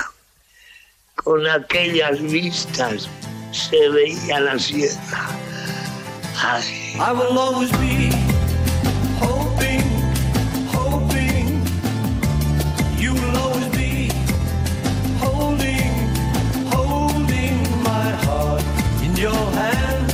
Con 1.23 1.45
aquellas 1.47 2.21
vistas 2.21 3.09
se 3.51 3.89
veía 3.89 4.39
la 4.39 4.57
sierra. 4.57 5.27
Ay. 6.41 6.63
I 6.99 7.11
will 7.11 7.37
always 7.37 7.71
be 7.73 8.11
hoping, 9.19 9.81
hoping. 10.71 11.61
You 12.97 13.13
will 13.13 13.37
always 13.37 13.67
be 13.75 14.09
holding, 15.19 15.91
holding 16.71 17.57
my 17.83 18.09
heart 18.25 18.63
in 19.03 19.15
your 19.15 19.51
hand. 19.51 20.13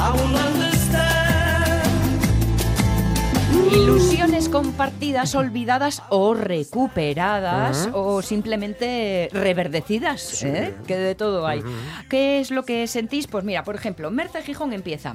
I 0.00 0.10
will 0.12 0.36
understand. 0.48 2.18
Compartidas, 4.50 5.36
olvidadas 5.36 6.02
o 6.08 6.34
recuperadas 6.34 7.88
o 7.92 8.20
simplemente 8.20 9.28
reverdecidas, 9.32 10.42
¿eh? 10.42 10.74
que 10.88 10.96
de 10.96 11.14
todo 11.14 11.46
hay. 11.46 11.62
¿Qué 12.10 12.40
es 12.40 12.50
lo 12.50 12.64
que 12.64 12.88
sentís? 12.88 13.28
Pues 13.28 13.44
mira, 13.44 13.62
por 13.62 13.76
ejemplo, 13.76 14.10
Merce 14.10 14.42
Gijón 14.42 14.72
empieza. 14.72 15.14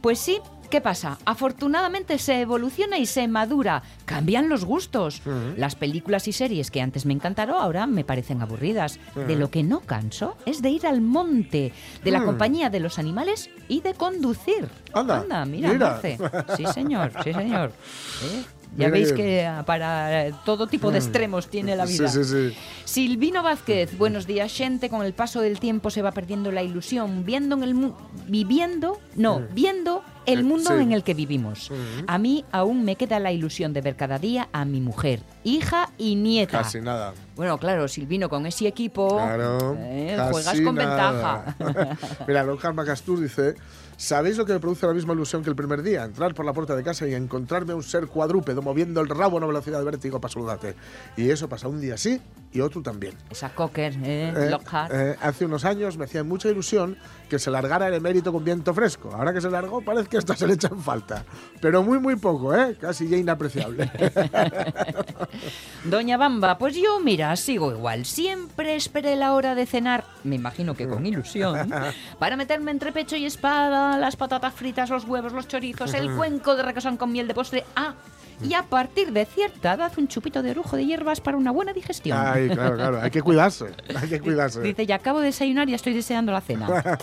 Pues 0.00 0.20
sí, 0.20 0.38
¿qué 0.74 0.80
pasa? 0.80 1.18
Afortunadamente 1.24 2.18
se 2.18 2.40
evoluciona 2.40 2.98
y 2.98 3.06
se 3.06 3.28
madura, 3.28 3.84
cambian 4.06 4.48
los 4.48 4.64
gustos. 4.64 5.22
Las 5.56 5.76
películas 5.76 6.26
y 6.26 6.32
series 6.32 6.72
que 6.72 6.80
antes 6.80 7.06
me 7.06 7.12
encantaron 7.12 7.54
ahora 7.62 7.86
me 7.86 8.02
parecen 8.02 8.42
aburridas. 8.42 8.98
De 9.14 9.36
lo 9.36 9.52
que 9.52 9.62
no 9.62 9.78
canso 9.82 10.36
es 10.46 10.62
de 10.62 10.70
ir 10.70 10.84
al 10.88 11.00
monte, 11.00 11.72
de 12.02 12.10
la 12.10 12.24
compañía 12.24 12.70
de 12.70 12.80
los 12.80 12.98
animales 12.98 13.50
y 13.68 13.82
de 13.82 13.94
conducir. 13.94 14.68
Anda, 14.92 15.44
mira, 15.44 15.72
mira. 15.72 15.90
Marce. 15.92 16.18
Sí, 16.56 16.66
señor, 16.66 17.12
sí, 17.22 17.32
señor. 17.32 17.70
¿Eh? 18.24 18.42
Ya 18.76 18.86
Mira 18.86 18.90
veis 18.90 19.12
que- 19.12 19.48
para 19.66 20.32
todo 20.44 20.66
tipo 20.66 20.90
de 20.90 20.98
extremos 20.98 21.46
tiene 21.46 21.76
la 21.76 21.86
vida. 21.86 22.08
Sí, 22.08 22.24
sí, 22.24 22.50
sí. 22.50 22.56
Silvino 22.84 23.44
Vázquez, 23.44 23.96
buenos 23.96 24.26
días, 24.26 24.52
gente. 24.52 24.88
Con 24.90 25.06
el 25.06 25.12
paso 25.12 25.40
del 25.40 25.60
tiempo 25.60 25.90
se 25.90 26.02
va 26.02 26.10
perdiendo 26.10 26.50
la 26.50 26.64
ilusión, 26.64 27.24
viendo 27.24 27.54
en 27.54 27.62
el 27.62 27.74
mu- 27.76 27.92
viviendo, 28.26 28.98
no, 29.14 29.42
viendo 29.52 30.02
el 30.26 30.40
Eh, 30.40 30.42
mundo 30.42 30.70
sí. 30.76 30.82
en 30.82 30.92
el 30.92 31.02
que 31.02 31.14
vivimos. 31.14 31.70
A 32.06 32.18
mí 32.18 32.44
aún 32.52 32.84
me 32.84 32.96
queda 32.96 33.18
la 33.18 33.32
ilusión 33.32 33.72
de 33.72 33.80
ver 33.80 33.96
cada 33.96 34.18
día 34.18 34.48
a 34.52 34.64
mi 34.64 34.80
mujer, 34.80 35.20
hija 35.44 35.90
y 35.98 36.14
nieta. 36.16 36.58
Casi 36.62 36.80
nada. 36.80 37.12
Bueno, 37.36 37.58
claro, 37.58 37.88
Silvino, 37.88 38.28
con 38.28 38.46
ese 38.46 38.66
equipo 38.68 39.08
Claro. 39.16 39.76
eh, 39.78 40.16
juegas 40.30 40.60
con 40.60 40.74
nada. 40.76 41.42
ventaja. 41.54 41.96
Mira, 42.28 42.42
Lockhart 42.44 42.74
Macastur 42.74 43.20
dice: 43.20 43.54
¿Sabéis 43.96 44.36
lo 44.36 44.44
que 44.44 44.52
me 44.52 44.60
produce 44.60 44.86
la 44.86 44.92
misma 44.92 45.12
ilusión 45.14 45.42
que 45.42 45.50
el 45.50 45.56
primer 45.56 45.82
día? 45.82 46.04
Entrar 46.04 46.34
por 46.34 46.44
la 46.44 46.52
puerta 46.52 46.74
de 46.76 46.82
casa 46.82 47.06
y 47.06 47.14
encontrarme 47.14 47.72
a 47.72 47.76
un 47.76 47.82
ser 47.82 48.06
cuadrúpedo 48.06 48.60
moviendo 48.62 49.00
el 49.00 49.08
rabo 49.08 49.36
a 49.36 49.38
una 49.38 49.46
velocidad 49.46 49.78
de 49.78 49.84
vértigo 49.84 50.20
para 50.20 50.32
saludarte. 50.32 50.74
Y 51.16 51.30
eso 51.30 51.48
pasa 51.48 51.68
un 51.68 51.80
día 51.80 51.96
sí 51.96 52.20
y 52.52 52.60
otro 52.60 52.82
también. 52.82 53.14
Esa 53.30 53.48
cocker, 53.54 53.94
eh, 54.04 54.32
Eh, 54.36 54.50
Lockhart. 54.50 54.92
eh, 54.94 55.16
hace 55.20 55.44
unos 55.44 55.64
años 55.64 55.96
me 55.96 56.04
hacía 56.04 56.22
mucha 56.22 56.48
ilusión 56.48 56.96
que 57.28 57.38
se 57.38 57.50
largara 57.50 57.88
el 57.88 57.94
emérito 57.94 58.32
con 58.32 58.44
viento 58.44 58.72
fresco. 58.74 59.10
Ahora 59.12 59.32
que 59.32 59.40
se 59.40 59.50
largó, 59.50 59.80
parece 59.80 60.08
que 60.08 60.18
hasta 60.18 60.36
se 60.36 60.46
le 60.46 60.54
echan 60.54 60.78
falta. 60.80 61.24
Pero 61.60 61.82
muy, 61.82 61.98
muy 61.98 62.16
poco, 62.16 62.54
¿eh? 62.54 62.76
Casi 62.80 63.08
ya 63.08 63.16
inapreciable. 63.16 63.90
Doña 65.84 66.16
Bamba, 66.16 66.58
pues 66.58 66.76
yo, 66.76 67.00
mira, 67.00 67.34
sigo 67.36 67.72
igual. 67.72 68.04
Siempre 68.04 68.76
esperé 68.76 69.16
la 69.16 69.32
hora 69.32 69.54
de 69.54 69.66
cenar, 69.66 70.04
me 70.22 70.36
imagino 70.36 70.74
que 70.74 70.86
con 70.86 71.04
ilusión, 71.06 71.70
para 72.18 72.36
meterme 72.36 72.70
entre 72.70 72.92
pecho 72.92 73.16
y 73.16 73.24
espada 73.26 73.83
las 73.98 74.16
patatas 74.16 74.54
fritas, 74.54 74.90
los 74.90 75.04
huevos, 75.04 75.32
los 75.32 75.48
chorizos, 75.48 75.94
el 75.94 76.14
cuenco 76.14 76.56
de 76.56 76.62
requesón 76.62 76.96
con 76.96 77.12
miel 77.12 77.28
de 77.28 77.34
postre. 77.34 77.64
Ah, 77.76 77.94
y 78.42 78.54
a 78.54 78.64
partir 78.64 79.12
de 79.12 79.24
cierta 79.24 79.74
edad, 79.74 79.92
un 79.96 80.08
chupito 80.08 80.42
de 80.42 80.50
orujo 80.50 80.76
de 80.76 80.84
hierbas 80.84 81.20
para 81.20 81.36
una 81.36 81.50
buena 81.52 81.72
digestión. 81.72 82.18
Ay, 82.20 82.48
claro, 82.48 82.76
claro. 82.76 83.00
Hay 83.00 83.10
que 83.10 83.22
cuidarse. 83.22 83.66
Hay 83.94 84.08
que 84.08 84.20
cuidarse. 84.22 84.60
Dice, 84.60 84.86
ya 84.86 84.96
acabo 84.96 85.20
de 85.20 85.26
desayunar 85.26 85.68
y 85.68 85.70
ya 85.72 85.76
estoy 85.76 85.94
deseando 85.94 86.32
la 86.32 86.40
cena. 86.40 86.66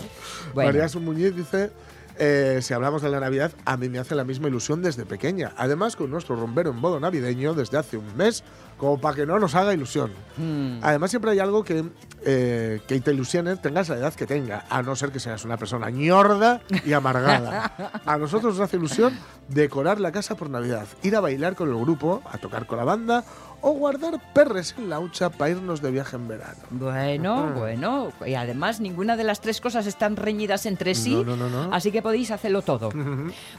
Bueno. 0.54 0.68
María 0.68 0.88
Sun 0.88 1.04
Muñiz 1.04 1.34
dice, 1.34 1.70
eh, 2.18 2.60
si 2.62 2.74
hablamos 2.74 3.02
de 3.02 3.10
la 3.10 3.20
Navidad, 3.20 3.52
a 3.64 3.76
mí 3.76 3.88
me 3.88 3.98
hace 3.98 4.14
la 4.14 4.24
misma 4.24 4.48
ilusión 4.48 4.82
desde 4.82 5.04
pequeña. 5.04 5.52
Además, 5.56 5.96
con 5.96 6.10
nuestro 6.10 6.36
rombero 6.36 6.70
en 6.70 6.76
modo 6.76 7.00
navideño 7.00 7.54
desde 7.54 7.78
hace 7.78 7.96
un 7.96 8.16
mes, 8.16 8.44
como 8.76 9.00
para 9.00 9.16
que 9.16 9.26
no 9.26 9.38
nos 9.38 9.54
haga 9.54 9.72
ilusión. 9.72 10.10
Mm. 10.36 10.78
Además, 10.82 11.10
siempre 11.10 11.30
hay 11.30 11.38
algo 11.38 11.64
que, 11.64 11.84
eh, 12.24 12.80
que 12.86 13.00
te 13.00 13.12
ilusione, 13.12 13.56
tengas 13.56 13.88
la 13.88 13.96
edad 13.96 14.14
que 14.14 14.26
tenga, 14.26 14.64
a 14.68 14.82
no 14.82 14.96
ser 14.96 15.10
que 15.10 15.20
seas 15.20 15.44
una 15.44 15.56
persona 15.56 15.90
ñorda 15.90 16.60
y 16.84 16.92
amargada. 16.92 18.02
A 18.04 18.18
nosotros 18.18 18.54
nos 18.54 18.64
hace 18.64 18.76
ilusión 18.76 19.16
decorar 19.48 20.00
la 20.00 20.12
casa 20.12 20.36
por 20.36 20.50
Navidad, 20.50 20.86
ir 21.02 21.16
a 21.16 21.20
bailar 21.20 21.54
con 21.54 21.68
el 21.68 21.76
grupo, 21.76 22.22
a 22.30 22.38
tocar 22.38 22.66
con 22.66 22.78
la 22.78 22.84
banda 22.84 23.24
o 23.62 23.72
guardar 23.72 24.20
perres 24.34 24.74
en 24.76 24.90
la 24.90 25.00
hucha 25.00 25.30
para 25.30 25.52
irnos 25.52 25.80
de 25.80 25.90
viaje 25.90 26.16
en 26.16 26.28
verano. 26.28 26.60
Bueno, 26.70 27.52
bueno. 27.56 28.12
Y 28.26 28.34
además 28.34 28.80
ninguna 28.80 29.16
de 29.16 29.24
las 29.24 29.40
tres 29.40 29.60
cosas 29.60 29.86
están 29.86 30.16
reñidas 30.16 30.66
entre 30.66 30.94
sí. 30.94 31.14
No, 31.14 31.24
no, 31.24 31.36
no, 31.36 31.48
no. 31.48 31.74
Así 31.74 31.90
que 31.92 32.02
podéis 32.02 32.30
hacerlo 32.30 32.62
todo. 32.62 32.90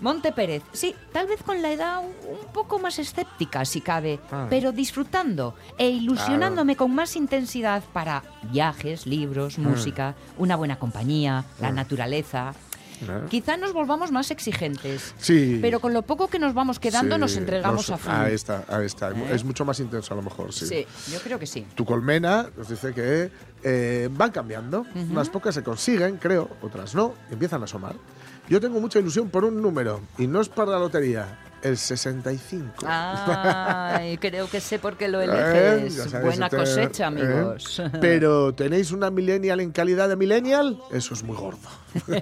Monte 0.02 0.32
Pérez, 0.32 0.62
sí, 0.74 0.94
tal 1.12 1.28
vez 1.28 1.42
con 1.42 1.62
la 1.62 1.72
edad 1.72 2.00
un, 2.02 2.54
poco 2.54 2.78
más 2.80 3.00
escéptica, 3.00 3.66
si 3.66 3.82
cabe, 3.82 4.20
Ah. 4.32 4.48
pero 4.50 4.72
disfrutando 4.72 5.56
e 5.78 5.90
ilusionándome 5.90 6.76
con 6.76 6.94
más 6.94 7.16
intensidad 7.16 7.82
para 7.94 8.24
viajes, 8.52 9.08
libros, 9.08 9.58
música, 9.58 10.16
una 10.38 10.56
buena 10.56 10.78
compañía, 10.78 11.46
la 11.60 11.72
naturaleza. 11.72 12.54
Ah. 13.10 13.22
Quizá 13.30 13.58
nos 13.58 13.74
volvamos 13.74 14.12
más 14.12 14.32
exigentes. 14.32 15.14
Sí. 15.18 15.60
Pero 15.62 15.80
con 15.80 15.94
lo 15.94 16.02
poco 16.04 16.28
que 16.28 16.40
nos 16.40 16.54
vamos 16.54 16.80
quedando 16.80 17.16
Sí, 17.16 17.22
nos 17.22 17.36
entregamos 17.38 17.90
nos- 17.90 17.92
a 17.92 17.98
full. 17.98 18.12
Ahí 18.14 18.34
está, 18.34 18.66
ahí 18.68 18.86
está. 18.86 19.12
¿Eh? 19.12 19.30
Es 19.32 19.44
mucho 19.44 19.66
más 19.66 19.80
intenso 19.80 20.14
a 20.14 20.18
lo 20.18 20.24
mejor, 20.24 20.54
sí. 20.54 20.66
Sí, 20.68 20.86
yo 21.12 21.20
creo 21.20 21.40
que 21.40 21.46
sí. 21.48 21.66
Tu 21.76 21.86
colmena 21.86 22.50
nos 22.58 22.70
dice 22.70 22.94
que 22.94 23.32
eh, 23.64 24.10
van 24.12 24.32
cambiando. 24.32 24.86
Unas 25.10 25.30
pocas 25.30 25.56
se 25.56 25.64
consiguen, 25.64 26.18
creo, 26.18 26.50
otras 26.62 26.94
no, 26.96 27.14
empiezan 27.32 27.62
a 27.62 27.66
asomar. 27.66 27.96
Yo 28.50 28.60
tengo 28.60 28.80
mucha 28.82 29.00
ilusión 29.00 29.30
por 29.30 29.46
un 29.46 29.62
número, 29.62 30.02
y 30.18 30.28
no 30.28 30.42
es 30.42 30.50
para 30.50 30.72
la 30.72 30.80
lotería, 30.80 31.40
el 31.64 31.78
65. 31.78 32.86
Ay, 32.86 34.18
creo 34.22 34.50
que 34.50 34.60
sé 34.60 34.80
por 34.80 34.98
qué 34.98 35.08
lo 35.08 35.22
Eh, 35.22 35.26
eliges. 35.26 36.12
Buena 36.22 36.48
este, 36.48 36.58
cosecha, 36.58 37.04
eh. 37.04 37.08
amigos. 37.08 37.82
Pero 38.02 38.54
¿tenéis 38.54 38.92
una 38.92 39.10
millennial 39.10 39.60
en 39.62 39.72
calidad 39.72 40.10
de 40.10 40.16
millennial? 40.16 40.80
Eso 40.92 41.14
es 41.14 41.24
muy 41.24 41.36
gordo. 41.38 41.70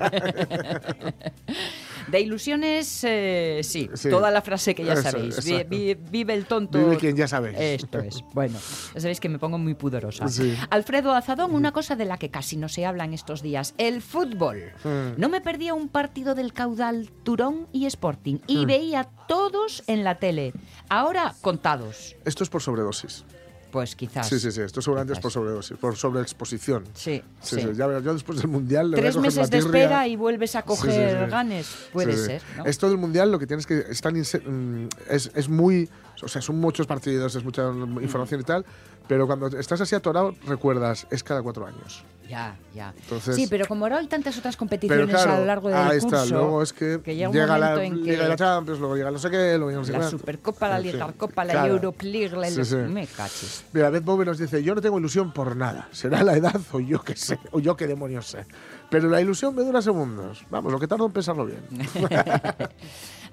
De 2.12 2.20
ilusiones, 2.20 3.04
eh, 3.04 3.62
sí, 3.64 3.90
Sí. 3.94 4.10
toda 4.10 4.30
la 4.32 4.42
frase 4.42 4.76
que 4.76 4.84
ya 4.84 4.94
Eso, 4.94 5.04
sabéis. 5.04 5.44
Vi- 5.46 5.52
exacto. 5.54 5.70
vi- 5.76 5.94
vive 6.12 6.34
el 6.34 6.46
tonto. 6.46 6.78
Vive 6.78 6.98
quien 6.98 7.16
ya 7.16 7.28
sabéis. 7.28 7.58
Esto 7.60 8.00
es. 8.00 8.22
Bueno, 8.34 8.58
ya 8.94 9.02
sabéis 9.02 9.20
que 9.20 9.30
me 9.30 9.40
pongo 9.40 9.58
muy 9.58 9.74
pudorosa. 9.74 10.28
Sí. 10.28 10.56
Alfredo 10.70 11.14
Azadón, 11.14 11.54
una 11.56 11.72
cosa 11.72 11.96
de 11.96 12.06
la 12.06 12.18
que 12.18 12.30
casi 12.30 12.58
no 12.58 12.70
se 12.70 12.86
habla 12.86 13.06
en 13.06 13.14
estos 13.14 13.42
días, 13.42 13.74
el 13.78 14.02
fútbol. 14.02 14.72
Hmm. 14.84 15.14
No 15.20 15.30
me 15.30 15.42
perdía 15.42 15.74
un 15.74 15.88
partido 15.90 16.36
del 16.36 16.54
caudal 16.54 17.10
Turón 17.24 17.68
y 17.72 17.86
Sporting 17.86 18.38
y 18.48 18.66
veía 18.66 19.10
todos 19.28 19.84
en 19.88 20.04
la 20.04 20.16
tele. 20.20 20.54
Ahora 20.90 21.34
contados. 21.42 22.16
Esto 22.26 22.44
es 22.44 22.50
por 22.50 22.62
sobredosis. 22.62 23.24
Pues 23.72 23.96
quizás. 23.96 24.28
Sí, 24.28 24.40
sí, 24.40 24.52
sí. 24.52 24.62
Esto 24.62 24.82
seguramente 24.82 25.14
es 25.14 25.20
por 25.20 25.32
sobredosis, 25.32 25.78
por 25.78 25.96
sobreexposición. 25.96 26.84
Sí, 26.94 27.24
Sí, 27.42 27.56
sí. 27.56 27.62
sí, 27.62 27.68
Ya 27.76 28.00
yo 28.00 28.14
después 28.14 28.40
del 28.40 28.50
mundial. 28.50 28.92
le 28.92 28.98
voy 28.98 29.00
a 29.00 29.12
Tres 29.12 29.18
meses 29.22 29.38
la 29.38 29.48
de 29.48 29.58
espera 29.58 30.08
y 30.08 30.16
vuelves 30.16 30.56
a 30.56 30.64
coger 30.64 31.30
ganes. 31.30 31.68
Puede 31.94 32.16
ser, 32.16 32.42
¿no? 32.58 32.66
Esto 32.66 32.90
del 32.90 32.98
mundial 32.98 33.32
lo 33.32 33.40
que 33.40 33.48
tienes 33.48 33.66
que. 33.66 33.86
Es, 33.90 34.02
tan 34.02 34.16
mm, 34.16 34.88
es, 35.10 35.32
es 35.34 35.50
muy. 35.50 35.90
O 36.24 36.28
sea, 36.28 36.42
son 36.42 36.60
muchos 36.60 36.86
partidos, 36.86 37.36
es 37.36 37.44
mucha 37.44 37.70
información 38.02 38.42
y 38.42 38.44
tal. 38.44 38.66
Pero 39.08 39.28
cuando 39.28 39.48
estás 39.48 39.82
así 39.82 39.96
atorado, 39.96 40.36
recuerdas, 40.46 41.08
es 41.10 41.24
cada 41.24 41.42
cuatro 41.42 41.66
años. 41.66 42.04
Ya, 42.32 42.56
ya. 42.74 42.94
Entonces- 42.98 43.36
sí, 43.36 43.48
pero 43.50 43.66
como 43.68 43.84
ahora 43.84 43.98
hay 43.98 44.08
tantas 44.08 44.38
otras 44.38 44.56
competiciones 44.56 45.10
claro, 45.10 45.34
a 45.34 45.40
lo 45.40 45.46
largo 45.46 45.68
del 45.68 45.78
ahí 45.78 46.00
curso, 46.00 46.24
está. 46.24 46.34
Luego 46.34 46.64
es 46.64 46.72
que, 46.72 47.02
llega 47.06 47.28
un 47.28 47.36
llega 47.36 47.58
la 47.58 47.84
en 47.84 47.96
que 48.06 48.12
Liga 48.12 48.24
de 48.24 48.30
la 48.30 48.36
Champions, 48.38 48.80
luego 48.80 48.96
llega 48.96 49.12
no 49.12 49.20
sé 49.20 49.30
qué, 49.30 49.58
luego 49.58 49.68
llega 49.70 49.80
no 49.82 49.86
sé 49.86 49.92
la 49.92 49.98
cuánto. 50.00 50.18
Supercopa, 50.18 50.70
la 50.70 50.78
En 50.78 50.84
fin, 50.84 50.92
Libertadcopa, 50.94 51.44
la 51.44 51.52
claro. 51.52 51.74
Europa 51.74 52.04
League, 52.06 52.38
la 52.38 52.50
Sí, 52.50 52.64
sí. 52.64 52.76
me 52.78 53.06
cachis. 53.06 53.66
Mira, 53.74 53.90
Beth 53.90 54.06
Bowie 54.06 54.26
nos 54.26 54.38
dice, 54.38 54.64
yo 54.64 54.74
no 54.74 54.80
tengo 54.82 54.98
ilusión 54.98 55.34
por 55.34 55.58
nada. 55.58 55.90
Será 55.92 56.24
la 56.24 56.38
edad 56.38 56.62
o 56.72 56.80
yo 56.80 57.02
qué 57.02 57.18
sé, 57.18 57.38
o 57.52 57.60
yo 57.60 57.76
qué 57.76 57.86
demonios 57.86 58.28
sé. 58.28 58.46
Pero 58.90 59.10
la 59.10 59.20
ilusión 59.20 59.54
me 59.54 59.64
dura 59.64 59.82
segundos. 59.82 60.46
Vamos, 60.50 60.72
lo 60.72 60.80
que 60.80 60.88
tardo 60.88 61.06
en 61.06 61.12
pensarlo 61.12 61.46
bien. 61.46 61.60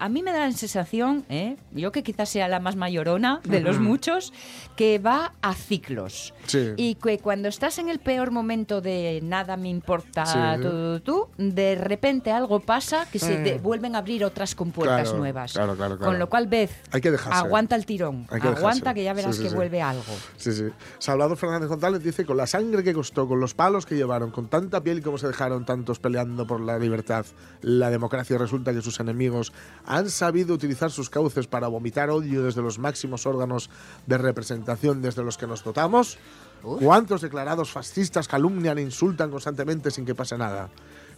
A 0.01 0.09
mí 0.09 0.23
me 0.23 0.31
da 0.33 0.47
la 0.47 0.53
sensación, 0.53 1.25
¿eh? 1.29 1.57
yo 1.73 1.91
que 1.91 2.05
quizás 2.05 2.29
sea 2.29 2.47
la 2.47 2.61
más 2.61 2.77
mayorona 2.77 3.41
de 3.43 3.59
los 3.61 3.81
muchos, 3.81 4.33
que 4.77 5.01
va 5.01 5.33
a 5.43 5.55
ciclos. 5.55 6.35
Sí. 6.47 6.73
Y 6.77 6.95
que 6.95 7.19
cuando 7.19 7.49
estás 7.49 7.79
en 7.81 7.89
el 7.89 7.99
peor 7.99 8.31
momento 8.31 8.81
de 8.81 8.88
nada 9.23 9.57
me 9.57 9.69
importa, 9.69 10.25
Sí. 10.27 11.01
tú, 11.05 11.29
de 11.37 11.75
repente 11.77 12.31
algo 12.33 12.61
pasa 12.61 13.07
que 13.11 13.19
se 13.19 13.37
te 13.37 13.59
vuelven 13.59 13.95
a 13.95 13.99
abrir 13.99 14.25
otras 14.25 14.55
compuertas 14.55 14.99
Mm. 15.01 15.03
Claro, 15.05 15.19
nuevas. 15.19 15.53
claro, 15.53 15.77
claro, 15.77 15.97
claro. 15.99 16.11
Con 16.13 16.19
lo 16.19 16.29
cual, 16.29 16.47
Beth, 16.47 16.71
Hay 16.93 17.01
que 17.01 17.11
dejarse. 17.11 17.39
aguanta 17.39 17.77
el 17.77 17.87
tirón. 17.87 18.27
Hay 18.31 18.41
que 18.41 18.49
aguanta 18.49 18.71
dejarse. 18.71 18.95
que 18.95 19.05
ya 19.05 19.13
verás 19.15 19.37
Sí, 19.37 19.43
sí, 19.43 19.49
que 19.49 19.55
vuelve 19.55 19.83
algo. 19.83 20.03
Sí, 20.37 20.53
sí. 20.53 20.65
Salvador 20.99 21.37
Fernández 21.37 21.69
González 21.69 22.03
dice, 22.03 22.25
con 22.25 22.37
la 22.37 22.47
sangre 22.47 22.83
que 22.83 22.93
costó, 22.95 23.27
con 23.29 23.41
los 23.41 23.55
palos 23.55 23.87
que 23.87 23.95
llevaron, 23.97 24.31
con 24.31 24.49
tanta 24.49 24.83
piel 24.83 24.99
y 24.99 25.03
cómo 25.03 25.19
se 25.19 25.27
dejaron 25.27 25.65
tantos 25.65 25.99
peleando 25.99 26.47
por 26.47 26.61
la 26.61 26.79
libertad, 26.79 27.27
la 27.63 27.91
democracia, 27.91 28.39
resulta 28.39 28.73
que 28.73 28.83
sus 28.83 29.01
enemigos 29.01 29.53
han 29.85 30.11
sabido 30.11 30.55
utilizar 30.55 30.91
sus 30.91 31.11
cauces 31.11 31.47
para 31.47 31.69
vomitar 31.69 32.11
odio 32.11 32.43
desde 32.43 32.63
los 32.63 32.79
máximos 32.79 33.27
órganos 33.27 33.71
de 34.07 34.19
representación 34.19 35.03
desde 35.03 35.23
los 35.25 35.37
que 35.39 35.47
nos 35.47 35.63
dotamos. 35.65 36.19
¿Cuántos 36.63 37.21
declarados 37.23 37.71
fascistas 37.71 38.29
calumnian 38.29 38.79
e 38.79 38.83
insultan 38.83 39.31
constantemente 39.31 39.91
sin 39.91 40.05
que 40.05 40.15
pase 40.15 40.37
nada? 40.37 40.69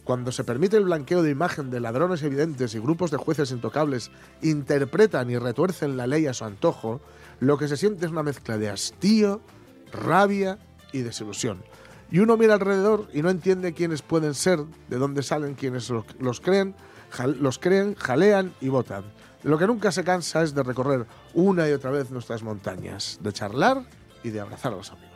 Cuando 0.04 0.32
se 0.32 0.44
permite 0.44 0.76
el 0.76 0.84
blanqueo 0.84 1.22
de 1.22 1.30
imagen 1.30 1.70
de 1.70 1.80
ladrones 1.80 2.22
evidentes 2.22 2.74
y 2.74 2.78
grupos 2.78 3.10
de 3.10 3.16
jueces 3.18 3.50
intocables 3.50 4.10
interpretan 4.42 5.30
y 5.30 5.38
retuercen 5.38 5.96
la 5.96 6.06
ley 6.06 6.26
a 6.26 6.34
su 6.34 6.44
antojo, 6.44 7.00
lo 7.40 7.58
que 7.58 7.68
se 7.68 7.76
siente 7.76 8.06
es 8.06 8.12
una 8.12 8.22
mezcla 8.22 8.58
de 8.58 8.70
hastío, 8.70 9.40
rabia 9.92 10.58
y 10.92 11.00
desilusión. 11.00 11.62
Y 12.10 12.18
uno 12.18 12.36
mira 12.36 12.54
alrededor 12.54 13.08
y 13.12 13.22
no 13.22 13.30
entiende 13.30 13.72
quiénes 13.72 14.02
pueden 14.02 14.34
ser, 14.34 14.60
de 14.88 14.96
dónde 14.96 15.22
salen 15.22 15.54
quienes 15.54 15.88
lo- 15.90 16.04
los 16.18 16.40
creen, 16.40 16.74
los 17.38 17.58
creen, 17.58 17.94
jalean 17.94 18.52
y 18.60 18.68
votan. 18.68 19.04
Lo 19.42 19.58
que 19.58 19.66
nunca 19.66 19.92
se 19.92 20.02
cansa 20.04 20.42
es 20.42 20.54
de 20.54 20.62
recorrer 20.62 21.06
una 21.34 21.68
y 21.68 21.72
otra 21.72 21.90
vez 21.90 22.10
nuestras 22.10 22.42
montañas, 22.42 23.18
de 23.22 23.32
charlar 23.32 23.84
y 24.24 24.30
de 24.30 24.40
abrazar 24.40 24.72
a 24.72 24.76
los 24.76 24.90
amigos. 24.90 25.09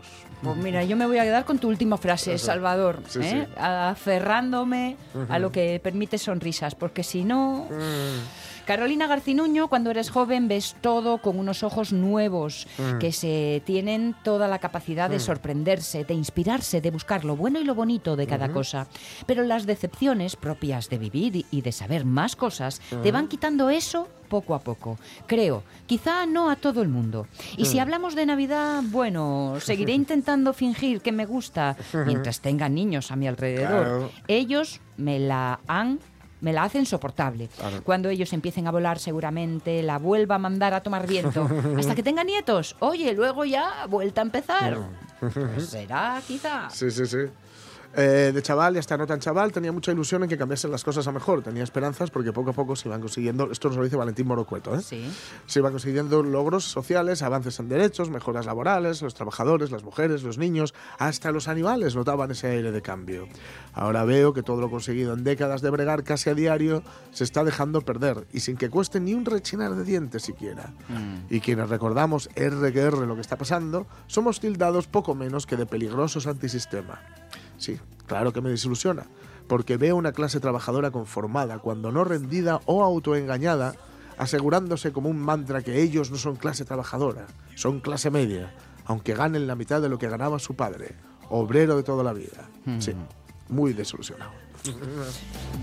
Pues 0.45 0.57
mira, 0.59 0.85
yo 0.85 0.97
me 0.97 1.07
voy 1.07 1.19
a 1.19 1.25
quedar 1.25 1.45
con 1.45 1.59
tu 1.59 1.69
última 1.69 1.97
frase, 1.97 2.35
Eso. 2.35 2.47
Salvador, 2.47 3.01
Sí, 3.09 3.21
¿eh? 3.23 3.47
sí. 3.49 3.53
aferrándome 3.59 4.97
a 5.29 5.39
lo 5.39 5.51
que 5.51 5.81
permite 5.83 6.19
sonrisas, 6.19 6.75
porque 6.75 7.03
si 7.03 7.25
no... 7.25 7.67
Mm. 7.71 8.54
Carolina 8.67 9.07
Garcinuño, 9.07 9.69
cuando 9.69 9.91
eres 9.91 10.11
joven 10.11 10.49
ves 10.49 10.75
todo 10.81 11.19
con 11.19 11.39
unos 11.39 11.63
ojos 11.63 11.93
nuevos, 11.93 12.67
Mm. 12.79 12.99
que 12.99 13.13
se 13.13 13.63
tienen 13.67 14.15
toda 14.23 14.49
la 14.49 14.59
capacidad 14.59 15.11
de 15.11 15.21
sorprenderse, 15.21 16.05
de 16.05 16.15
inspirarse, 16.15 16.81
de 16.81 16.91
buscar 16.91 17.25
lo 17.25 17.37
bueno 17.37 17.61
y 17.61 17.65
lo 17.65 17.75
bonito 17.75 18.17
de 18.17 18.27
cada 18.27 18.51
cosa. 18.51 18.87
Pero 19.27 19.43
las 19.45 19.67
decepciones 19.67 20.37
propias 20.37 20.89
de 20.89 20.99
vivir 20.99 21.37
y- 21.37 21.47
y 21.51 21.61
de 21.63 21.73
saber 21.73 22.05
más 22.05 22.37
cosas 22.37 22.81
te 23.03 23.13
van 23.13 23.29
quitando 23.29 23.71
eso 23.71 24.09
poco 24.29 24.55
a 24.55 24.61
poco. 24.61 24.99
Creo, 25.27 25.63
quizá 25.87 26.27
no 26.27 26.51
a 26.51 26.57
todo 26.57 26.83
el 26.83 26.89
mundo. 26.89 27.27
Y 27.57 27.67
si 27.67 27.79
hablamos 27.79 28.15
de 28.15 28.27
Navidad, 28.27 28.83
bueno, 28.87 29.57
seguiré 29.61 29.93
intentando 30.03 30.53
fingir 30.53 31.01
que 31.03 31.13
me 31.13 31.27
gusta 31.27 31.77
mientras 32.07 32.41
tenga 32.41 32.69
niños 32.69 33.11
a 33.13 33.17
mi 33.17 33.29
alrededor. 33.29 33.69
Claro. 33.85 34.11
Ellos 34.27 34.81
me 34.97 35.19
la 35.19 35.61
han 35.69 36.01
me 36.45 36.53
la 36.53 36.65
hacen 36.65 36.85
soportable. 36.85 37.49
Claro. 37.49 37.83
Cuando 37.83 38.11
ellos 38.11 38.33
empiecen 38.35 38.67
a 38.67 38.71
volar, 38.71 38.99
seguramente 38.99 39.83
la 39.83 39.99
vuelva 39.99 40.35
a 40.35 40.39
mandar 40.39 40.75
a 40.75 40.83
tomar 40.83 41.07
viento. 41.07 41.49
Hasta 41.79 41.95
que 41.95 42.03
tenga 42.03 42.23
nietos. 42.23 42.77
Oye, 42.81 43.15
luego 43.15 43.47
ya 43.47 43.87
vuelta 43.89 44.21
a 44.21 44.25
empezar. 44.25 44.79
Pues 45.19 45.67
será, 45.67 46.21
quizá. 46.27 46.69
Sí, 46.69 46.91
sí, 46.91 47.07
sí. 47.07 47.19
Eh, 47.97 48.33
de 48.35 48.43
chaval 48.43 48.75
y 48.75 48.79
hasta 48.79 48.97
no 48.97 49.07
tan 49.07 49.21
chaval 49.21 49.53
tenía 49.53 49.71
mucha 49.71 49.93
ilusión 49.93 50.25
en 50.25 50.29
que 50.29 50.37
cambiasen 50.37 50.71
las 50.71 50.83
cosas 50.83 51.07
a 51.07 51.13
mejor. 51.13 51.43
Tenía 51.43 51.63
esperanzas 51.63 52.11
porque 52.11 52.33
poco 52.33 52.51
a 52.51 52.53
poco 52.53 52.75
se 52.75 52.89
iban 52.89 53.01
consiguiendo, 53.01 53.51
esto 53.53 53.69
nos 53.69 53.77
lo 53.77 53.85
dice 53.85 53.97
Valentín 53.97 54.27
Morocueto, 54.27 54.75
¿eh? 54.75 54.83
Sí. 54.83 55.09
se 55.47 55.61
iban 55.61 55.73
consiguiendo 55.73 56.23
logros 56.23 56.65
sociales, 56.65 57.23
avances 57.23 57.61
en 57.61 57.69
derechos, 57.69 58.11
mejoras 58.11 58.47
laborales, 58.47 59.01
los 59.01 59.15
trabajadores, 59.15 59.71
las 59.71 59.85
mujeres, 59.85 60.25
los 60.25 60.39
niños, 60.39 60.75
hasta 60.99 61.31
los 61.31 61.47
animales 61.47 61.95
notaban 61.95 62.33
ese 62.33 62.49
aire 62.49 62.73
de 62.73 62.83
cambio. 62.83 63.29
Ahora 63.73 64.05
veo 64.05 64.33
que 64.33 64.43
todo 64.43 64.61
lo 64.61 64.71
conseguido 64.71 65.15
en 65.15 65.23
décadas 65.23 65.63
de 65.63 65.71
bregar 65.71 66.03
casi 66.03 66.31
a 66.31 66.35
diario 66.35 66.83
se 67.13 67.23
está 67.23 67.45
dejando 67.45 67.83
perder 67.83 68.27
y 68.33 68.41
sin 68.41 68.57
que 68.57 68.71
cueste 68.71 68.99
ni 68.99 69.15
un 69.15 69.25
rechinar 69.25 69.75
de 69.75 69.85
dientes 69.85 70.23
siquiera. 70.23 70.73
Y 71.31 71.41
quienes 71.41 71.69
recordamos 71.69 72.29
R 72.35 72.73
que 72.73 72.81
R 72.81 73.07
lo 73.07 73.15
que 73.15 73.21
está 73.21 73.37
pasando, 73.37 73.87
somos 74.07 74.41
tildados 74.41 74.89
poco 74.89 75.15
menos 75.15 75.47
que 75.47 75.57
de 75.57 75.67
peligrosos 75.67 76.27
antisistema. 76.27 77.01
Sí, 77.59 77.79
claro 78.07 78.33
que 78.33 78.41
me 78.41 78.51
desilusiona, 78.51 79.07
porque 79.49 79.77
veo 79.77 79.97
una 79.97 80.13
clase 80.13 80.41
trabajadora 80.41 80.91
conformada, 80.91 81.59
cuando 81.59 81.93
no 81.93 82.05
rendida 82.05 82.61
o 82.67 82.83
autoengañada, 82.83 83.75
asegurándose 84.19 84.93
como 84.93 85.09
un 85.09 85.19
mantra 85.19 85.63
que 85.63 85.83
ellos 85.83 86.11
no 86.11 86.17
son 86.17 86.37
clase 86.37 86.65
trabajadora, 86.65 87.27
son 87.57 87.81
clase 87.81 88.11
media, 88.11 88.55
aunque 88.85 89.15
ganen 89.15 89.47
la 89.47 89.57
mitad 89.57 89.81
de 89.83 89.89
lo 89.89 89.99
que 89.99 90.09
ganaba 90.09 90.39
su 90.39 90.55
padre, 90.55 90.95
obrero 91.31 91.77
de 91.77 91.83
toda 91.83 92.05
la 92.05 92.13
vida. 92.13 92.49
Sí, 92.79 92.93
muy 93.49 93.73
desilusionado. 93.73 94.44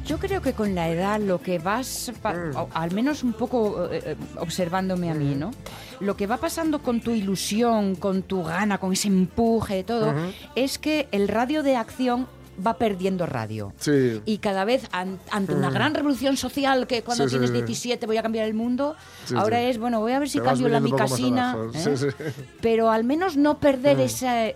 Yo 0.06 0.18
creo 0.20 0.42
que 0.42 0.54
con 0.54 0.76
la 0.76 0.90
edad 0.90 1.20
lo 1.20 1.42
que 1.42 1.60
vas, 1.60 2.12
Mm. 2.24 2.56
o 2.56 2.70
al 2.74 2.92
menos 2.92 3.24
un 3.24 3.34
poco 3.34 3.86
eh, 3.92 4.02
eh, 4.06 4.16
observándome 4.38 5.10
a 5.10 5.14
mí, 5.14 5.36
¿no? 5.36 5.52
Lo 6.00 6.16
que 6.18 6.28
va 6.28 6.38
pasando 6.38 6.80
con 6.82 7.02
tu 7.02 7.12
ilusión, 7.12 7.96
con 7.96 8.24
tu 8.24 8.44
gana, 8.44 8.78
con 8.78 8.94
ese 8.94 9.08
empuje, 9.08 9.84
todo, 9.84 10.14
es 10.56 10.78
que 10.78 11.08
el 11.12 11.28
radio 11.28 11.64
de 11.64 11.76
acción 11.76 12.28
va 12.66 12.78
perdiendo 12.78 13.26
radio. 13.26 13.74
Sí. 13.80 14.22
Y 14.26 14.38
cada 14.40 14.66
vez 14.66 14.88
an- 14.92 15.20
ante 15.32 15.54
una 15.54 15.70
gran 15.70 15.94
revolución 15.96 16.38
social 16.38 16.86
que 16.88 17.02
cuando 17.04 17.26
Mm. 17.26 17.28
Sí, 17.28 17.32
tienes 17.34 17.50
sí. 17.50 17.56
17 17.56 18.06
voy 18.06 18.18
a 18.18 18.22
cambiar 18.24 18.46
el 18.48 18.54
mundo, 18.54 18.96
ahora 19.36 19.62
es, 19.62 19.78
bueno, 19.78 20.00
voy 20.00 20.12
a 20.12 20.20
ver 20.20 20.30
si 20.30 20.40
Te 20.40 20.44
cambio 20.46 20.68
la 20.70 20.80
mi 20.80 20.92
casina. 20.92 21.56
¿eh? 21.74 21.80
Sí, 21.80 21.98
sí. 21.98 22.08
Pero 22.62 22.92
al 22.92 23.04
menos 23.04 23.38
no 23.38 23.60
perder 23.60 24.00
ese, 24.00 24.56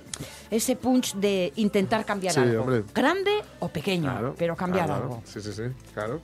ese 0.51 0.75
punch 0.75 1.15
de 1.15 1.53
intentar 1.55 2.05
cambiar 2.05 2.33
Sí, 2.33 2.39
algo. 2.41 2.61
hombre. 2.63 2.83
Grande 2.93 3.31
o 3.59 3.69
pequeño, 3.69 4.11
Claro, 4.11 4.35
pero 4.37 4.55
cambiar 4.55 4.85
claro. 4.87 5.03
algo. 5.03 5.21
Sí, 5.25 5.41
sí, 5.41 5.51
sí, 5.53 5.63
claro. 5.93 6.21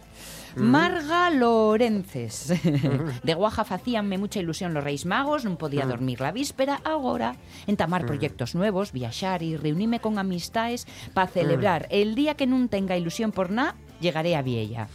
Marga 0.55 1.29
Lorences. 1.29 2.53
De 3.23 3.33
Guaja 3.33 3.63
facíanme 3.63 4.17
mucha 4.17 4.39
ilusión 4.39 4.73
los 4.73 4.83
Reis 4.83 5.05
Magos, 5.05 5.47
non 5.47 5.55
podía 5.55 5.87
dormir 5.87 6.19
la 6.19 6.35
víspera, 6.35 6.83
agora 6.83 7.39
entamar 7.67 8.03
proyectos 8.03 8.55
nuevos, 8.55 8.91
viaxar 8.91 9.43
e 9.43 9.55
reunirme 9.55 10.03
con 10.03 10.19
amistades 10.19 10.87
para 11.15 11.31
celebrar 11.31 11.87
el 11.89 12.15
día 12.15 12.35
que 12.35 12.49
non 12.49 12.67
tenga 12.67 12.99
ilusión 12.99 13.31
por 13.31 13.51
nada, 13.51 13.79
llegaré 14.01 14.35
a 14.35 14.41
Viella. 14.41 14.87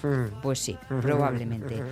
Pues 0.42 0.58
sí, 0.58 0.76
probablemente. 1.00 1.82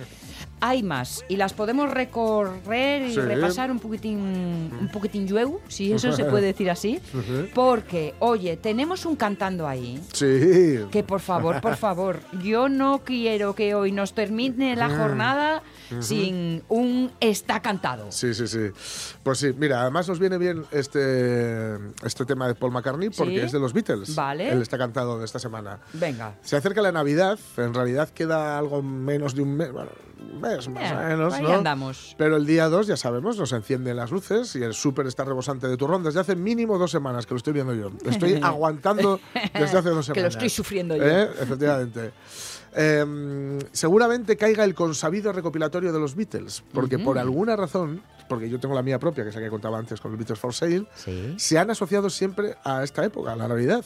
Hay 0.61 0.83
más 0.83 1.23
y 1.27 1.35
las 1.35 1.53
podemos 1.53 1.89
recorrer 1.91 3.03
y 3.03 3.13
Sí. 3.13 3.19
repasar 3.19 3.71
un 3.71 3.79
poquitín 3.79 4.17
un 4.19 4.89
poquitín 4.91 5.27
llueu, 5.27 5.59
si 5.67 5.91
eso 5.93 6.11
se 6.11 6.25
puede 6.25 6.47
decir 6.47 6.69
así, 6.69 6.99
porque 7.53 8.13
oye, 8.19 8.57
tenemos 8.57 9.05
un 9.05 9.15
cantando 9.15 9.67
ahí. 9.67 9.99
Sí. 10.13 10.79
Que 10.91 11.03
por 11.03 11.19
favor, 11.19 11.61
por 11.61 11.75
favor, 11.75 12.19
yo 12.43 12.69
no 12.69 13.01
quiero 13.03 13.53
que 13.55 13.75
hoy 13.75 13.91
nos 13.91 14.13
termine 14.13 14.75
la 14.75 14.89
jornada 14.89 15.61
sin 15.99 16.63
un 16.69 17.11
está 17.19 17.61
cantado. 17.61 18.11
Sí, 18.11 18.33
sí, 18.33 18.47
sí. 18.47 18.69
Pues 19.23 19.37
sí, 19.39 19.53
mira, 19.57 19.81
además 19.81 20.07
nos 20.07 20.19
viene 20.19 20.37
bien 20.37 20.65
este, 20.71 21.75
este 22.03 22.25
tema 22.25 22.47
de 22.47 22.55
Paul 22.55 22.71
McCartney 22.71 23.09
porque 23.09 23.33
¿Sí? 23.39 23.39
es 23.45 23.51
de 23.51 23.59
los 23.59 23.73
Beatles. 23.73 24.15
Vale. 24.15 24.49
Él 24.51 24.61
está 24.61 24.77
cantado 24.77 25.19
de 25.19 25.25
esta 25.25 25.39
semana. 25.39 25.79
Venga. 25.93 26.35
Se 26.41 26.55
acerca 26.55 26.81
la 26.81 26.91
Navidad, 26.91 27.39
en 27.57 27.73
realidad 27.73 28.09
queda 28.09 28.57
algo 28.57 28.81
menos 28.81 29.35
de 29.35 29.41
un 29.41 29.55
mes, 29.55 29.71
bueno, 29.71 29.91
mes 30.41 30.67
más 30.69 30.91
Eh, 30.91 30.95
o 30.95 31.07
menos, 31.09 31.33
ahí 31.33 31.43
¿no? 31.43 31.53
andamos. 31.53 32.15
Pero 32.17 32.35
el 32.37 32.45
día 32.45 32.67
2, 32.69 32.87
ya 32.87 32.97
sabemos, 32.97 33.37
nos 33.37 33.51
encienden 33.53 33.97
las 33.97 34.11
luces 34.11 34.55
y 34.55 34.63
el 34.63 34.73
súper 34.73 35.07
está 35.07 35.23
rebosante 35.23 35.67
de 35.67 35.77
turrón 35.77 36.03
desde 36.03 36.19
hace 36.19 36.35
mínimo 36.35 36.77
dos 36.77 36.91
semanas, 36.91 37.25
que 37.25 37.33
lo 37.33 37.37
estoy 37.37 37.53
viendo 37.53 37.73
yo. 37.73 37.91
Estoy 38.05 38.35
aguantando 38.43 39.19
desde 39.53 39.77
hace 39.77 39.89
dos 39.89 40.05
semanas. 40.05 40.13
Que 40.13 40.21
lo 40.21 40.27
estoy 40.27 40.49
sufriendo 40.49 40.95
yo. 40.95 41.03
¿Eh? 41.03 41.29
Efectivamente. 41.41 42.11
Em, 42.77 43.57
seguramente 43.71 44.35
caiga 44.35 44.65
el 44.65 44.75
consabido 44.75 45.31
recopilatorio 45.31 45.93
de 45.93 45.99
los 45.99 46.13
Beatles, 46.15 46.61
porque 46.73 46.99
por 46.99 47.17
alguna 47.17 47.55
razón, 47.55 48.01
porque 48.27 48.49
yo 48.49 48.59
tengo 48.59 48.75
la 48.75 48.81
mía 48.83 48.99
propia, 48.99 49.23
que 49.23 49.29
es 49.29 49.35
la 49.35 49.41
que 49.41 49.49
contaba 49.49 49.77
antes 49.77 50.01
con 50.01 50.11
los 50.11 50.17
Beatles 50.19 50.37
for 50.39 50.53
Sale, 50.53 50.85
Sí. 50.95 51.35
se 51.37 51.57
han 51.57 51.69
asociado 51.71 52.09
siempre 52.09 52.55
a 52.65 52.83
esta 52.83 53.05
época, 53.05 53.31
a 53.31 53.35
la 53.37 53.47
Navidad. 53.47 53.85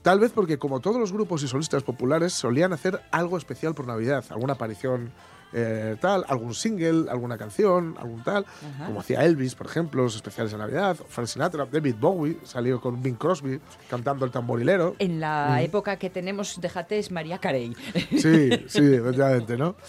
Tal 0.00 0.18
vez 0.18 0.32
porque, 0.32 0.58
como 0.58 0.80
todos 0.80 0.98
los 0.98 1.12
grupos 1.12 1.42
y 1.42 1.48
solistas 1.48 1.82
populares, 1.82 2.32
solían 2.32 2.72
hacer 2.72 3.00
algo 3.10 3.36
especial 3.36 3.74
por 3.74 3.86
Navidad, 3.86 4.24
alguna 4.30 4.54
aparición 4.54 5.12
eh, 5.52 5.96
tal, 6.00 6.24
algún 6.28 6.54
single, 6.54 7.10
alguna 7.10 7.36
canción, 7.36 7.96
algún 7.98 8.22
tal, 8.22 8.46
como 8.86 9.00
hacía 9.00 9.24
Elvis, 9.24 9.54
por 9.54 9.66
ejemplo, 9.66 10.02
los 10.02 10.16
especiales 10.16 10.52
de 10.52 10.58
Navidad, 10.58 10.96
Frank 11.08 11.28
Sinatra, 11.28 11.66
David 11.70 11.96
Bowie 12.00 12.38
salió 12.42 12.80
con 12.80 13.02
Bing 13.02 13.16
Crosby 13.16 13.60
cantando 13.88 14.24
el 14.24 14.30
tamborilero. 14.30 14.96
En 14.98 15.20
la 15.20 15.62
época 15.62 15.96
que 15.96 16.10
tenemos, 16.10 16.60
déjate, 16.60 16.98
es 16.98 17.10
María 17.10 17.38
Carey. 17.38 17.74
Sí, 18.10 18.50
sí, 18.66 18.94
efectivamente, 18.94 19.56
¿no? 19.56 19.76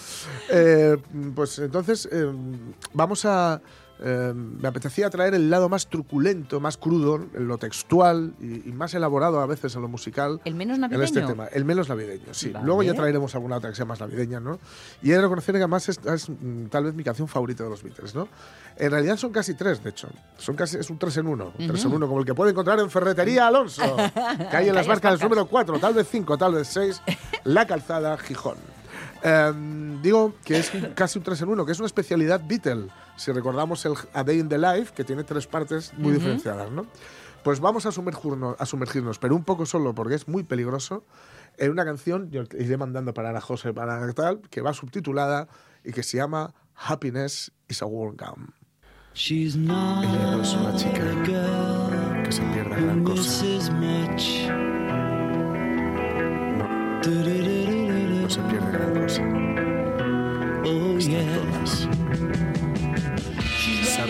Eh, 0.50 0.98
pues 1.36 1.58
entonces 1.60 2.08
eh, 2.12 2.32
vamos 2.94 3.26
a... 3.26 3.62
eh, 4.00 4.34
me 4.36 4.68
apetecía 4.68 5.10
traer 5.10 5.34
el 5.34 5.50
lado 5.50 5.70
más 5.70 5.88
truculento, 5.88 6.60
más 6.60 6.78
crudo, 6.78 7.26
en 7.34 7.48
lo 7.48 7.58
textual 7.58 8.34
y, 8.42 8.70
y 8.70 8.72
más 8.74 8.94
elaborado 8.94 9.40
a 9.40 9.46
veces 9.46 9.76
en 9.76 9.82
lo 9.82 9.88
musical. 9.88 10.42
¿El 10.46 10.56
menos 10.56 10.76
En 10.76 10.82
navideño? 10.82 11.04
este 11.04 11.22
tema, 11.22 11.46
el 11.48 11.64
menos 11.66 11.90
navideño, 11.90 12.34
sí. 12.34 12.50
Vale. 12.50 12.66
Luego 12.66 12.84
ya 12.84 12.94
traeremos 12.94 13.34
alguna 13.36 13.58
otra 13.58 13.70
que 13.70 13.76
sea 13.76 13.86
más 13.86 14.00
navideña, 14.00 14.40
¿no? 14.40 14.60
Y 15.02 15.12
he 15.12 15.16
de 15.16 15.22
reconocer 15.22 15.54
que 15.54 15.60
además 15.60 15.88
es, 15.90 16.00
es, 16.06 16.30
mm, 16.30 16.66
tal 16.66 16.86
vez 16.86 16.94
mi 16.96 17.04
canción 17.04 17.28
favorita 17.28 17.64
de 17.64 17.70
los 17.70 17.84
Beatles, 17.84 18.14
¿no? 18.16 18.28
En 18.76 18.90
realidad 18.92 19.18
son 19.18 19.32
casi 19.32 19.54
tres, 19.54 19.84
de 19.84 19.92
hecho. 19.92 20.10
Son 20.38 20.56
casi, 20.56 20.78
es 20.78 20.90
un 20.90 20.98
tres 20.98 21.16
en 21.18 21.28
uno. 21.28 21.54
Un 21.58 21.68
tres 21.68 21.86
en 21.86 21.94
uno, 21.94 22.08
como 22.08 22.20
el 22.20 22.26
que 22.26 22.34
puede 22.34 22.52
encontrar 22.52 22.80
en 22.80 22.90
Ferretería 22.90 23.48
Alonso. 23.48 23.96
que 24.52 24.58
hay 24.58 24.70
en 24.70 24.76
las 24.76 24.88
Marcas. 24.88 25.22
número 25.22 25.46
4, 25.46 25.80
tal 25.80 25.94
vez 25.94 26.08
5, 26.10 26.38
tal 26.38 26.56
vez 26.56 26.68
6. 26.70 27.02
La 27.44 27.68
Calzada, 27.68 28.18
Gijón. 28.18 28.58
Em, 29.22 30.02
digo 30.02 30.34
que 30.44 30.58
es 30.60 30.72
casi 30.96 31.20
un 31.20 31.24
3 31.24 31.44
en 31.44 31.50
1, 31.50 31.66
que 31.66 31.72
es 31.72 31.80
una 31.80 31.86
especialidad 31.88 32.42
Beatle. 32.46 32.88
Si 33.16 33.32
recordamos 33.32 33.86
el 33.86 33.94
A 34.14 34.24
Day 34.24 34.40
in 34.40 34.50
the 34.50 34.58
Life, 34.58 34.94
que 34.96 35.04
tiene 35.04 35.24
tres 35.24 35.48
partes 35.48 35.94
muy 35.98 36.14
diferenciadas, 36.14 36.72
¿no? 36.72 36.88
Pues 37.44 37.60
vamos 37.60 37.86
a 37.86 37.92
sumergirnos, 37.92 38.56
a 38.58 38.66
sumergirnos, 38.66 39.20
pero 39.20 39.36
un 39.36 39.44
poco 39.44 39.66
solo, 39.66 39.94
porque 39.94 40.16
es 40.16 40.28
muy 40.28 40.44
peligroso, 40.44 41.04
en 41.58 41.72
una 41.72 41.86
canción, 41.86 42.32
yo 42.32 42.44
iré 42.58 42.78
mandando 42.78 43.14
para 43.14 43.32
la 43.32 43.42
José, 43.42 43.74
para 43.74 44.12
tal, 44.14 44.42
que 44.50 44.62
va 44.62 44.74
subtitulada 44.74 45.48
y 45.84 45.92
que 45.92 46.04
se 46.04 46.18
llama 46.18 46.54
Happiness 46.76 47.52
is 47.68 47.82
a 47.82 47.86
Warm 47.86 48.16
Gun. 48.18 48.54
She's 49.14 49.56
not 49.56 50.04
Ella 50.04 50.32
no 50.32 50.42
es 50.42 50.54
una 50.56 50.76
chica 50.76 51.04
a 51.04 51.26
girl 51.26 52.24
que 52.24 52.32
se 52.32 52.42
pierda 52.54 52.78
gran 52.78 53.04
cosa. 53.04 53.30
No, 56.58 56.68
no 58.22 58.30
se 58.30 58.42
pierde 58.42 58.72
gran 58.72 59.02
cosa. 59.02 59.22
Oh 60.66 60.98
Están 60.98 61.52
todas. 61.52 62.63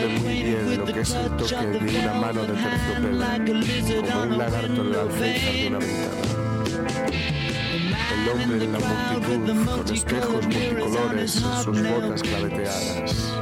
Sabe 0.04 0.20
muy 0.20 0.44
bien 0.44 0.78
lo 0.78 0.86
que 0.86 1.00
es 1.00 1.12
el 1.12 1.30
toque 1.38 1.56
de 1.56 2.00
una 2.00 2.14
mano 2.16 2.42
de 2.42 2.54
terciopelo, 2.54 4.12
como 4.12 4.24
un 4.24 4.38
lagarto 4.38 4.82
en 4.82 4.88
el 4.88 4.96
alféizar 5.00 5.54
de 5.54 5.68
una 5.68 5.80
ventana. 5.80 6.14
El 8.12 8.30
hombre 8.30 8.66
en 8.66 8.72
la 8.74 8.80
multitud, 8.80 9.66
con 9.66 9.96
espejos 9.96 10.46
multicolores 10.46 11.36
en 11.38 11.64
sus 11.64 11.84
botas 11.90 12.22
claveteadas. 12.22 13.34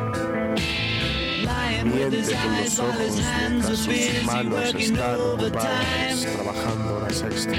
Miente 1.84 2.36
con 2.36 2.52
los 2.58 2.80
ojos 2.80 3.14
mientras 3.50 3.80
sus 3.80 4.24
manos 4.24 4.76
están 4.76 5.20
ocupadas 5.20 6.28
trabajando 6.36 7.00
la 7.00 7.10
sexta. 7.10 7.58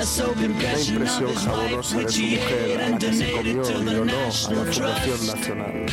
La 0.00 0.42
impresión 0.42 1.04
jabonosa 1.04 1.98
de 1.98 2.08
su 2.08 2.22
mujer 2.22 2.80
a 2.80 2.88
la 2.88 2.98
que 2.98 3.12
se 3.12 3.30
comió 3.30 3.62
y 3.62 3.84
donó 3.84 4.12
a 4.14 4.52
la 4.54 4.72
Fundación 4.72 5.26
Nacional. 5.26 5.86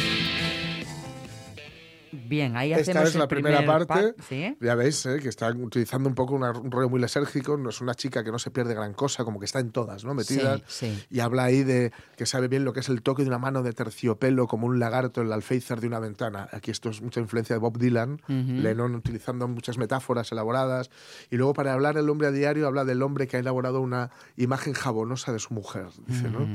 Bien, 2.28 2.56
ahí 2.58 2.72
Esta 2.74 2.92
hacemos 2.92 3.10
es 3.10 3.16
la 3.16 3.24
el 3.24 3.28
primera 3.28 3.58
primer 3.60 3.88
parte. 3.88 4.14
Ya 4.62 4.76
veis 4.76 5.06
eh, 5.06 5.20
que 5.22 5.30
está 5.30 5.50
utilizando 5.52 6.10
un 6.10 6.16
poco 6.16 6.36
una- 6.36 6.52
un 6.52 6.72
rollo 6.72 6.90
muy 6.90 7.00
lesérgico. 7.00 7.58
No 7.58 7.70
es 7.70 7.82
una 7.82 7.96
chica 7.96 8.24
que 8.24 8.32
no 8.32 8.40
se 8.40 8.52
pierde 8.52 8.74
gran 8.74 8.94
cosa, 8.94 9.24
como 9.24 9.40
que 9.40 9.46
está 9.46 9.60
en 9.60 9.72
todas, 9.72 10.04
¿no? 10.04 10.14
Metida. 10.14 10.58
Sí, 10.58 10.64
sí. 10.68 11.04
Y 11.10 11.20
habla 11.20 11.46
ahí 11.46 11.64
de 11.64 11.92
que 12.16 12.26
sabe 12.26 12.48
bien 12.48 12.66
lo 12.66 12.74
que 12.74 12.82
es 12.82 12.90
el 12.90 13.02
toque 13.02 13.24
de 13.24 13.30
una 13.30 13.40
mano 13.40 13.64
de 13.64 13.74
terciopelo, 13.74 14.48
como 14.48 14.68
un 14.68 14.80
lagarto 14.80 15.22
en 15.22 15.28
el 15.28 15.34
alféizar 15.34 15.80
de 15.82 15.88
una 15.88 16.00
ventana. 16.00 16.48
Aquí 16.52 16.72
esto 16.72 16.90
es 16.90 17.02
mucha 17.02 17.20
influencia 17.20 17.56
de 17.56 17.60
Bob 17.60 17.78
Dylan, 17.78 18.22
Lennon 18.28 18.96
utilizando 18.96 19.48
muchas 19.48 19.78
metáforas 19.78 20.32
elaboradas. 20.32 20.90
Y 21.32 21.38
luego 21.38 21.54
para 21.54 21.74
hablar 21.74 21.98
el 21.98 22.10
hombre 22.10 22.28
a 22.28 22.32
diario 22.32 22.68
habla 22.68 22.86
del 22.86 23.02
hombre 23.02 23.28
que 23.28 23.38
ha 23.38 23.40
elaborado 23.40 23.82
una 23.82 24.12
imagen 24.36 24.74
jabonosa 24.74 25.32
de 25.32 25.40
su 25.40 25.54
mujer. 25.54 25.86
Dice, 26.08 26.30
¿no? 26.30 26.48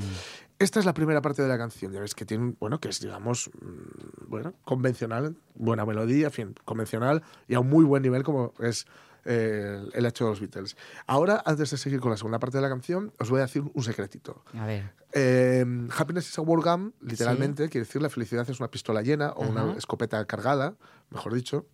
Esta 0.63 0.79
es 0.79 0.87
la 0.87 0.95
primera 0.95 1.21
parte 1.21 1.43
de 1.43 1.49
la 1.49 1.59
canción, 1.59 1.93
ya 1.93 2.01
ves 2.01 2.15
que 2.15 2.25
tiene, 2.25 2.55
bueno, 2.61 2.79
que 2.79 2.89
es, 2.89 3.01
digamos, 3.01 3.51
mm, 3.61 4.29
bueno, 4.29 4.55
convencional, 4.65 5.37
buena 5.57 5.85
melodía, 5.85 6.27
en 6.27 6.33
fin, 6.33 6.55
convencional 6.65 7.23
y 7.49 7.55
a 7.55 7.61
un 7.61 7.69
muy 7.69 7.85
buen 7.85 8.03
nivel 8.03 8.23
como 8.23 8.55
es 8.61 8.87
eh, 9.25 9.85
el 9.93 10.07
hecho 10.07 10.25
de 10.25 10.31
los 10.31 10.41
Beatles. 10.41 10.77
Ahora, 11.07 11.43
antes 11.45 11.71
de 11.71 11.77
seguir 11.77 11.99
con 12.01 12.11
la 12.13 12.17
segunda 12.17 12.39
parte 12.39 12.59
de 12.59 12.63
la 12.63 12.69
canción, 12.69 13.13
os 13.19 13.29
voy 13.31 13.41
a 13.41 13.43
decir 13.43 13.63
un 13.75 13.83
secretito. 13.83 14.45
A 14.55 14.67
ver. 14.67 14.93
Eh, 15.13 15.65
happiness 15.97 16.29
is 16.29 16.39
a 16.39 16.43
war 16.43 16.61
gun, 16.61 16.95
literalmente, 17.01 17.69
quiere 17.69 17.85
decir 17.87 18.01
la 18.03 18.09
felicidad 18.09 18.49
es 18.49 18.61
una 18.61 18.71
pistola 18.71 19.03
llena 19.03 19.31
o 19.33 19.49
una 19.49 19.73
escopeta 19.77 20.25
cargada, 20.27 20.75
mejor 21.11 21.35
dicho. 21.35 21.67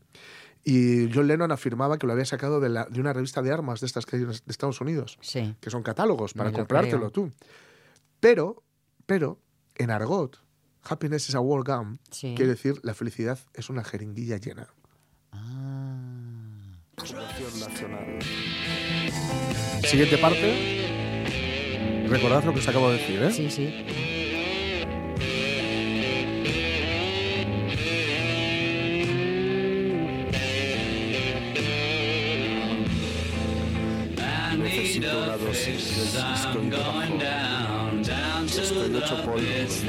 Y 0.64 1.10
John 1.14 1.26
Lennon 1.26 1.52
afirmaba 1.52 1.98
que 1.98 2.06
lo 2.06 2.12
había 2.14 2.24
sacado 2.26 2.58
de, 2.60 2.68
la- 2.70 2.86
de 2.86 3.00
una 3.00 3.12
revista 3.12 3.40
de 3.42 3.52
armas 3.52 3.80
de 3.80 3.86
estas 3.86 4.04
que 4.06 4.16
hay 4.16 4.22
en 4.22 4.28
de 4.30 4.40
Estados 4.48 4.80
Unidos, 4.80 5.18
Sí. 5.20 5.54
que 5.60 5.68
son 5.70 5.82
catálogos 5.82 6.32
para 6.34 6.52
comprártelo 6.52 6.98
creo. 6.98 7.10
tú. 7.10 7.32
Pero, 8.20 8.62
pero, 9.08 9.40
en 9.76 9.90
argot, 9.90 10.36
happiness 10.82 11.30
is 11.30 11.34
a 11.34 11.38
gun, 11.38 11.98
Sí. 12.10 12.34
quiere 12.36 12.50
decir 12.50 12.78
la 12.82 12.92
felicidad 12.92 13.38
es 13.54 13.70
una 13.70 13.82
jeringuilla 13.82 14.36
llena. 14.36 14.68
Ah. 15.32 16.76
nacional. 17.58 18.18
Siguiente 19.82 20.18
parte. 20.18 22.04
Recordad 22.06 22.44
lo 22.44 22.52
que 22.52 22.58
os 22.58 22.68
acabo 22.68 22.90
de 22.90 22.98
decir, 22.98 23.22
¿eh? 23.22 23.32
Sí, 23.32 23.50
sí. 23.50 24.17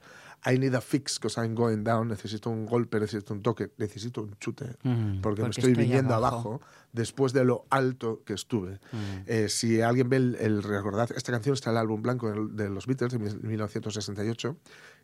I 0.47 0.59
need 0.59 0.75
a 0.75 0.81
fix 0.81 1.17
because 1.19 1.39
I'm 1.41 1.55
going 1.55 1.83
down. 1.83 2.07
Necesito 2.07 2.49
un 2.51 2.65
golpe, 2.65 2.99
necesito 2.99 3.33
un 3.33 3.41
toque, 3.41 3.71
necesito 3.77 4.21
un 4.21 4.35
chute. 4.39 4.65
Mm, 4.83 5.21
porque, 5.21 5.41
me 5.41 5.47
porque 5.47 5.59
estoy, 5.61 5.71
estoy 5.71 5.73
viniendo 5.85 6.13
abajo. 6.13 6.49
abajo. 6.55 6.61
después 6.93 7.33
de 7.33 7.43
lo 7.45 7.65
alto 7.69 8.21
que 8.25 8.33
estuve. 8.33 8.73
Mm. 8.91 8.97
Eh, 9.27 9.49
si 9.49 9.81
alguien 9.81 10.07
ve 10.09 10.17
el, 10.17 10.35
el 10.39 10.63
recordad, 10.63 11.09
esta 11.15 11.31
canción 11.31 11.53
está 11.53 11.69
en 11.71 11.75
el 11.77 11.81
álbum 11.81 12.01
blanco 12.01 12.31
de 12.31 12.69
los 12.69 12.85
Beatles 12.87 13.11
de 13.13 13.19
mil- 13.19 13.41
1968. 13.43 14.55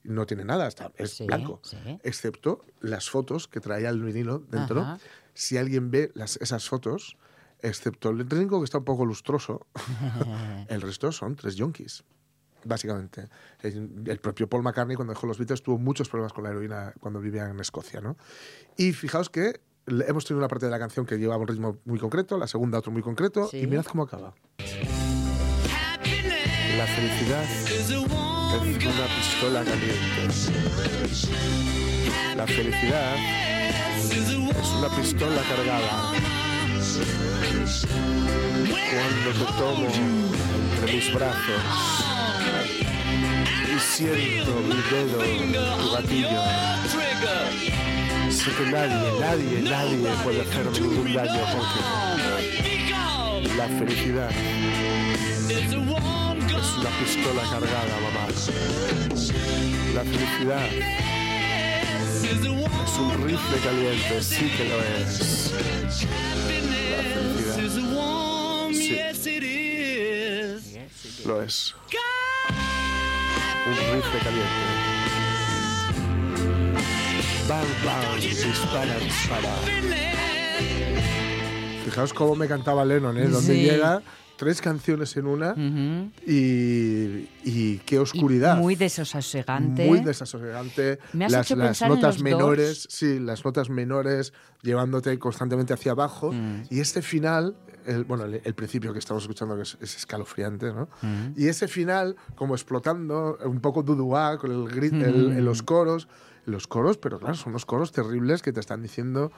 y 0.06 0.10
No 0.10 0.26
tiene 0.26 0.46
nada, 0.46 0.68
está, 0.68 0.92
es 0.98 1.12
Sí, 1.12 1.26
blanco. 1.26 1.60
sí. 1.64 1.78
Excepto 2.04 2.64
las 2.80 3.10
fotos 3.10 3.48
que 3.48 3.60
traía 3.60 3.90
el 3.90 4.02
vinilo 4.04 4.40
dentro. 4.50 4.82
Ajá. 4.82 5.00
Si 5.34 5.58
alguien 5.58 5.90
ve 5.92 6.12
las, 6.14 6.38
esas 6.38 6.68
fotos, 6.70 7.18
excepto 7.62 8.10
el 8.12 8.28
trinco 8.28 8.60
que 8.60 8.66
está 8.66 8.78
un 8.80 8.86
poco 8.86 9.06
lustroso, 9.06 9.66
el 10.68 10.82
resto 10.82 11.12
son 11.12 11.36
tres 11.36 11.56
yonkis. 11.56 12.04
Básicamente. 12.64 13.28
El, 13.62 14.04
el 14.06 14.20
propio 14.20 14.48
Paul 14.48 14.64
McCartney, 14.64 14.96
cuando 14.96 15.14
dejó 15.14 15.28
los 15.28 15.38
Beatles, 15.38 15.62
tuvo 15.64 15.78
muchos 15.78 16.10
problemas 16.10 16.34
con 16.34 16.44
la 16.44 16.52
heroína 16.52 16.94
cuando 17.00 17.20
vivía 17.20 17.48
en 17.48 17.60
Escocia. 17.60 18.02
¿no? 18.02 18.18
Y 18.78 18.94
fijaos 18.94 19.30
que 19.30 19.62
hemos 19.88 20.26
tenido 20.26 20.40
una 20.40 20.48
parte 20.48 20.66
de 20.68 20.72
la 20.72 20.80
canción 20.80 21.06
que 21.06 21.18
lleva 21.18 21.38
un 21.38 21.48
ritmo 21.48 21.78
muy 21.86 21.98
concreto, 22.00 22.38
la 22.38 22.48
segunda 22.48 22.78
otro 22.80 22.92
muy 22.92 23.02
concreto, 23.02 23.48
Sí. 23.48 23.60
y 23.62 23.68
mirad 23.68 23.86
cómo 23.86 24.04
acaba. 24.04 24.34
La 26.78 26.88
felicidad 26.88 27.44
es 27.44 27.90
una 27.92 29.08
pistola 29.18 29.64
caliente. 29.64 30.28
La 32.36 32.48
felicidad 32.48 33.16
es 34.00 34.70
una 34.78 34.96
pistola 34.96 35.42
cargada. 35.44 36.12
Cuando 38.92 39.32
te 39.40 39.46
tomo 39.58 39.88
entre 39.88 40.94
mis 40.96 41.14
brazos 41.14 42.01
y 43.74 43.80
siento 43.80 44.54
mi 44.68 44.76
dedo 44.90 45.18
tu 45.78 45.92
gatillo. 45.92 46.30
Sé 48.30 48.52
que 48.52 48.66
nadie, 48.72 49.20
nadie, 49.20 49.62
nadie 49.62 50.10
puede 50.24 50.42
hacerme 50.42 50.80
ningún 50.80 51.14
daño 51.14 51.42
porque 51.56 51.80
la 53.56 53.68
felicidad 53.68 54.32
es 55.50 55.74
una 55.74 56.90
pistola 57.00 57.44
cargada, 57.50 58.00
mamá. 58.02 58.28
La 59.94 60.04
felicidad 60.04 60.68
es 62.24 62.98
un 62.98 63.24
rifle 63.24 63.58
caliente, 63.64 64.22
sí 64.22 64.52
que 64.58 64.66
lo 64.70 64.84
es. 64.84 65.54
Sí, 68.72 68.98
lo 71.26 71.42
es. 71.42 71.76
Un 73.68 73.74
rifle 73.74 74.20
caliente. 74.24 74.62
Bang, 77.48 77.68
bang, 77.86 78.20
dispara, 78.22 78.96
dispara. 79.00 79.56
Fijaos 81.86 82.14
cómo 82.14 82.36
me 82.36 82.48
cantaba 82.48 82.86
Lennon, 82.86 83.18
¿eh? 83.18 83.28
Donde 83.28 83.54
Sí. 83.54 83.62
llega 83.64 84.02
tres 84.42 84.60
canciones 84.60 85.16
en 85.18 85.28
una 85.28 85.52
Ujú. 85.52 86.10
y, 86.26 87.30
y 87.44 87.78
qué 87.86 87.96
Y 87.96 87.98
oscuridad. 88.00 88.58
Muy 88.58 88.74
desasosegante. 88.76 89.86
Muy 89.88 90.00
desasosegante. 90.00 90.98
Me 91.14 91.26
has 91.26 91.32
las, 91.32 91.46
hecho 91.46 91.56
las 91.58 91.68
pensar 91.68 91.90
en 91.92 91.96
notas 91.96 92.16
los 92.16 92.24
menores, 92.24 92.88
sí, 92.90 93.20
las 93.20 93.46
notas 93.46 93.70
menores 93.70 94.34
llevándote 94.64 95.18
constantemente 95.20 95.74
hacia 95.76 95.92
abajo. 95.92 96.32
Mm. 96.34 96.64
Y 96.72 96.80
este 96.80 97.04
final, 97.04 97.56
el, 97.86 98.04
bueno, 98.06 98.26
el, 98.26 98.42
el 98.44 98.56
principio 98.56 98.94
que 98.94 99.00
estamos 99.00 99.22
escuchando 99.24 99.56
que 99.58 99.62
es, 99.62 99.78
es 99.80 99.96
escalofriante, 99.98 100.74
¿no? 100.74 100.90
Mm. 101.04 101.34
Y 101.40 101.48
ese 101.48 101.68
final, 101.68 102.16
como 102.34 102.56
explotando, 102.56 103.38
un 103.46 103.60
poco 103.60 103.84
duduá 103.84 104.40
con 104.40 104.52
el 104.52 104.68
grit, 104.68 104.94
Mm. 104.94 105.02
el- 105.04 105.32
en 105.38 105.46
los 105.46 105.62
coros. 105.62 106.08
Los 106.46 106.68
coros, 106.68 106.98
pero 106.98 107.20
claro, 107.20 107.36
son 107.36 107.52
unos 107.52 107.66
coros 107.66 107.92
terribles 107.92 108.42
que 108.42 108.52
te 108.52 108.60
están 108.60 108.82
diciendo, 108.82 109.32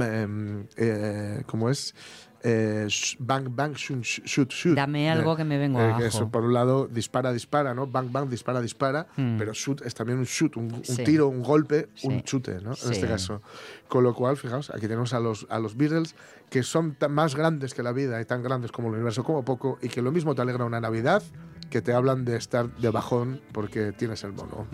em, 0.00 0.66
eh, 0.76 1.42
¿cómo 1.46 1.70
es? 1.70 1.94
Eh, 2.42 2.86
bang, 3.18 3.48
bang, 3.50 3.74
shoot, 3.74 4.02
shoot, 4.02 4.50
shoot. 4.50 4.76
Dame 4.76 5.10
algo 5.10 5.36
que 5.36 5.44
me 5.44 5.58
vengo 5.58 5.78
que 5.78 5.84
abajo. 5.84 6.02
es, 6.04 6.16
por 6.30 6.44
un 6.44 6.54
lado, 6.54 6.86
dispara, 6.86 7.32
dispara, 7.32 7.74
¿no? 7.74 7.86
Bang, 7.88 8.10
bang, 8.12 8.28
dispara, 8.28 8.60
dispara. 8.60 9.06
Mm. 9.16 9.38
Pero 9.38 9.52
shoot 9.54 9.82
es 9.82 9.94
también 9.94 10.18
un 10.18 10.24
shoot, 10.24 10.56
un, 10.56 10.72
un 10.72 10.84
Sí. 10.84 11.02
tiro, 11.04 11.26
un 11.28 11.42
golpe, 11.42 11.88
Sí. 11.94 12.06
un 12.08 12.22
chute, 12.22 12.60
¿no? 12.60 12.74
Sí. 12.74 12.86
En 12.86 12.92
este 12.92 13.08
caso. 13.08 13.42
Con 13.88 14.04
lo 14.04 14.14
cual, 14.14 14.36
fijaos, 14.36 14.70
aquí 14.70 14.82
tenemos 14.82 15.14
a 15.14 15.20
los, 15.20 15.46
a 15.50 15.58
los 15.58 15.76
Beatles 15.76 16.14
que 16.50 16.62
son 16.62 16.94
tan 16.94 17.12
más 17.12 17.34
grandes 17.34 17.74
que 17.74 17.82
la 17.82 17.92
vida 17.92 18.20
y 18.20 18.24
tan 18.24 18.42
grandes 18.42 18.70
como 18.72 18.88
el 18.88 18.94
universo 18.94 19.22
como 19.24 19.44
poco 19.44 19.78
y 19.82 19.88
que 19.88 20.00
lo 20.02 20.12
mismo 20.12 20.34
te 20.34 20.42
alegra 20.42 20.64
una 20.64 20.80
Navidad 20.80 21.22
que 21.70 21.82
te 21.82 21.92
hablan 21.92 22.24
de 22.24 22.36
estar 22.36 22.68
de 22.76 22.90
bajón 22.90 23.40
porque 23.52 23.92
tienes 23.92 24.24
el 24.24 24.32
mono. 24.32 24.66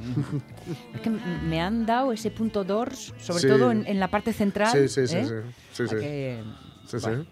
Es 0.95 1.01
que 1.01 1.11
me 1.11 1.61
han 1.61 1.86
dado 1.86 2.12
ese 2.12 2.30
punto 2.30 2.64
Doors, 2.64 3.12
sobre 3.18 3.40
Sí. 3.42 3.49
todo 3.49 3.70
en, 3.72 3.86
en 3.86 3.99
la 4.01 4.09
parte 4.09 4.32
central. 4.32 4.70
Sí, 4.72 4.88
sí, 4.88 5.07
sí, 5.09 5.16
¿eh? 5.16 5.42
sí. 5.72 5.86
Sí, 5.88 5.97
que-. 5.97 6.42
Bueno. 7.03 7.26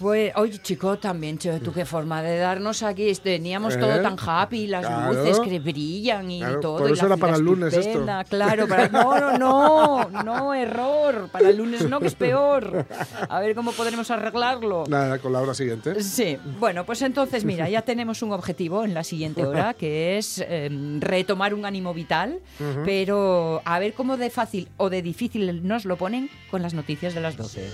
Pues, 0.00 0.32
oye, 0.36 0.58
chico, 0.58 0.98
también, 0.98 1.36
tú 1.38 1.72
qué 1.74 1.84
forma 1.84 2.22
de 2.22 2.38
darnos 2.38 2.82
aquí. 2.82 3.12
Teníamos 3.22 3.78
todo 3.78 3.96
¿Eh? 3.96 4.02
tan 4.02 4.16
happy, 4.18 4.66
las 4.66 4.86
Claro. 4.86 5.12
luces 5.12 5.38
que 5.40 5.58
brillan 5.60 6.30
y 6.30 6.38
Claro, 6.40 6.60
todo. 6.60 6.78
por 6.78 6.88
y 6.88 6.92
eso 6.94 7.02
la 7.06 7.14
era 7.14 7.20
para 7.20 7.36
el 7.36 7.42
lunes 7.42 7.74
esto. 7.74 8.06
Claro, 8.30 8.66
para, 8.66 8.88
no, 8.88 9.38
no, 9.38 10.08
no, 10.08 10.22
no, 10.22 10.54
error. 10.54 11.28
Para 11.30 11.50
el 11.50 11.58
lunes 11.58 11.86
no, 11.86 12.00
que 12.00 12.06
es 12.06 12.14
peor. 12.14 12.86
A 13.28 13.40
ver 13.40 13.54
cómo 13.54 13.72
podremos 13.72 14.10
arreglarlo. 14.10 14.84
Nada, 14.88 15.18
con 15.18 15.34
la 15.34 15.42
hora 15.42 15.52
siguiente. 15.52 16.02
Sí, 16.02 16.38
bueno, 16.58 16.86
pues 16.86 17.02
entonces 17.02 17.44
mira, 17.44 17.68
ya 17.68 17.82
tenemos 17.82 18.22
un 18.22 18.32
objetivo 18.32 18.84
en 18.84 18.94
la 18.94 19.04
siguiente 19.04 19.44
hora, 19.44 19.74
que 19.74 20.16
es 20.16 20.42
eh, 20.46 20.70
retomar 21.00 21.52
un 21.52 21.66
ánimo 21.66 21.92
vital, 21.92 22.40
pero 22.86 23.60
a 23.66 23.78
ver 23.78 23.92
cómo 23.92 24.16
de 24.16 24.30
fácil 24.30 24.68
o 24.78 24.88
de 24.88 25.02
difícil 25.02 25.66
nos 25.68 25.84
lo 25.84 25.96
ponen 25.96 26.30
con 26.50 26.62
las 26.62 26.72
noticias 26.72 27.14
de 27.14 27.20
las 27.20 27.36
12. 27.36 27.68